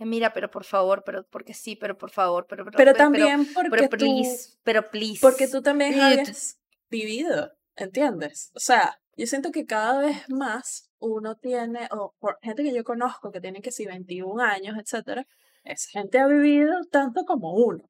Eh, 0.00 0.06
Mira, 0.06 0.32
pero 0.32 0.50
por 0.50 0.64
favor, 0.64 1.02
pero 1.04 1.24
porque 1.28 1.54
sí, 1.54 1.76
pero 1.76 1.96
por 1.96 2.10
favor, 2.10 2.46
pero 2.48 2.64
pero, 2.64 2.76
Pero 2.76 2.92
pero- 2.92 3.04
también 3.04 3.46
porque 3.54 3.70
pero, 3.70 3.88
tú, 3.90 3.96
please, 3.98 4.56
pero 4.64 4.90
please. 4.90 5.18
porque 5.20 5.46
tú 5.46 5.62
también 5.62 5.92
Y 5.92 5.96
tú- 5.96 6.02
habías 6.02 6.58
vivido, 6.90 7.52
¿entiendes? 7.76 8.50
O 8.54 8.60
sea, 8.60 8.98
yo 9.16 9.26
siento 9.26 9.50
que 9.52 9.66
cada 9.66 10.00
vez 10.00 10.28
más 10.30 10.90
uno 10.98 11.36
tiene, 11.36 11.86
o 11.92 12.14
por 12.18 12.38
gente 12.42 12.62
que 12.62 12.74
yo 12.74 12.82
conozco 12.82 13.30
que 13.30 13.40
tiene 13.40 13.60
que 13.60 13.70
si 13.72 13.86
21 13.86 14.40
años, 14.40 14.76
etcétera, 14.78 15.26
esa 15.64 15.88
gente 15.90 16.18
ha 16.18 16.26
vivido 16.26 16.74
tanto 16.90 17.24
como 17.24 17.52
uno. 17.54 17.84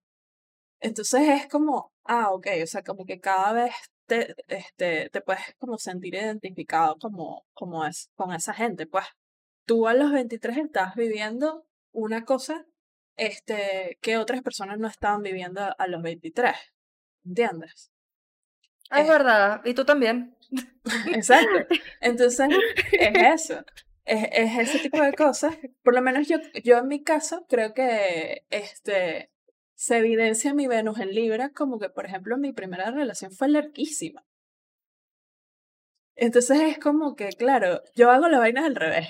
Entonces 0.80 1.22
es 1.28 1.46
como, 1.48 1.92
ah, 2.04 2.30
ok, 2.32 2.46
o 2.62 2.66
sea, 2.66 2.82
como 2.82 3.04
que 3.04 3.20
cada 3.20 3.52
vez 3.52 3.72
te, 4.06 4.34
este, 4.48 5.10
te 5.10 5.20
puedes 5.20 5.42
como 5.58 5.78
sentir 5.78 6.14
identificado 6.14 6.96
como, 6.98 7.44
como 7.54 7.84
es, 7.86 8.08
con 8.16 8.32
esa 8.32 8.52
gente. 8.54 8.86
Pues 8.86 9.04
tú 9.66 9.86
a 9.86 9.94
los 9.94 10.10
23 10.10 10.56
estás 10.58 10.94
viviendo 10.96 11.64
una 11.92 12.24
cosa 12.24 12.66
este, 13.16 13.98
que 14.00 14.16
otras 14.16 14.42
personas 14.42 14.78
no 14.78 14.88
estaban 14.88 15.22
viviendo 15.22 15.60
a 15.76 15.86
los 15.86 16.02
23. 16.02 16.54
¿Entiendes? 17.24 17.90
Ah, 18.90 19.00
es 19.02 19.06
Eh. 19.06 19.10
verdad, 19.10 19.60
y 19.64 19.74
tú 19.74 19.84
también. 19.84 20.36
Exacto. 21.14 21.48
Entonces, 22.00 22.48
es 22.92 23.42
eso. 23.44 23.64
Es, 24.04 24.26
es 24.32 24.58
ese 24.58 24.78
tipo 24.80 25.00
de 25.02 25.12
cosas. 25.12 25.56
Por 25.82 25.94
lo 25.94 26.02
menos 26.02 26.26
yo, 26.28 26.38
yo 26.64 26.78
en 26.78 26.88
mi 26.88 27.02
caso 27.04 27.46
creo 27.48 27.74
que 27.74 28.44
este, 28.50 29.30
se 29.74 29.98
evidencia 29.98 30.54
mi 30.54 30.66
Venus 30.66 30.98
en 30.98 31.10
Libra 31.14 31.50
como 31.50 31.78
que, 31.78 31.90
por 31.90 32.06
ejemplo, 32.06 32.36
mi 32.38 32.52
primera 32.52 32.90
relación 32.90 33.30
fue 33.32 33.48
larguísima. 33.48 34.24
Entonces 36.16 36.60
es 36.60 36.78
como 36.78 37.14
que, 37.16 37.28
claro, 37.30 37.82
yo 37.94 38.10
hago 38.10 38.28
las 38.28 38.40
vainas 38.40 38.64
al 38.64 38.74
revés. 38.76 39.08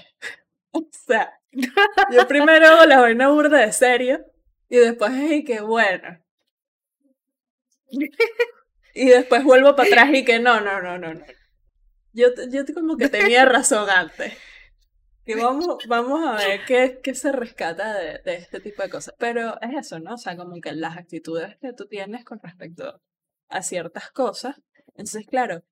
O 0.72 0.88
sea, 0.92 1.32
yo 1.52 2.28
primero 2.28 2.66
hago 2.66 2.86
la 2.86 3.00
vaina 3.00 3.28
burda 3.28 3.58
de 3.58 3.72
serio 3.72 4.24
y 4.68 4.76
después 4.76 5.12
es 5.12 5.32
y 5.32 5.44
que, 5.44 5.60
bueno. 5.60 6.18
Y 8.94 9.08
después 9.08 9.44
vuelvo 9.44 9.74
para 9.74 9.88
atrás 9.88 10.10
y 10.12 10.24
que 10.24 10.38
no, 10.38 10.60
no, 10.60 10.80
no, 10.80 10.98
no, 10.98 11.14
no. 11.14 11.24
Yo, 12.12 12.28
yo 12.50 12.64
como 12.74 12.96
que 12.96 13.08
tenía 13.08 13.44
razón 13.44 13.88
antes. 13.88 14.34
Que 15.24 15.36
vamos, 15.36 15.84
vamos 15.86 16.26
a 16.26 16.36
ver 16.36 16.64
qué, 16.66 17.00
qué 17.02 17.14
se 17.14 17.30
rescata 17.30 17.94
de, 17.98 18.18
de 18.24 18.34
este 18.36 18.60
tipo 18.60 18.82
de 18.82 18.90
cosas. 18.90 19.14
Pero 19.18 19.60
es 19.60 19.86
eso, 19.86 20.00
¿no? 20.00 20.14
O 20.14 20.18
sea, 20.18 20.36
como 20.36 20.60
que 20.60 20.72
las 20.72 20.96
actitudes 20.96 21.56
que 21.60 21.72
tú 21.72 21.86
tienes 21.86 22.24
con 22.24 22.40
respecto 22.42 23.00
a 23.48 23.62
ciertas 23.62 24.10
cosas. 24.10 24.60
Entonces, 24.88 25.26
claro, 25.26 25.62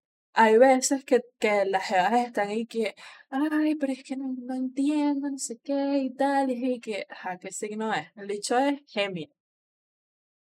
hay 0.41 0.57
veces 0.57 1.05
que, 1.05 1.23
que 1.41 1.65
las 1.65 1.85
jevas 1.85 2.27
están 2.27 2.49
ahí 2.51 2.65
que, 2.65 2.95
ay, 3.29 3.75
pero 3.75 3.93
es 3.93 4.05
que 4.05 4.17
no, 4.17 4.33
no 4.39 4.55
entiendo, 4.55 5.29
no 5.29 5.37
sé 5.37 5.59
qué 5.65 5.99
y 5.99 6.15
tal. 6.15 6.49
Y 6.53 6.75
es 6.75 6.81
que, 6.81 7.07
ajá, 7.09 7.39
¿qué 7.39 7.51
signo 7.51 7.93
es? 7.93 8.07
El 8.15 8.29
dicho 8.29 8.57
es 8.57 8.81
Géminis. 8.87 9.35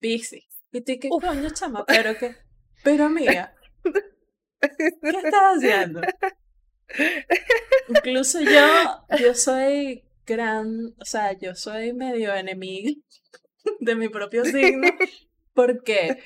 Piscis. 0.01 0.49
Y 0.73 0.81
tú, 0.81 0.93
¿qué 1.01 1.09
Uf. 1.13 1.25
coño, 1.25 1.49
chama? 1.51 1.85
Pero 1.87 2.19
que, 2.19 2.35
pero 2.83 3.05
amiga, 3.05 3.55
¿qué 3.85 4.61
estás 5.25 5.59
haciendo? 5.59 6.01
Incluso 7.89 8.41
yo, 8.41 9.07
yo 9.21 9.33
soy 9.35 10.03
gran, 10.27 10.93
o 10.99 11.05
sea, 11.05 11.39
yo 11.39 11.55
soy 11.55 11.93
medio 11.93 12.35
enemiga 12.35 12.91
de 13.79 13.95
mi 13.95 14.09
propio 14.09 14.45
signo, 14.45 14.89
porque 15.53 16.19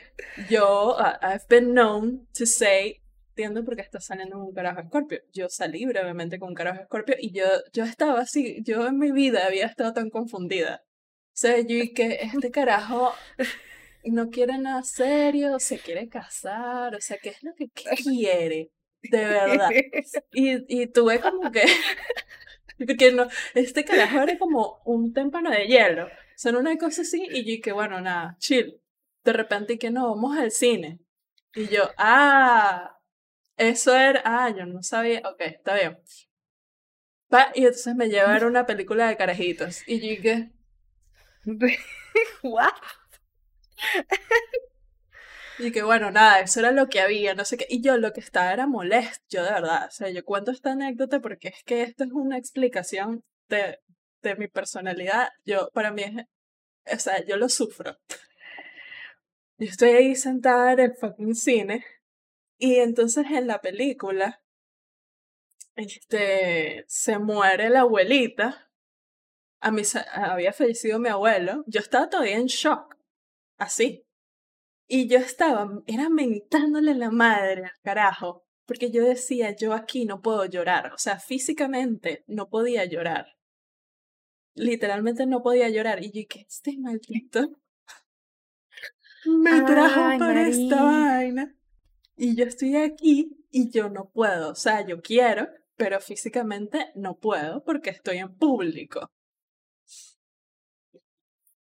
yo, 0.49 0.97
uh, 0.97 1.23
I've 1.23 1.45
been 1.51 1.75
known 1.75 2.27
to 2.33 2.47
say, 2.47 3.03
entiendo 3.39 3.65
porque 3.65 3.83
está 3.83 4.01
saliendo 4.01 4.39
un 4.39 4.53
carajo 4.53 4.81
escorpio. 4.81 5.21
Yo 5.33 5.49
salí 5.49 5.87
brevemente 5.87 6.41
con 6.41 6.49
un 6.49 6.55
carajo 6.57 6.83
escorpio 6.83 7.15
y 7.21 7.33
yo, 7.33 7.45
yo 7.73 7.85
estaba 7.85 8.21
así, 8.21 8.63
yo 8.65 8.87
en 8.89 8.99
mi 8.99 9.13
vida 9.13 9.47
había 9.47 9.67
estado 9.67 9.93
tan 9.93 10.11
confundida. 10.11 10.83
O 10.85 11.41
sea, 11.41 11.61
yo 11.61 11.77
y 11.77 11.93
que 11.95 12.19
este 12.21 12.51
carajo 12.51 13.13
no 14.05 14.31
quiere 14.31 14.59
nada 14.59 14.83
serio, 14.83 15.61
se 15.61 15.79
quiere 15.79 16.09
casar, 16.09 16.97
o 16.97 17.01
sea, 17.01 17.19
¿qué 17.23 17.29
es 17.29 17.43
lo 17.45 17.55
que 17.55 17.69
quiere? 17.71 18.73
De 19.03 19.25
verdad. 19.25 19.71
Y, 20.33 20.83
y 20.83 20.87
tuve 20.89 21.21
como 21.21 21.53
que. 21.53 21.63
Porque 22.85 23.13
no, 23.13 23.29
este 23.55 23.85
carajo 23.85 24.21
era 24.21 24.37
como 24.37 24.81
un 24.85 25.13
témpano 25.13 25.51
de 25.51 25.67
hielo. 25.67 26.07
O 26.07 26.11
sea, 26.37 26.51
era 26.51 26.59
una 26.59 26.77
cosa 26.77 27.03
así, 27.03 27.25
y 27.31 27.45
yo 27.45 27.63
que 27.63 27.71
bueno, 27.71 28.01
nada, 28.01 28.37
chill. 28.41 28.81
De 29.25 29.33
repente, 29.33 29.75
y 29.75 29.79
que 29.79 29.91
no, 29.91 30.15
vamos 30.15 30.37
al 30.37 30.51
cine. 30.51 30.99
Y 31.55 31.69
yo, 31.69 31.91
ah, 31.99 32.98
eso 33.59 33.95
era, 33.95 34.23
ah, 34.25 34.51
yo 34.51 34.67
no 34.67 34.83
sabía, 34.83 35.21
ok, 35.25 35.41
está 35.41 35.75
bien. 35.75 35.99
Y 37.55 37.65
entonces 37.65 37.95
me 37.95 38.09
lleva 38.09 38.31
a 38.31 38.33
ver 38.33 38.45
una 38.47 38.67
película 38.67 39.09
de 39.09 39.17
carajitos. 39.17 39.87
Y 39.87 40.17
yo 40.17 40.23
que, 40.23 40.51
What? 42.43 42.73
y 45.59 45.71
que 45.73 45.83
bueno, 45.83 46.11
nada, 46.11 46.41
eso 46.41 46.61
era 46.61 46.73
lo 46.73 46.89
que 46.89 47.01
había, 47.01 47.35
no 47.35 47.45
sé 47.45 47.57
qué. 47.57 47.67
Y 47.69 47.83
yo 47.83 47.97
lo 47.97 48.13
que 48.13 48.21
estaba 48.21 48.53
era 48.53 48.67
molesto, 48.67 49.25
yo 49.29 49.45
de 49.45 49.51
verdad. 49.51 49.87
O 49.89 49.91
sea, 49.91 50.11
yo 50.11 50.25
cuento 50.25 50.51
esta 50.51 50.73
anécdota 50.73 51.21
porque 51.21 51.49
es 51.49 51.63
que 51.65 51.83
esto 51.83 52.05
es 52.05 52.13
una 52.13 52.39
explicación 52.39 53.25
de, 53.49 53.79
de 54.23 54.37
mi 54.37 54.49
personalidad. 54.49 55.31
Yo, 55.45 55.71
para 55.73 55.91
mí 55.91 56.03
es, 56.05 56.27
o 56.95 56.99
sea, 56.99 57.25
yo 57.25 57.37
lo 57.37 57.49
sufro. 57.49 57.99
Yo 59.59 59.67
estoy 59.69 59.91
ahí 59.91 60.15
sentada 60.15 60.73
en 60.73 60.81
el 60.81 60.95
fucking 60.95 61.35
cine 61.35 61.85
y 62.59 62.77
entonces 62.77 63.27
en 63.31 63.47
la 63.47 63.61
película, 63.61 64.43
este, 65.77 66.85
se 66.89 67.19
muere 67.19 67.71
la 67.71 67.81
abuelita. 67.81 68.71
A 69.61 69.71
mí 69.71 69.85
se- 69.85 70.05
había 70.13 70.53
fallecido 70.53 70.99
mi 70.99 71.09
abuelo. 71.09 71.65
Yo 71.67 71.81
estaba 71.81 72.09
todavía 72.09 72.37
en 72.37 72.47
shock, 72.47 72.97
así. 73.59 74.05
Y 74.89 75.09
yo 75.09 75.19
estaba, 75.19 75.69
era 75.87 76.09
mentándole 76.09 76.95
la 76.95 77.11
madre 77.11 77.65
al 77.65 77.81
carajo, 77.83 78.45
porque 78.67 78.91
yo 78.91 79.05
decía, 79.05 79.55
yo 79.55 79.75
aquí 79.75 80.05
no 80.07 80.23
puedo 80.23 80.45
llorar, 80.47 80.93
o 80.95 80.99
sea, 80.99 81.19
físicamente 81.21 82.25
no 82.27 82.49
podía 82.49 82.85
llorar. 82.87 83.27
Literalmente 84.55 85.27
no 85.27 85.43
podía 85.43 85.69
llorar. 85.69 86.03
Y 86.03 86.11
yo, 86.11 86.27
que 86.29 86.41
este 86.41 86.77
maldito 86.79 87.51
me 89.27 89.61
trajo 89.63 90.01
para 90.19 90.49
esta 90.49 90.83
vaina. 90.85 91.55
Y 92.19 92.35
yo 92.37 92.45
estoy 92.45 92.77
aquí 92.77 93.47
y 93.51 93.71
yo 93.71 93.89
no 93.89 94.11
puedo, 94.11 94.51
o 94.51 94.55
sea, 94.55 94.85
yo 94.85 95.01
quiero, 95.01 95.49
pero 95.77 96.01
físicamente 96.01 96.91
no 96.97 97.15
puedo 97.17 97.63
porque 97.65 97.91
estoy 97.91 98.19
en 98.19 98.35
público. 98.37 99.11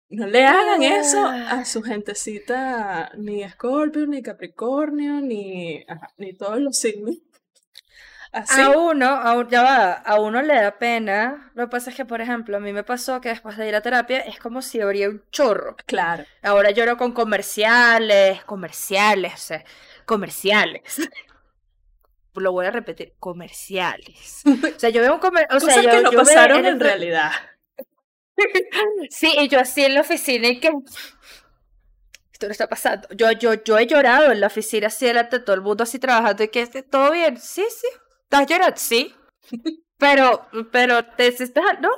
No 0.09 0.25
le 0.25 0.45
hagan 0.45 0.83
eso 0.83 1.25
Ah. 1.25 1.51
a 1.59 1.65
su 1.65 1.83
gentecita, 1.83 3.11
ni 3.17 3.43
Escorpio, 3.43 4.07
ni 4.07 4.21
Capricornio, 4.23 5.19
ni, 5.19 5.83
ajá, 5.87 6.13
ni 6.17 6.33
todos 6.33 6.59
los 6.61 6.77
signos. 6.79 7.15
Así. 8.31 8.61
A 8.61 8.69
uno, 8.71 9.05
a, 9.07 9.33
un- 9.37 9.49
ya 9.49 9.63
va, 9.63 9.93
a 9.93 10.19
uno 10.21 10.41
le 10.41 10.53
da 10.53 10.77
pena. 10.77 11.51
Lo 11.55 11.65
que 11.65 11.71
pasa 11.71 11.89
es 11.89 11.95
que, 11.95 12.05
por 12.05 12.21
ejemplo, 12.21 12.55
a 12.57 12.59
mí 12.59 12.71
me 12.71 12.83
pasó 12.83 13.19
que 13.19 13.29
después 13.29 13.57
de 13.57 13.67
ir 13.67 13.75
a 13.75 13.81
terapia 13.81 14.19
es 14.19 14.39
como 14.39 14.61
si 14.61 14.79
abría 14.79 15.09
un 15.09 15.23
chorro. 15.31 15.75
Claro. 15.85 16.23
Ahora 16.41 16.71
lloro 16.71 16.97
con 16.97 17.11
comerciales, 17.13 18.43
comerciales, 18.45 19.33
o 19.33 19.37
sea, 19.37 19.65
comerciales. 20.07 21.09
Lo 22.33 22.51
voy 22.51 22.65
a 22.65 22.71
repetir, 22.71 23.13
comerciales. 23.19 24.41
O 24.75 24.79
sea, 24.79 24.89
yo 24.89 25.01
veo 25.01 25.13
un 25.13 25.19
comer, 25.19 25.47
o 25.51 25.59
sea, 25.59 25.75
Cosas 25.75 25.83
yo, 25.83 25.91
que 25.91 26.01
no 26.01 26.11
yo 26.11 26.19
pasaron 26.19 26.65
en 26.65 26.79
realidad. 26.79 27.31
Sí, 29.09 29.33
y 29.35 29.47
yo 29.47 29.59
así 29.59 29.83
en 29.83 29.95
la 29.95 30.01
oficina 30.01 30.47
y 30.47 30.59
que 30.59 30.69
esto 32.31 32.45
no 32.45 32.51
está 32.51 32.69
pasando. 32.69 33.07
Yo, 33.15 33.31
yo, 33.31 33.55
yo 33.55 33.79
he 33.79 33.87
llorado 33.87 34.31
en 34.31 34.39
la 34.39 34.45
oficina 34.45 34.87
así 34.87 35.07
delante 35.07 35.39
de 35.39 35.43
todo 35.43 35.55
el 35.55 35.63
mundo 35.63 35.83
así 35.83 35.97
trabajando 35.97 36.43
y 36.43 36.49
que 36.49 36.67
todo 36.83 37.11
bien. 37.11 37.37
Sí, 37.37 37.65
sí. 37.67 37.87
¿Estás 38.25 38.45
llorando? 38.45 38.77
Sí. 38.77 39.15
Pero, 39.97 40.47
pero 40.71 41.03
te 41.03 41.29
estás, 41.29 41.81
¿no? 41.81 41.89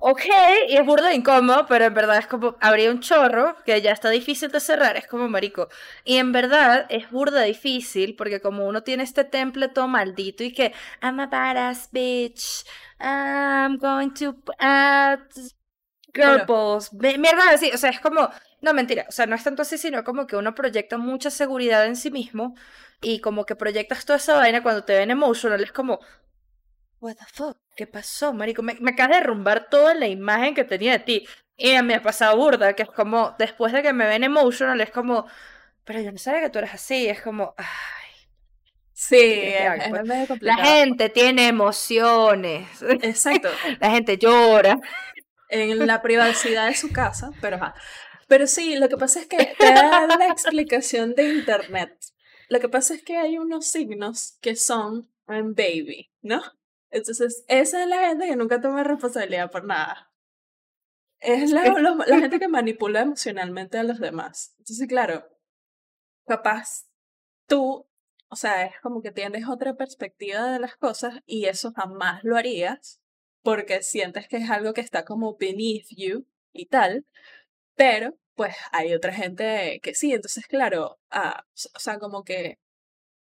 Ok, 0.00 0.22
y 0.68 0.76
es 0.76 0.84
burdo 0.84 1.10
incómodo, 1.10 1.66
pero 1.66 1.84
en 1.86 1.94
verdad 1.94 2.18
es 2.18 2.26
como, 2.26 2.56
abrir 2.60 2.90
un 2.90 3.00
chorro 3.00 3.56
que 3.64 3.80
ya 3.80 3.92
está 3.92 4.10
difícil 4.10 4.50
de 4.50 4.60
cerrar, 4.60 4.96
es 4.96 5.06
como 5.06 5.28
marico. 5.28 5.68
Y 6.04 6.16
en 6.16 6.32
verdad 6.32 6.86
es 6.88 7.10
burda 7.10 7.42
difícil 7.42 8.16
porque 8.16 8.40
como 8.40 8.66
uno 8.66 8.82
tiene 8.82 9.04
este 9.04 9.24
temple 9.24 9.68
todo 9.68 9.88
maldito 9.88 10.44
y 10.44 10.52
que, 10.52 10.72
I'm 11.02 11.20
a 11.20 11.26
badass 11.26 11.90
bitch, 11.92 12.64
I'm 13.00 13.78
going 13.78 14.10
to 14.14 14.36
add 14.58 15.20
girl 16.14 16.44
balls, 16.46 16.92
mierda 16.92 17.50
así, 17.50 17.70
o 17.72 17.78
sea, 17.78 17.90
es 17.90 18.00
como, 18.00 18.28
no 18.60 18.74
mentira, 18.74 19.06
o 19.08 19.12
sea, 19.12 19.26
no 19.26 19.36
es 19.36 19.44
tanto 19.44 19.62
así, 19.62 19.78
sino 19.78 20.04
como 20.04 20.26
que 20.26 20.36
uno 20.36 20.54
proyecta 20.54 20.98
mucha 20.98 21.30
seguridad 21.30 21.86
en 21.86 21.96
sí 21.96 22.10
mismo 22.10 22.54
y 23.00 23.20
como 23.20 23.44
que 23.46 23.56
proyectas 23.56 24.04
toda 24.04 24.16
esa 24.16 24.34
vaina 24.34 24.62
cuando 24.62 24.84
te 24.84 24.96
ven 24.96 25.10
emotional, 25.10 25.62
es 25.62 25.72
como, 25.72 26.00
what 27.00 27.16
the 27.16 27.24
fuck, 27.26 27.58
¿qué 27.78 27.86
pasó, 27.86 28.34
marico? 28.34 28.60
Me, 28.60 28.74
me 28.80 28.90
acaba 28.90 29.14
de 29.14 29.20
derrumbar 29.20 29.68
toda 29.70 29.94
la 29.94 30.08
imagen 30.08 30.52
que 30.52 30.64
tenía 30.64 30.92
de 30.92 30.98
ti. 30.98 31.28
Y 31.56 31.80
me 31.82 31.94
ha 31.94 32.02
pasado 32.02 32.36
burda, 32.36 32.74
que 32.74 32.82
es 32.82 32.90
como, 32.90 33.36
después 33.38 33.72
de 33.72 33.82
que 33.82 33.92
me 33.92 34.06
ven 34.06 34.24
emotional, 34.24 34.80
es 34.80 34.90
como, 34.90 35.26
pero 35.84 36.00
yo 36.00 36.10
no 36.10 36.18
sabía 36.18 36.40
que 36.40 36.50
tú 36.50 36.58
eres 36.58 36.74
así, 36.74 37.08
es 37.08 37.22
como, 37.22 37.54
ay. 37.56 37.66
Sí, 38.92 39.16
es, 39.16 39.88
pues, 39.90 40.04
medio. 40.04 40.36
La 40.40 40.56
gente 40.56 41.08
tiene 41.08 41.46
emociones. 41.46 42.66
Exacto. 42.82 43.48
la 43.80 43.90
gente 43.92 44.18
llora. 44.18 44.80
En 45.48 45.86
la 45.86 46.02
privacidad 46.02 46.66
de 46.66 46.74
su 46.74 46.90
casa, 46.90 47.30
pero 47.40 47.60
Pero 48.26 48.48
sí, 48.48 48.74
lo 48.74 48.88
que 48.88 48.96
pasa 48.96 49.20
es 49.20 49.26
que 49.26 49.54
te 49.56 49.72
da 49.72 50.04
la 50.08 50.26
explicación 50.26 51.14
de 51.14 51.28
internet. 51.28 51.96
Lo 52.48 52.58
que 52.58 52.68
pasa 52.68 52.94
es 52.94 53.04
que 53.04 53.16
hay 53.16 53.38
unos 53.38 53.66
signos 53.66 54.36
que 54.40 54.56
son 54.56 55.08
en 55.28 55.54
baby, 55.54 56.10
¿no? 56.22 56.42
Entonces, 56.90 57.44
esa 57.48 57.82
es 57.82 57.88
la 57.88 58.08
gente 58.08 58.26
que 58.26 58.36
nunca 58.36 58.60
toma 58.60 58.84
responsabilidad 58.84 59.50
por 59.50 59.64
nada. 59.64 60.10
Es 61.20 61.50
la, 61.50 61.64
la 62.06 62.18
gente 62.18 62.38
que 62.38 62.48
manipula 62.48 63.00
emocionalmente 63.00 63.78
a 63.78 63.82
los 63.82 63.98
demás. 63.98 64.54
Entonces, 64.58 64.86
claro, 64.86 65.28
capaz 66.26 66.86
tú, 67.46 67.88
o 68.28 68.36
sea, 68.36 68.66
es 68.66 68.74
como 68.82 69.02
que 69.02 69.10
tienes 69.10 69.48
otra 69.48 69.74
perspectiva 69.74 70.52
de 70.52 70.60
las 70.60 70.76
cosas 70.76 71.20
y 71.26 71.46
eso 71.46 71.72
jamás 71.72 72.22
lo 72.22 72.36
harías 72.36 73.00
porque 73.42 73.82
sientes 73.82 74.28
que 74.28 74.36
es 74.36 74.50
algo 74.50 74.74
que 74.74 74.80
está 74.80 75.04
como 75.04 75.36
beneath 75.36 75.88
you 75.96 76.26
y 76.52 76.66
tal, 76.66 77.06
pero 77.74 78.16
pues 78.34 78.54
hay 78.72 78.94
otra 78.94 79.12
gente 79.12 79.80
que 79.82 79.94
sí, 79.94 80.12
entonces 80.12 80.46
claro, 80.46 80.98
ah, 81.10 81.44
o 81.74 81.78
sea, 81.80 81.98
como 81.98 82.24
que 82.24 82.58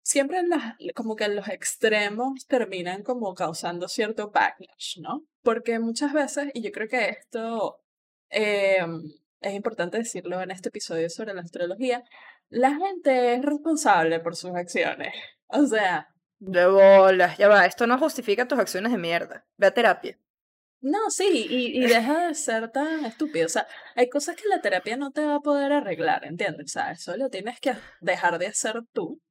siempre 0.07 0.39
en 0.39 0.49
las, 0.49 0.75
como 0.95 1.17
que 1.17 1.25
en 1.25 1.35
los 1.35 1.49
extremos 1.49 2.47
terminan 2.47 3.03
como 3.03 3.33
causando 3.33 3.89
cierto 3.89 4.31
backlash, 4.31 4.99
¿no? 5.01 5.25
Porque 5.43 5.79
muchas 5.79 6.13
veces, 6.13 6.49
y 6.53 6.61
yo 6.61 6.71
creo 6.71 6.87
que 6.87 7.09
esto 7.09 7.81
em, 8.29 9.03
es 9.41 9.53
importante 9.53 9.97
decirlo 9.97 10.41
en 10.41 10.51
este 10.51 10.69
episodio 10.69 11.09
sobre 11.09 11.33
la 11.33 11.41
astrología, 11.41 12.05
la 12.47 12.73
gente 12.75 13.33
es 13.33 13.41
responsable 13.41 14.21
por 14.21 14.35
sus 14.35 14.55
acciones. 14.55 15.13
O 15.49 15.65
sea... 15.65 16.09
De 16.39 16.67
bolas, 16.67 17.37
ya 17.37 17.47
va, 17.47 17.65
esto 17.65 17.87
no 17.87 17.97
justifica 17.97 18.49
tus 18.49 18.59
acciones 18.59 18.91
de 18.91 18.97
mierda. 18.97 19.45
Ve 19.55 19.67
a 19.67 19.73
terapia. 19.73 20.19
No, 20.81 21.09
sí, 21.09 21.47
y, 21.49 21.83
y 21.83 21.87
deja 21.87 22.27
de 22.27 22.35
ser 22.35 22.69
tan 22.69 23.05
estúpido. 23.05 23.45
O 23.45 23.49
sea, 23.49 23.65
hay 23.95 24.09
cosas 24.09 24.35
que 24.35 24.49
la 24.49 24.59
terapia 24.59 24.97
no 24.97 25.11
te 25.11 25.25
va 25.25 25.35
a 25.35 25.39
poder 25.39 25.71
arreglar, 25.71 26.25
¿entiendes? 26.25 26.65
O 26.65 26.67
sea, 26.67 26.91
eso 26.91 27.15
lo 27.15 27.29
tienes 27.29 27.61
que 27.61 27.75
dejar 28.01 28.39
de 28.39 28.47
hacer 28.47 28.81
tú. 28.91 29.21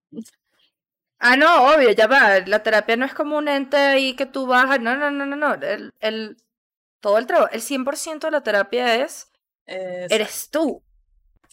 Ah, 1.18 1.36
no, 1.36 1.74
obvio, 1.74 1.90
ya 1.92 2.06
va. 2.06 2.40
La 2.40 2.62
terapia 2.62 2.96
no 2.96 3.06
es 3.06 3.14
como 3.14 3.38
un 3.38 3.48
ente 3.48 3.76
ahí 3.76 4.14
que 4.14 4.26
tú 4.26 4.46
vas. 4.46 4.80
No, 4.80 4.96
no, 4.96 5.10
no, 5.10 5.26
no, 5.26 5.36
no. 5.36 5.54
El, 5.54 5.92
el, 6.00 6.36
todo 7.00 7.18
el 7.18 7.26
trabajo, 7.26 7.50
el 7.52 7.62
100% 7.62 8.20
de 8.20 8.30
la 8.30 8.42
terapia 8.42 8.96
es. 8.96 9.30
Eres 9.66 10.50
tú. 10.50 10.82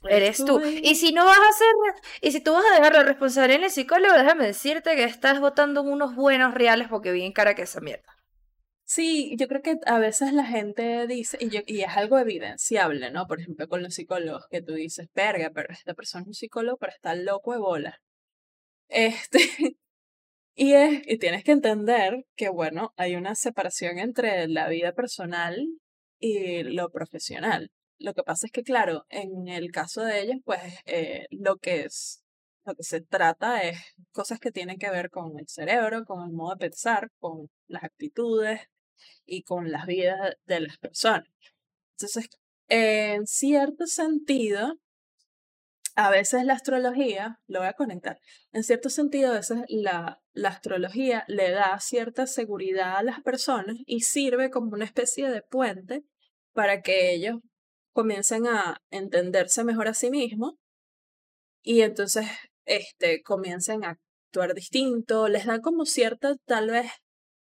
Eres 0.09 0.43
tú. 0.43 0.61
Y 0.61 0.95
si 0.95 1.13
no 1.13 1.25
vas 1.25 1.37
a 1.37 1.49
hacer. 1.49 1.73
Y 2.21 2.31
si 2.31 2.41
tú 2.41 2.53
vas 2.53 2.65
a 2.65 2.75
dejar 2.75 2.93
la 2.93 3.03
responsabilidad 3.03 3.59
en 3.59 3.63
el 3.65 3.71
psicólogo, 3.71 4.13
déjame 4.15 4.45
decirte 4.45 4.95
que 4.95 5.05
estás 5.05 5.39
votando 5.39 5.81
unos 5.81 6.15
buenos 6.15 6.53
reales 6.53 6.87
porque 6.89 7.11
bien 7.11 7.31
cara 7.31 7.55
que 7.55 7.63
esa 7.63 7.79
mierda. 7.79 8.13
Sí, 8.85 9.35
yo 9.37 9.47
creo 9.47 9.61
que 9.61 9.79
a 9.85 9.97
veces 9.97 10.33
la 10.33 10.45
gente 10.45 11.07
dice, 11.07 11.37
y, 11.39 11.49
yo, 11.49 11.61
y 11.65 11.81
es 11.81 11.95
algo 11.95 12.19
evidenciable, 12.19 13.11
¿no? 13.11 13.27
Por 13.27 13.39
ejemplo, 13.39 13.67
con 13.69 13.81
los 13.81 13.95
psicólogos, 13.95 14.45
que 14.51 14.61
tú 14.61 14.73
dices, 14.73 15.07
verga, 15.15 15.51
pero 15.53 15.71
esta 15.71 15.93
persona 15.93 16.23
es 16.23 16.27
un 16.27 16.33
psicólogo, 16.33 16.77
pero 16.77 16.91
está 16.91 17.15
loco 17.15 17.53
de 17.53 17.59
bola. 17.59 18.01
Este, 18.89 19.39
y, 20.55 20.73
es, 20.73 21.01
y 21.07 21.17
tienes 21.17 21.43
que 21.43 21.51
entender 21.51 22.25
que, 22.35 22.49
bueno, 22.49 22.93
hay 22.97 23.15
una 23.15 23.35
separación 23.35 23.99
entre 23.99 24.47
la 24.47 24.67
vida 24.69 24.93
personal 24.93 25.57
y 26.19 26.63
lo 26.63 26.89
profesional. 26.91 27.71
Lo 27.99 28.13
que 28.13 28.23
pasa 28.23 28.47
es 28.47 28.51
que, 28.51 28.63
claro, 28.63 29.05
en 29.09 29.47
el 29.47 29.71
caso 29.71 30.03
de 30.03 30.21
ellos, 30.21 30.37
pues 30.45 30.61
eh, 30.85 31.27
lo 31.31 31.57
que 31.57 31.83
es 31.83 32.23
lo 32.65 32.75
que 32.75 32.83
se 32.83 33.01
trata 33.01 33.61
es 33.63 33.77
cosas 34.11 34.39
que 34.39 34.51
tienen 34.51 34.77
que 34.77 34.89
ver 34.89 35.09
con 35.09 35.37
el 35.39 35.47
cerebro, 35.47 36.05
con 36.05 36.23
el 36.23 36.33
modo 36.33 36.55
de 36.55 36.69
pensar, 36.69 37.11
con 37.19 37.49
las 37.67 37.83
actitudes 37.83 38.61
y 39.25 39.43
con 39.43 39.71
las 39.71 39.85
vidas 39.85 40.35
de 40.45 40.61
las 40.61 40.77
personas. 40.77 41.27
Entonces, 41.97 42.29
en 42.69 43.27
cierto 43.27 43.85
sentido, 43.85 44.75
a 45.95 46.09
veces 46.09 46.43
la 46.45 46.53
astrología, 46.53 47.39
lo 47.47 47.59
voy 47.59 47.67
a 47.67 47.73
conectar, 47.73 48.19
en 48.51 48.63
cierto 48.63 48.89
sentido 48.89 49.31
a 49.31 49.35
veces 49.35 49.59
la, 49.67 50.21
la 50.33 50.49
astrología 50.49 51.23
le 51.27 51.51
da 51.51 51.79
cierta 51.79 52.25
seguridad 52.27 52.97
a 52.97 53.03
las 53.03 53.21
personas 53.21 53.77
y 53.85 54.01
sirve 54.01 54.49
como 54.49 54.71
una 54.71 54.85
especie 54.85 55.29
de 55.29 55.41
puente 55.43 56.03
para 56.53 56.81
que 56.81 57.13
ellos 57.13 57.37
comiencen 57.93 58.47
a 58.47 58.81
entenderse 58.89 59.63
mejor 59.63 59.87
a 59.87 59.93
sí 59.93 60.09
mismos 60.09 60.53
y 61.61 61.81
entonces 61.81 62.27
este, 62.65 63.21
comiencen 63.21 63.85
a 63.85 63.99
actuar 64.27 64.53
distinto, 64.55 65.27
les 65.27 65.45
da 65.45 65.59
como 65.59 65.85
cierta, 65.85 66.35
tal 66.45 66.71
vez, 66.71 66.91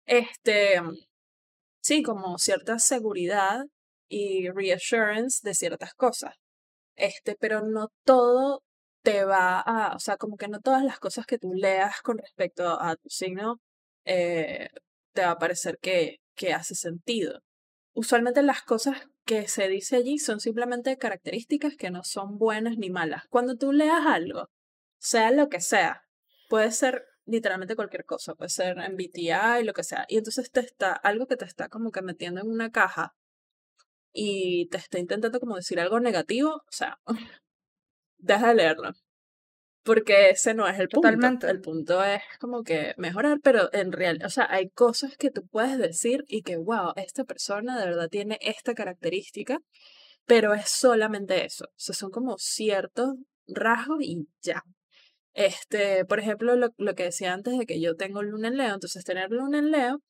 este, 0.06 0.82
sí, 1.82 2.02
como 2.02 2.38
cierta 2.38 2.80
seguridad 2.80 3.66
y 4.10 4.50
reassurance 4.50 5.42
de 5.44 5.54
ciertas 5.54 5.94
cosas 5.94 6.36
este, 6.98 7.36
pero 7.40 7.62
no 7.62 7.90
todo 8.04 8.64
te 9.04 9.24
va 9.24 9.62
a, 9.62 9.96
o 9.96 10.00
sea, 10.00 10.18
como 10.18 10.38
que 10.38 10.50
no 10.50 10.60
todas 10.60 10.84
las 10.84 11.00
cosas 11.00 11.26
que 11.26 11.38
tú 11.40 11.54
leas 11.54 12.02
con 12.02 12.18
respecto 12.18 12.82
a 12.82 12.96
tu 12.98 13.10
signo 13.10 13.62
eh, 14.06 14.70
te 15.14 15.22
va 15.22 15.32
a 15.32 15.38
parecer 15.40 15.80
que, 15.82 16.18
que 16.36 16.54
hace 16.54 16.76
sentido. 16.76 17.42
Usualmente 17.94 18.44
las 18.44 18.64
cosas 18.64 18.98
que 19.26 19.48
se 19.48 19.68
dice 19.70 19.96
allí 19.98 20.20
son 20.20 20.40
simplemente 20.40 20.98
características 20.98 21.76
que 21.78 21.92
no 21.92 22.04
son 22.04 22.38
buenas 22.38 22.78
ni 22.78 22.90
malas. 22.90 23.24
Cuando 23.30 23.56
tú 23.56 23.72
leas 23.72 24.06
algo, 24.06 24.50
sea 25.00 25.32
lo 25.32 25.50
que 25.50 25.62
sea, 25.62 26.04
puede 26.50 26.72
ser 26.72 27.06
literalmente 27.26 27.76
cualquier 27.76 28.06
cosa, 28.06 28.36
puede 28.36 28.50
ser 28.50 28.78
MBTI, 28.78 29.64
lo 29.64 29.74
que 29.74 29.84
sea, 29.84 30.06
y 30.08 30.18
entonces 30.18 30.52
te 30.52 30.62
está 30.62 30.94
algo 30.94 31.28
que 31.28 31.38
te 31.38 31.46
está 31.46 31.70
como 31.70 31.92
que 31.92 32.02
metiendo 32.02 32.42
en 32.42 32.50
una 32.50 32.72
caja 32.72 33.14
y 34.20 34.68
te 34.70 34.78
está 34.78 34.98
intentando 34.98 35.40
como 35.40 35.56
decir 35.56 35.80
algo 35.80 36.00
negativo, 36.00 36.56
o 36.56 36.72
sea, 36.72 36.98
deja 38.18 38.48
de 38.50 38.56
leerlo. 38.56 38.92
Porque 39.84 40.32
ese 40.32 40.56
no 40.56 40.68
es 40.68 40.80
el 40.80 40.90
punto. 40.90 41.08
Totalmente. 41.08 41.48
El 41.48 41.62
punto 41.62 42.04
es 42.04 42.22
como 42.40 42.64
que 42.64 42.96
mejorar, 42.98 43.40
pero 43.44 43.72
en 43.74 43.92
realidad, 43.92 44.26
o 44.26 44.30
sea, 44.32 44.48
hay 44.50 44.70
cosas 44.72 45.16
que 45.18 45.30
tú 45.30 45.46
puedes 45.48 45.78
decir 45.78 46.26
y 46.28 46.42
que, 46.42 46.58
wow, 46.58 46.94
esta 46.96 47.26
persona 47.26 47.80
de 47.80 47.86
verdad 47.86 48.10
tiene 48.10 48.40
esta 48.42 48.74
característica, 48.74 49.60
pero 50.26 50.56
es 50.56 50.68
solamente 50.68 51.46
eso. 51.46 51.66
O 51.66 51.74
sea, 51.76 51.94
son 51.94 52.10
como 52.10 52.38
ciertos 52.40 53.14
rasgos 53.48 54.00
y 54.02 54.28
ya. 54.42 54.64
Este, 55.34 56.06
por 56.06 56.20
ejemplo, 56.20 56.56
lo, 56.56 56.70
lo 56.78 56.96
que 56.96 57.04
decía 57.04 57.34
antes 57.34 57.58
de 57.58 57.68
que 57.68 57.80
yo 57.80 57.96
tengo 57.96 58.24
luna 58.24 58.48
en 58.48 58.58
Leo, 58.58 58.74
entonces 58.74 59.04
tener 59.04 59.30
luna 59.30 59.60
en 59.60 59.72
Leo, 59.72 60.02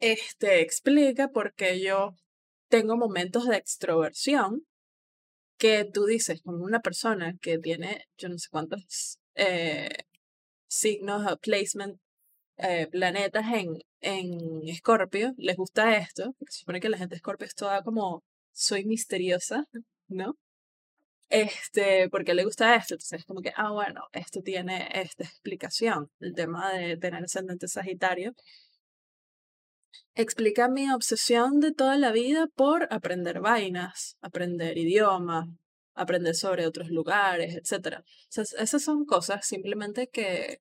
este, 0.00 0.60
explica 0.62 1.28
por 1.28 1.54
qué 1.54 1.80
yo 1.80 2.16
tengo 2.72 2.96
momentos 2.96 3.46
de 3.46 3.56
extroversión 3.58 4.62
que 5.58 5.84
tú 5.84 6.06
dices, 6.06 6.40
como 6.42 6.64
una 6.64 6.80
persona 6.80 7.34
que 7.42 7.58
tiene, 7.58 8.06
yo 8.16 8.30
no 8.30 8.38
sé 8.38 8.48
cuántos 8.50 9.18
eh, 9.34 9.90
signos 10.68 11.38
placement, 11.42 12.00
eh, 12.56 12.86
planetas 12.90 13.44
en, 13.52 13.76
en 14.00 14.66
Escorpio, 14.66 15.34
les 15.36 15.56
gusta 15.56 15.98
esto, 15.98 16.34
se 16.48 16.60
supone 16.60 16.80
que 16.80 16.88
la 16.88 16.96
gente 16.96 17.10
de 17.14 17.16
Escorpio 17.16 17.46
es 17.46 17.54
toda 17.54 17.82
como, 17.82 18.24
soy 18.52 18.86
misteriosa, 18.86 19.66
¿no? 20.08 20.38
Este, 21.28 22.08
porque 22.08 22.32
le 22.32 22.44
gusta 22.44 22.74
esto, 22.74 22.94
entonces 22.94 23.20
es 23.20 23.26
como 23.26 23.42
que, 23.42 23.52
ah, 23.54 23.70
bueno, 23.70 24.00
esto 24.12 24.40
tiene 24.40 24.88
esta 24.94 25.24
explicación, 25.24 26.10
el 26.20 26.32
tema 26.34 26.72
de 26.72 26.96
tener 26.96 27.22
ascendente 27.22 27.68
Sagitario, 27.68 28.32
explica 30.14 30.68
mi 30.68 30.90
obsesión 30.92 31.60
de 31.60 31.72
toda 31.72 31.96
la 31.96 32.12
vida 32.12 32.46
por 32.54 32.88
aprender 32.90 33.40
vainas, 33.40 34.16
aprender 34.20 34.76
idiomas, 34.78 35.48
aprender 35.94 36.34
sobre 36.34 36.66
otros 36.66 36.88
lugares, 36.88 37.56
etc. 37.56 38.02
esas 38.30 38.82
son 38.82 39.04
cosas 39.04 39.46
simplemente 39.46 40.08
que 40.08 40.60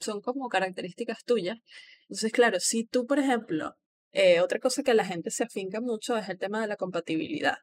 son 0.00 0.20
como 0.20 0.48
características 0.48 1.24
tuyas. 1.24 1.58
Entonces, 2.02 2.32
claro, 2.32 2.60
si 2.60 2.84
tú, 2.84 3.06
por 3.06 3.18
ejemplo, 3.18 3.74
eh, 4.12 4.40
otra 4.40 4.58
cosa 4.58 4.82
que 4.82 4.94
la 4.94 5.04
gente 5.04 5.30
se 5.30 5.44
afinca 5.44 5.80
mucho 5.80 6.16
es 6.16 6.28
el 6.28 6.38
tema 6.38 6.60
de 6.60 6.68
la 6.68 6.76
compatibilidad. 6.76 7.58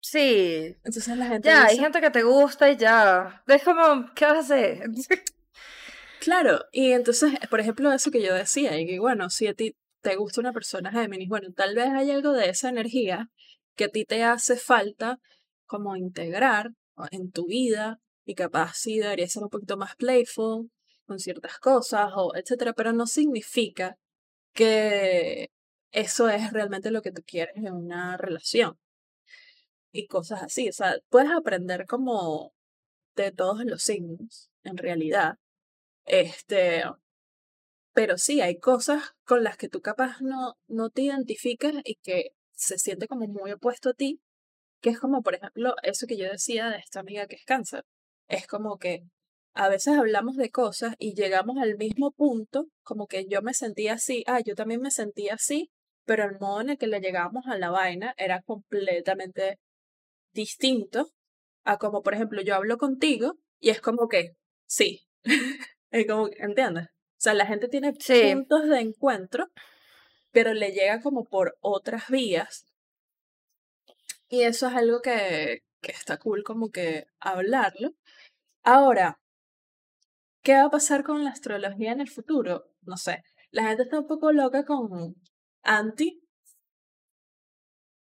Sí. 0.00 0.76
Entonces 0.84 1.16
la 1.16 1.26
gente 1.26 1.48
Ya, 1.48 1.64
hay 1.64 1.78
gente 1.78 2.00
que 2.00 2.10
te 2.10 2.22
gusta 2.22 2.70
y 2.70 2.76
ya. 2.76 3.42
Es 3.46 3.62
como, 3.64 4.12
¿qué 4.14 4.26
vas 4.26 4.36
a 4.36 4.40
hacer? 4.40 4.82
claro, 6.24 6.64
y 6.72 6.92
entonces, 6.92 7.32
por 7.50 7.60
ejemplo, 7.60 7.92
eso 7.92 8.10
que 8.10 8.22
yo 8.22 8.34
decía, 8.34 8.78
y 8.80 8.86
que 8.86 8.98
bueno, 8.98 9.30
si 9.30 9.46
a 9.46 9.54
ti 9.54 9.76
te 10.00 10.16
gusta 10.16 10.40
una 10.40 10.52
persona 10.52 10.90
Géminis, 10.90 11.28
bueno, 11.28 11.48
tal 11.54 11.74
vez 11.74 11.88
hay 11.90 12.10
algo 12.10 12.32
de 12.32 12.48
esa 12.48 12.68
energía 12.70 13.28
que 13.76 13.84
a 13.84 13.88
ti 13.88 14.04
te 14.04 14.22
hace 14.24 14.56
falta 14.56 15.18
como 15.66 15.96
integrar 15.96 16.70
en 17.10 17.30
tu 17.30 17.46
vida 17.46 17.98
y 18.24 18.34
capaz 18.34 18.74
sí 18.76 18.98
debería 18.98 19.28
ser 19.28 19.42
un 19.44 19.50
poquito 19.50 19.76
más 19.76 19.96
playful 19.96 20.70
con 21.06 21.18
ciertas 21.18 21.58
cosas 21.58 22.10
o 22.16 22.34
etcétera, 22.34 22.72
pero 22.72 22.92
no 22.92 23.06
significa 23.06 23.96
que 24.54 25.50
eso 25.92 26.28
es 26.30 26.52
realmente 26.52 26.90
lo 26.90 27.02
que 27.02 27.12
tú 27.12 27.22
quieres 27.26 27.56
en 27.56 27.72
una 27.74 28.16
relación 28.16 28.78
y 29.92 30.06
cosas 30.06 30.42
así. 30.42 30.68
O 30.68 30.72
sea, 30.72 30.96
puedes 31.08 31.30
aprender 31.30 31.86
como 31.86 32.54
de 33.16 33.32
todos 33.32 33.64
los 33.64 33.82
signos, 33.82 34.50
en 34.64 34.76
realidad. 34.76 35.36
Este, 36.04 36.84
pero 37.94 38.18
sí, 38.18 38.40
hay 38.40 38.58
cosas 38.58 39.14
con 39.24 39.44
las 39.44 39.56
que 39.56 39.68
tú 39.68 39.80
capaz 39.80 40.20
no, 40.20 40.54
no 40.66 40.90
te 40.90 41.02
identificas 41.02 41.74
y 41.84 41.96
que 42.02 42.30
se 42.52 42.78
siente 42.78 43.08
como 43.08 43.26
muy 43.26 43.52
opuesto 43.52 43.90
a 43.90 43.94
ti, 43.94 44.20
que 44.80 44.90
es 44.90 45.00
como, 45.00 45.22
por 45.22 45.34
ejemplo, 45.34 45.74
eso 45.82 46.06
que 46.06 46.16
yo 46.18 46.28
decía 46.30 46.68
de 46.70 46.78
esta 46.78 47.00
amiga 47.00 47.26
que 47.26 47.36
es 47.36 47.44
cáncer. 47.44 47.84
Es 48.28 48.46
como 48.46 48.78
que 48.78 49.04
a 49.54 49.68
veces 49.68 49.96
hablamos 49.96 50.36
de 50.36 50.50
cosas 50.50 50.94
y 50.98 51.14
llegamos 51.14 51.58
al 51.58 51.76
mismo 51.76 52.12
punto, 52.12 52.66
como 52.82 53.06
que 53.06 53.26
yo 53.26 53.42
me 53.42 53.54
sentía 53.54 53.94
así, 53.94 54.24
ah, 54.26 54.40
yo 54.40 54.54
también 54.54 54.80
me 54.80 54.90
sentía 54.90 55.34
así, 55.34 55.70
pero 56.04 56.24
el 56.24 56.38
modo 56.40 56.60
en 56.60 56.70
el 56.70 56.78
que 56.78 56.88
le 56.88 57.00
llegamos 57.00 57.46
a 57.46 57.56
la 57.56 57.70
vaina 57.70 58.14
era 58.18 58.42
completamente 58.42 59.58
distinto 60.32 61.10
a 61.64 61.78
como, 61.78 62.02
por 62.02 62.14
ejemplo, 62.14 62.42
yo 62.42 62.54
hablo 62.56 62.76
contigo 62.78 63.38
y 63.60 63.70
es 63.70 63.80
como 63.80 64.08
que, 64.08 64.32
sí, 64.66 65.06
es 66.00 66.06
como, 66.08 66.28
¿entiendes? 66.38 66.86
O 66.86 67.20
sea, 67.24 67.34
la 67.34 67.46
gente 67.46 67.68
tiene 67.68 67.94
Sí. 67.98 68.32
puntos 68.34 68.68
de 68.68 68.80
encuentro, 68.80 69.48
pero 70.32 70.52
le 70.54 70.72
llega 70.72 71.00
como 71.00 71.24
por 71.24 71.56
otras 71.60 72.08
vías. 72.08 72.66
Y 74.28 74.42
eso 74.42 74.68
es 74.68 74.74
algo 74.74 75.00
que, 75.00 75.60
que 75.80 75.92
está 75.92 76.18
cool 76.18 76.42
como 76.42 76.70
que 76.70 77.06
hablarlo. 77.20 77.90
Ahora, 78.64 79.20
¿qué 80.42 80.54
va 80.54 80.64
a 80.64 80.70
pasar 80.70 81.04
con 81.04 81.24
la 81.24 81.30
astrología 81.30 81.92
en 81.92 82.00
el 82.00 82.10
futuro? 82.10 82.64
No 82.82 82.96
sé. 82.96 83.22
La 83.50 83.64
gente 83.68 83.84
está 83.84 84.00
un 84.00 84.06
poco 84.06 84.32
loca 84.32 84.64
con 84.64 85.14
anti. 85.62 86.20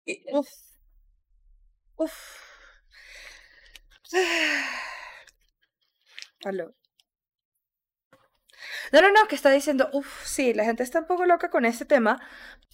Y- 0.06 0.22
Uf. 0.32 0.48
Uf. 1.96 2.14
Aló. 6.44 6.74
No, 8.92 9.00
no, 9.02 9.10
no, 9.12 9.26
que 9.28 9.34
está 9.34 9.50
diciendo, 9.50 9.88
uff, 9.92 10.24
sí, 10.24 10.54
la 10.54 10.64
gente 10.64 10.82
está 10.82 11.00
un 11.00 11.06
poco 11.06 11.24
loca 11.26 11.50
con 11.50 11.64
este 11.64 11.84
tema, 11.84 12.20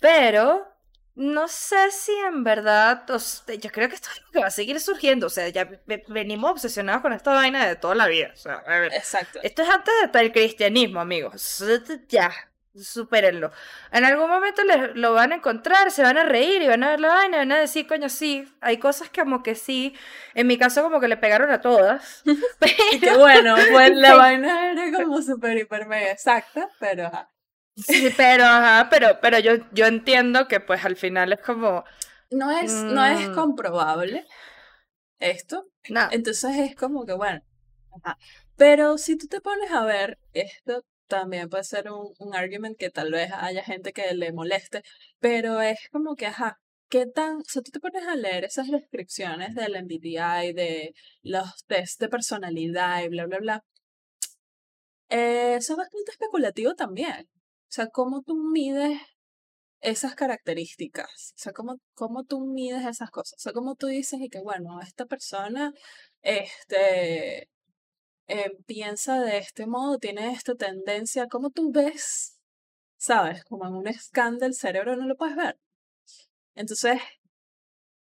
pero 0.01 0.67
no 1.15 1.49
sé 1.49 1.91
si 1.91 2.13
en 2.13 2.45
verdad, 2.45 3.09
o 3.11 3.19
sea, 3.19 3.55
yo 3.57 3.71
creo 3.71 3.89
que 3.89 3.95
esto 3.97 4.09
es 4.11 4.19
algo 4.19 4.31
que 4.33 4.41
va 4.41 4.47
a 4.47 4.51
seguir 4.51 4.81
surgiendo, 4.81 5.27
o 5.27 5.31
sea, 5.31 5.49
ya 5.49 5.65
ve- 5.87 6.05
venimos 6.09 6.51
obsesionados 6.53 7.03
con 7.03 7.13
esta 7.13 7.33
vaina 7.33 7.67
de 7.67 7.77
toda 7.77 7.95
la 7.95 8.07
vida, 8.07 8.31
o 8.33 8.37
sea, 8.37 8.55
a 8.67 8.79
ver, 8.79 8.95
Exacto. 8.95 9.41
esto 9.43 9.63
es 9.63 9.69
antes 9.69 9.93
de 10.01 10.07
estar 10.07 10.25
el 10.25 10.33
cristianismo, 10.33 11.01
amigos. 11.01 11.63
Ya, 12.09 12.31
supérenlo. 12.75 13.51
En 13.93 14.05
algún 14.05 14.29
momento 14.31 14.63
le- 14.65 14.95
lo 14.95 15.13
van 15.15 15.33
a 15.33 15.37
encontrar, 15.37 15.91
se 15.91 16.03
van 16.03 16.19
a 16.19 16.25
reír 16.25 16.63
y 16.63 16.69
van 16.69 16.83
a 16.85 16.91
ver 16.91 17.01
la 17.01 17.09
vaina 17.09 17.39
van 17.39 17.53
a 17.53 17.59
decir, 17.61 17.87
coño, 17.87 18.09
sí, 18.09 18.47
hay 18.61 18.79
cosas 18.79 19.11
que 19.11 19.21
como 19.23 19.43
que 19.43 19.55
sí. 19.55 19.95
En 20.35 20.47
mi 20.47 20.59
caso, 20.59 20.83
como 20.83 21.01
que 21.01 21.09
le 21.09 21.17
pegaron 21.17 21.51
a 21.51 21.61
todas. 21.61 22.25
Y 22.91 23.01
que 23.01 23.13
Pero, 23.33 23.57
bueno, 23.67 23.67
pues 23.69 23.97
la 23.97 24.15
vaina 24.17 24.71
era 24.73 24.91
como 24.93 25.23
súper, 25.23 25.57
hiper, 25.59 25.87
mega 25.87 26.11
exacta, 26.13 26.69
pero 26.81 27.07
ajá. 27.07 27.31
sí, 27.75 28.11
pero, 28.11 28.45
ajá, 28.45 28.89
pero, 28.91 29.19
pero 29.21 29.39
yo, 29.39 29.53
yo 29.73 29.87
entiendo 29.87 30.49
que 30.49 30.61
pues 30.61 30.85
al 30.85 30.97
final 30.97 31.33
es 31.33 31.41
como, 31.41 31.85
No 32.31 32.51
es, 32.51 32.85
no 32.89 33.05
es 33.05 33.29
Mm. 33.29 33.31
comprobable 33.31 34.27
esto, 35.21 35.67
nada. 35.89 36.11
entonces 36.11 36.57
es 36.59 36.77
como 36.77 37.07
que 37.07 37.15
bueno, 37.15 37.43
ajá. 38.05 38.19
Pero 38.57 38.99
si 38.99 39.17
tú 39.19 39.27
te 39.29 39.41
pones 39.41 39.71
a 39.73 39.85
ver, 39.85 40.19
esto 40.35 40.83
también 41.11 41.49
puede 41.51 41.65
ser 41.65 41.91
un, 41.93 42.15
un 42.19 42.35
argument 42.35 42.77
que 42.79 42.91
tal 42.91 43.13
vez 43.13 43.31
haya 43.33 43.63
gente 43.65 43.93
que 43.93 44.15
le 44.15 44.33
moleste, 44.33 44.83
pero 45.21 45.61
es 45.61 45.79
como 45.93 46.17
que, 46.17 46.27
ajá, 46.27 46.59
¿qué 46.89 47.07
tan, 47.07 47.37
o 47.39 47.45
sea, 47.47 47.63
tú 47.63 47.71
te 47.73 47.81
pones 47.81 48.07
a 48.07 48.17
leer 48.17 48.45
esas 48.45 48.69
descripciones 48.71 49.55
del 49.55 49.77
MBTI, 49.85 50.53
de 50.55 50.95
los 51.23 51.65
test 51.67 52.01
de 52.01 52.09
personalidad 52.09 53.03
y 53.05 53.09
bla, 53.09 53.27
bla, 53.27 53.39
bla, 53.39 53.65
eh, 55.11 55.57
eso 55.57 55.73
es 55.75 55.77
bastante 55.79 56.13
especulativo 56.13 56.75
también. 56.75 57.29
O 57.33 57.73
sea, 57.73 57.89
cómo 57.89 58.23
tú 58.23 58.35
mides 58.53 59.01
esas 59.81 60.15
características, 60.15 61.33
o 61.37 61.39
sea, 61.39 61.53
cómo, 61.53 61.77
cómo 61.95 62.25
tú 62.25 62.41
mides 62.41 62.85
esas 62.87 63.11
cosas, 63.11 63.35
o 63.39 63.41
sea, 63.41 63.53
cómo 63.53 63.77
tú 63.77 63.87
dices 63.87 64.21
y 64.21 64.29
que, 64.29 64.41
bueno, 64.41 64.81
esta 64.83 65.07
persona, 65.07 65.73
este, 66.23 67.49
eh, 68.31 68.57
piensa 68.67 69.21
de 69.21 69.39
este 69.39 69.67
modo, 69.67 69.99
tiene 69.99 70.33
esta 70.33 70.55
tendencia, 70.55 71.27
¿cómo 71.29 71.51
tú 71.51 71.73
ves? 71.73 72.39
¿Sabes? 72.97 73.45
Como 73.45 73.67
en 73.67 73.75
un 73.75 73.93
scan 73.93 74.39
del 74.39 74.55
cerebro 74.55 74.95
no 74.97 75.07
lo 75.07 75.17
puedes 75.17 75.35
ver. 75.37 75.59
Entonces, 76.55 77.01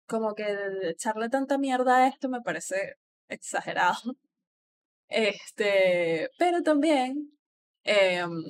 como 0.07 0.33
que 0.35 0.45
echarle 0.83 1.29
tanta 1.29 1.57
mierda 1.57 1.97
a 1.97 2.07
esto 2.07 2.29
me 2.29 2.41
parece 2.41 2.95
exagerado. 3.27 4.15
Este, 5.09 6.29
pero 6.39 6.61
también 6.63 7.37
em, 7.83 8.43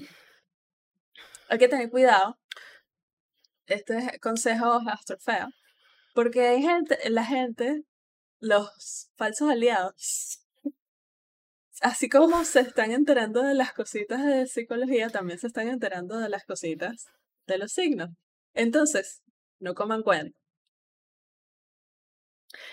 hay 1.50 1.58
que 1.58 1.68
tener 1.68 1.90
cuidado. 1.90 2.38
Este 3.66 3.98
es 3.98 4.20
consejo 4.20 4.82
astrofeo. 4.88 5.48
Porque 6.14 6.48
hay 6.48 6.62
gente, 6.62 6.98
la 7.10 7.26
gente, 7.26 7.84
los 8.40 9.10
falsos 9.18 9.50
aliados, 9.50 10.45
así 11.82 12.10
como 12.10 12.44
se 12.46 12.62
están 12.62 12.92
enterando 12.92 13.42
de 13.42 13.54
las 13.54 13.74
cositas 13.74 14.24
de 14.26 14.48
psicología, 14.48 15.10
también 15.10 15.40
se 15.40 15.48
están 15.48 15.68
enterando 15.68 16.18
de 16.18 16.30
las 16.30 16.46
cositas 16.46 17.08
de 17.48 17.58
los 17.58 17.72
signos. 17.72 18.10
Entonces, 18.54 19.22
no 19.60 19.74
coman 19.76 20.04
cuenta. 20.04 20.38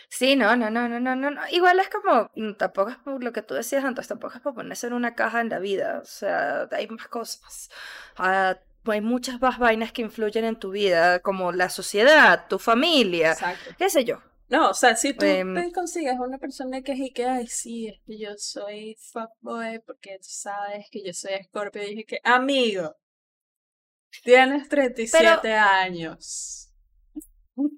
Sí, 0.08 0.36
no, 0.36 0.54
no, 0.56 0.70
no, 0.70 0.88
no, 0.88 1.00
no, 1.00 1.16
no. 1.16 1.40
Igual 1.50 1.80
es 1.80 1.88
como, 1.88 2.30
mm, 2.36 2.54
tampoco 2.54 2.90
es 2.90 2.96
por 2.98 3.22
lo 3.22 3.32
que 3.32 3.42
tú 3.42 3.54
decías 3.54 3.84
antes, 3.84 4.06
tampoco 4.08 4.34
es 4.36 4.40
por 4.40 4.54
ponerse 4.54 4.86
en 4.86 4.92
una 4.92 5.14
caja 5.14 5.40
en 5.40 5.48
la 5.48 5.58
vida, 5.58 6.00
o 6.02 6.04
sea, 6.04 6.68
hay 6.70 6.86
más 6.88 7.08
cosas. 7.08 7.70
Ah, 8.16 8.58
hay 8.86 9.00
muchas 9.00 9.40
más 9.40 9.58
vainas 9.58 9.92
que 9.92 10.02
influyen 10.02 10.44
en 10.44 10.56
tu 10.56 10.70
vida, 10.70 11.20
como 11.20 11.52
la 11.52 11.68
sociedad, 11.68 12.46
tu 12.48 12.58
familia, 12.58 13.32
Exacto. 13.32 13.70
qué 13.78 13.90
sé 13.90 14.04
yo. 14.04 14.20
No, 14.52 14.70
o 14.70 14.74
sea, 14.74 14.94
si 14.96 15.14
tú 15.14 15.24
Em, 15.26 15.54
te 15.54 15.72
consigues 15.72 16.16
una 16.18 16.38
persona 16.38 16.82
que 16.82 16.92
es 16.92 16.98
y 17.00 17.12
que, 17.12 17.24
ay, 17.24 17.46
sí, 17.46 17.88
es 17.88 18.00
que 18.06 18.18
yo 18.18 18.30
soy 18.36 18.96
fuckboy 19.12 19.80
porque 19.86 20.18
tú 20.18 20.28
sabes 20.28 20.86
que 20.90 21.02
yo 21.04 21.12
soy 21.12 21.32
Scorpio, 21.44 21.82
y 21.82 21.90
dije 21.90 22.04
que, 22.04 22.20
amigo, 22.24 22.96
tienes 24.24 24.68
37 24.68 25.52
años. 25.52 26.70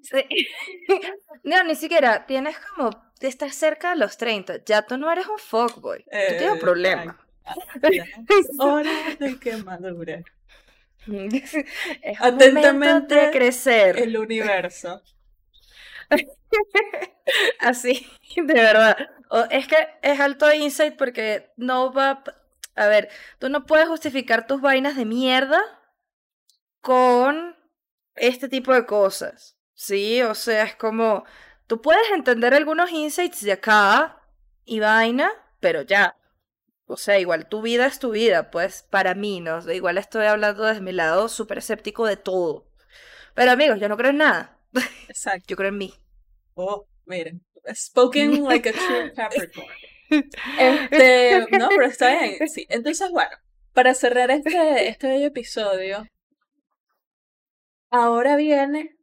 sí. 0.03 0.23
No, 1.43 1.63
ni 1.63 1.75
siquiera, 1.75 2.25
tienes 2.25 2.57
como, 2.59 2.89
estás 3.19 3.55
cerca 3.55 3.91
de 3.91 3.97
los 3.97 4.17
30, 4.17 4.63
ya 4.65 4.81
tú 4.85 4.97
no 4.97 5.11
eres 5.11 5.27
un 5.27 5.37
fuckboy, 5.37 6.05
tú 6.25 6.35
tienes 6.35 6.47
Eh, 6.47 6.51
un 6.53 6.59
problema. 6.59 7.19
Ya 7.87 8.03
es 8.29 8.51
hora 8.57 8.91
de 9.19 9.39
que 9.39 9.57
madure. 9.57 10.25
Es 12.01 12.27
un 12.27 12.53
momento 12.53 13.07
de 13.09 13.27
Atentamente, 13.27 13.29
crecer. 13.29 13.97
El 13.97 14.17
universo. 14.17 15.01
Así, 17.59 18.07
de 18.35 18.53
verdad. 18.53 18.97
O- 19.29 19.45
es 19.49 19.67
que 19.67 19.75
es 20.01 20.19
alto 20.19 20.51
insight 20.53 20.95
porque 20.97 21.51
no 21.57 21.91
va. 21.93 22.23
A 22.75 22.87
ver, 22.87 23.09
tú 23.39 23.49
no 23.49 23.65
puedes 23.65 23.87
justificar 23.87 24.47
tus 24.47 24.61
vainas 24.61 24.95
de 24.95 25.05
mierda 25.05 25.61
con 26.81 27.55
este 28.15 28.49
tipo 28.49 28.73
de 28.73 28.85
cosas. 28.85 29.57
¿Sí? 29.73 30.21
O 30.23 30.35
sea, 30.35 30.63
es 30.63 30.75
como. 30.75 31.25
Tú 31.67 31.81
puedes 31.81 32.03
entender 32.13 32.53
algunos 32.53 32.91
insights 32.91 33.41
de 33.43 33.53
acá 33.53 34.21
y 34.65 34.79
vaina, 34.79 35.31
pero 35.59 35.81
ya. 35.81 36.15
O 36.87 36.97
sea, 36.97 37.19
igual 37.19 37.47
tu 37.49 37.61
vida 37.63 37.85
es 37.87 37.99
tu 37.99 38.11
vida, 38.11 38.51
pues 38.51 38.83
para 38.89 39.15
mí, 39.15 39.41
¿no? 39.41 39.59
Igual 39.71 39.97
estoy 39.99 40.25
hablando 40.27 40.63
desde 40.63 40.81
mi 40.81 40.91
lado 40.93 41.29
súper 41.29 41.59
escéptico 41.59 42.05
de 42.07 42.17
todo. 42.17 42.67
Pero 43.35 43.51
amigos, 43.51 43.79
yo 43.79 43.89
no 43.89 43.97
creo 43.97 44.11
en 44.11 44.17
nada. 44.19 44.54
Exacto. 45.07 45.45
Yo 45.47 45.55
creo 45.55 45.69
en 45.69 45.77
mí. 45.77 45.93
Oh, 46.55 46.87
miren. 47.05 47.41
Spoken 47.73 48.43
like 48.47 48.69
a 48.69 48.73
true 48.73 49.13
Capricorn. 49.13 49.67
Este, 50.59 51.45
no, 51.57 51.69
pero 51.69 51.85
está 51.85 52.09
bien. 52.09 52.47
Sí. 52.47 52.65
Entonces, 52.69 53.09
bueno, 53.11 53.31
para 53.73 53.93
cerrar 53.93 54.31
este, 54.31 54.87
este 54.89 55.07
bello 55.07 55.27
episodio, 55.27 56.05
Ahora 57.97 58.35
viene 58.35 58.97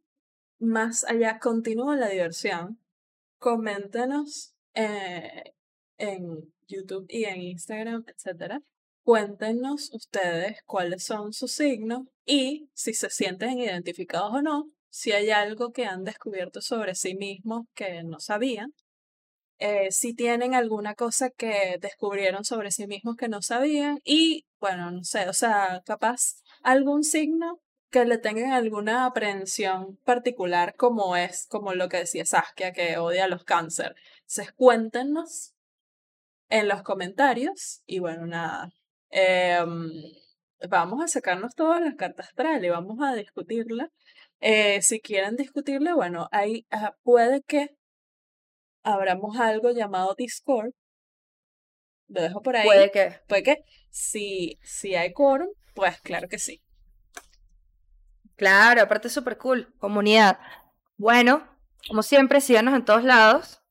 más 0.59 1.03
allá, 1.05 1.39
continúa 1.39 1.95
la 1.95 2.09
diversión. 2.09 2.79
Coméntenos 3.39 4.53
eh, 4.75 5.55
en 5.97 6.53
YouTube 6.67 7.07
y 7.09 7.23
en 7.23 7.41
Instagram, 7.41 8.03
etcétera. 8.07 8.61
Cuéntenos 9.03 9.91
ustedes 9.93 10.59
cuáles 10.67 11.05
son 11.05 11.33
sus 11.33 11.53
signos 11.53 12.03
y 12.23 12.69
si 12.73 12.93
se 12.93 13.09
sienten 13.09 13.57
identificados 13.57 14.31
o 14.31 14.41
no, 14.43 14.69
si 14.93 15.11
hay 15.11 15.31
algo 15.31 15.71
que 15.71 15.85
han 15.85 16.03
descubierto 16.03 16.61
sobre 16.61 16.93
sí 16.93 17.15
mismos 17.15 17.65
que 17.73 18.03
no 18.03 18.19
sabían, 18.19 18.75
eh, 19.57 19.91
si 19.91 20.13
tienen 20.13 20.53
alguna 20.53 20.93
cosa 20.93 21.31
que 21.31 21.77
descubrieron 21.81 22.43
sobre 22.45 22.69
sí 22.69 22.85
mismos 22.85 23.15
que 23.15 23.27
no 23.27 23.41
sabían 23.41 23.97
y, 24.03 24.45
bueno, 24.59 24.91
no 24.91 25.03
sé, 25.03 25.27
o 25.27 25.33
sea, 25.33 25.81
capaz 25.83 26.35
algún 26.61 27.03
signo 27.03 27.59
que 27.89 28.05
le 28.05 28.19
tengan 28.19 28.51
alguna 28.51 29.07
aprehensión 29.07 29.97
particular 30.03 30.75
como 30.75 31.15
es, 31.17 31.47
como 31.49 31.73
lo 31.73 31.89
que 31.89 31.97
decía 31.97 32.25
Saskia, 32.25 32.71
que 32.71 32.97
odia 32.97 33.27
los 33.27 33.43
cáncer. 33.43 33.95
Entonces, 34.21 34.53
cuéntenos 34.53 35.53
en 36.49 36.67
los 36.67 36.83
comentarios 36.83 37.81
y 37.87 37.97
bueno, 37.97 38.27
nada. 38.27 38.69
Em, 39.09 39.91
vamos 40.69 41.03
a 41.03 41.07
sacarnos 41.07 41.55
todas 41.55 41.81
las 41.81 41.95
cartas 41.95 42.27
astrales 42.27 42.63
y 42.63 42.69
vamos 42.69 42.99
a 43.01 43.15
discutirla. 43.15 43.89
Eh, 44.39 44.81
si 44.81 44.99
quieren 44.99 45.35
discutirla, 45.35 45.95
bueno, 45.95 46.27
ahí 46.31 46.65
ah, 46.71 46.95
puede 47.03 47.41
que 47.43 47.75
abramos 48.83 49.39
algo 49.39 49.71
llamado 49.71 50.15
Discord. 50.17 50.71
Lo 52.07 52.21
dejo 52.21 52.41
por 52.41 52.55
ahí. 52.55 52.65
Puede 52.65 52.91
que. 52.91 53.19
Puede 53.27 53.43
que. 53.43 53.63
Si, 53.89 54.59
si 54.61 54.95
hay 54.95 55.13
quórum, 55.13 55.49
pues 55.73 56.01
claro 56.01 56.27
que 56.27 56.39
sí. 56.39 56.61
Claro, 58.35 58.81
aparte 58.81 59.07
es 59.07 59.13
súper 59.13 59.37
cool. 59.37 59.73
Comunidad. 59.77 60.39
Bueno, 60.97 61.47
como 61.87 62.03
siempre, 62.03 62.41
síganos 62.41 62.73
en 62.73 62.85
todos 62.85 63.03
lados. 63.03 63.61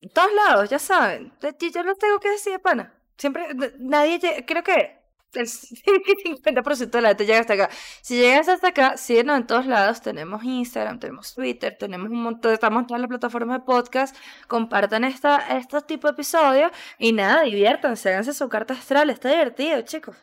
En 0.00 0.10
todos 0.10 0.32
lados, 0.34 0.70
ya 0.70 0.78
saben. 0.78 1.32
Yo 1.40 1.82
no 1.84 1.94
tengo 1.96 2.18
que 2.20 2.30
decir, 2.30 2.60
pana. 2.60 2.94
Siempre, 3.16 3.48
nadie, 3.78 4.44
creo 4.46 4.62
que 4.62 5.01
el 5.40 5.46
50% 5.46 6.90
de 6.90 7.00
la 7.00 7.08
gente 7.08 7.26
llega 7.26 7.40
hasta 7.40 7.54
acá. 7.54 7.70
Si 8.00 8.16
llegas 8.16 8.48
hasta 8.48 8.68
acá, 8.68 8.96
síguenos 8.96 9.36
en 9.36 9.46
todos 9.46 9.66
lados. 9.66 10.00
Tenemos 10.00 10.44
Instagram, 10.44 10.98
tenemos 10.98 11.34
Twitter, 11.34 11.76
tenemos 11.78 12.10
un 12.10 12.22
montón, 12.22 12.52
estamos 12.52 12.82
en 12.82 12.86
todas 12.86 13.00
las 13.00 13.08
plataformas 13.08 13.60
de 13.60 13.64
podcast. 13.64 14.16
Compartan 14.48 15.04
esta, 15.04 15.56
estos 15.58 15.86
tipos 15.86 16.10
de 16.10 16.14
episodios 16.14 16.72
y 16.98 17.12
nada, 17.12 17.42
diviértanse, 17.42 18.10
háganse 18.10 18.32
su 18.34 18.48
carta 18.48 18.74
astral. 18.74 19.10
Está 19.10 19.30
divertido, 19.30 19.80
chicos. 19.82 20.16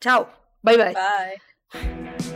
Chao. 0.00 0.28
Bye 0.62 0.76
bye. 0.76 0.94
Bye. 0.94 2.35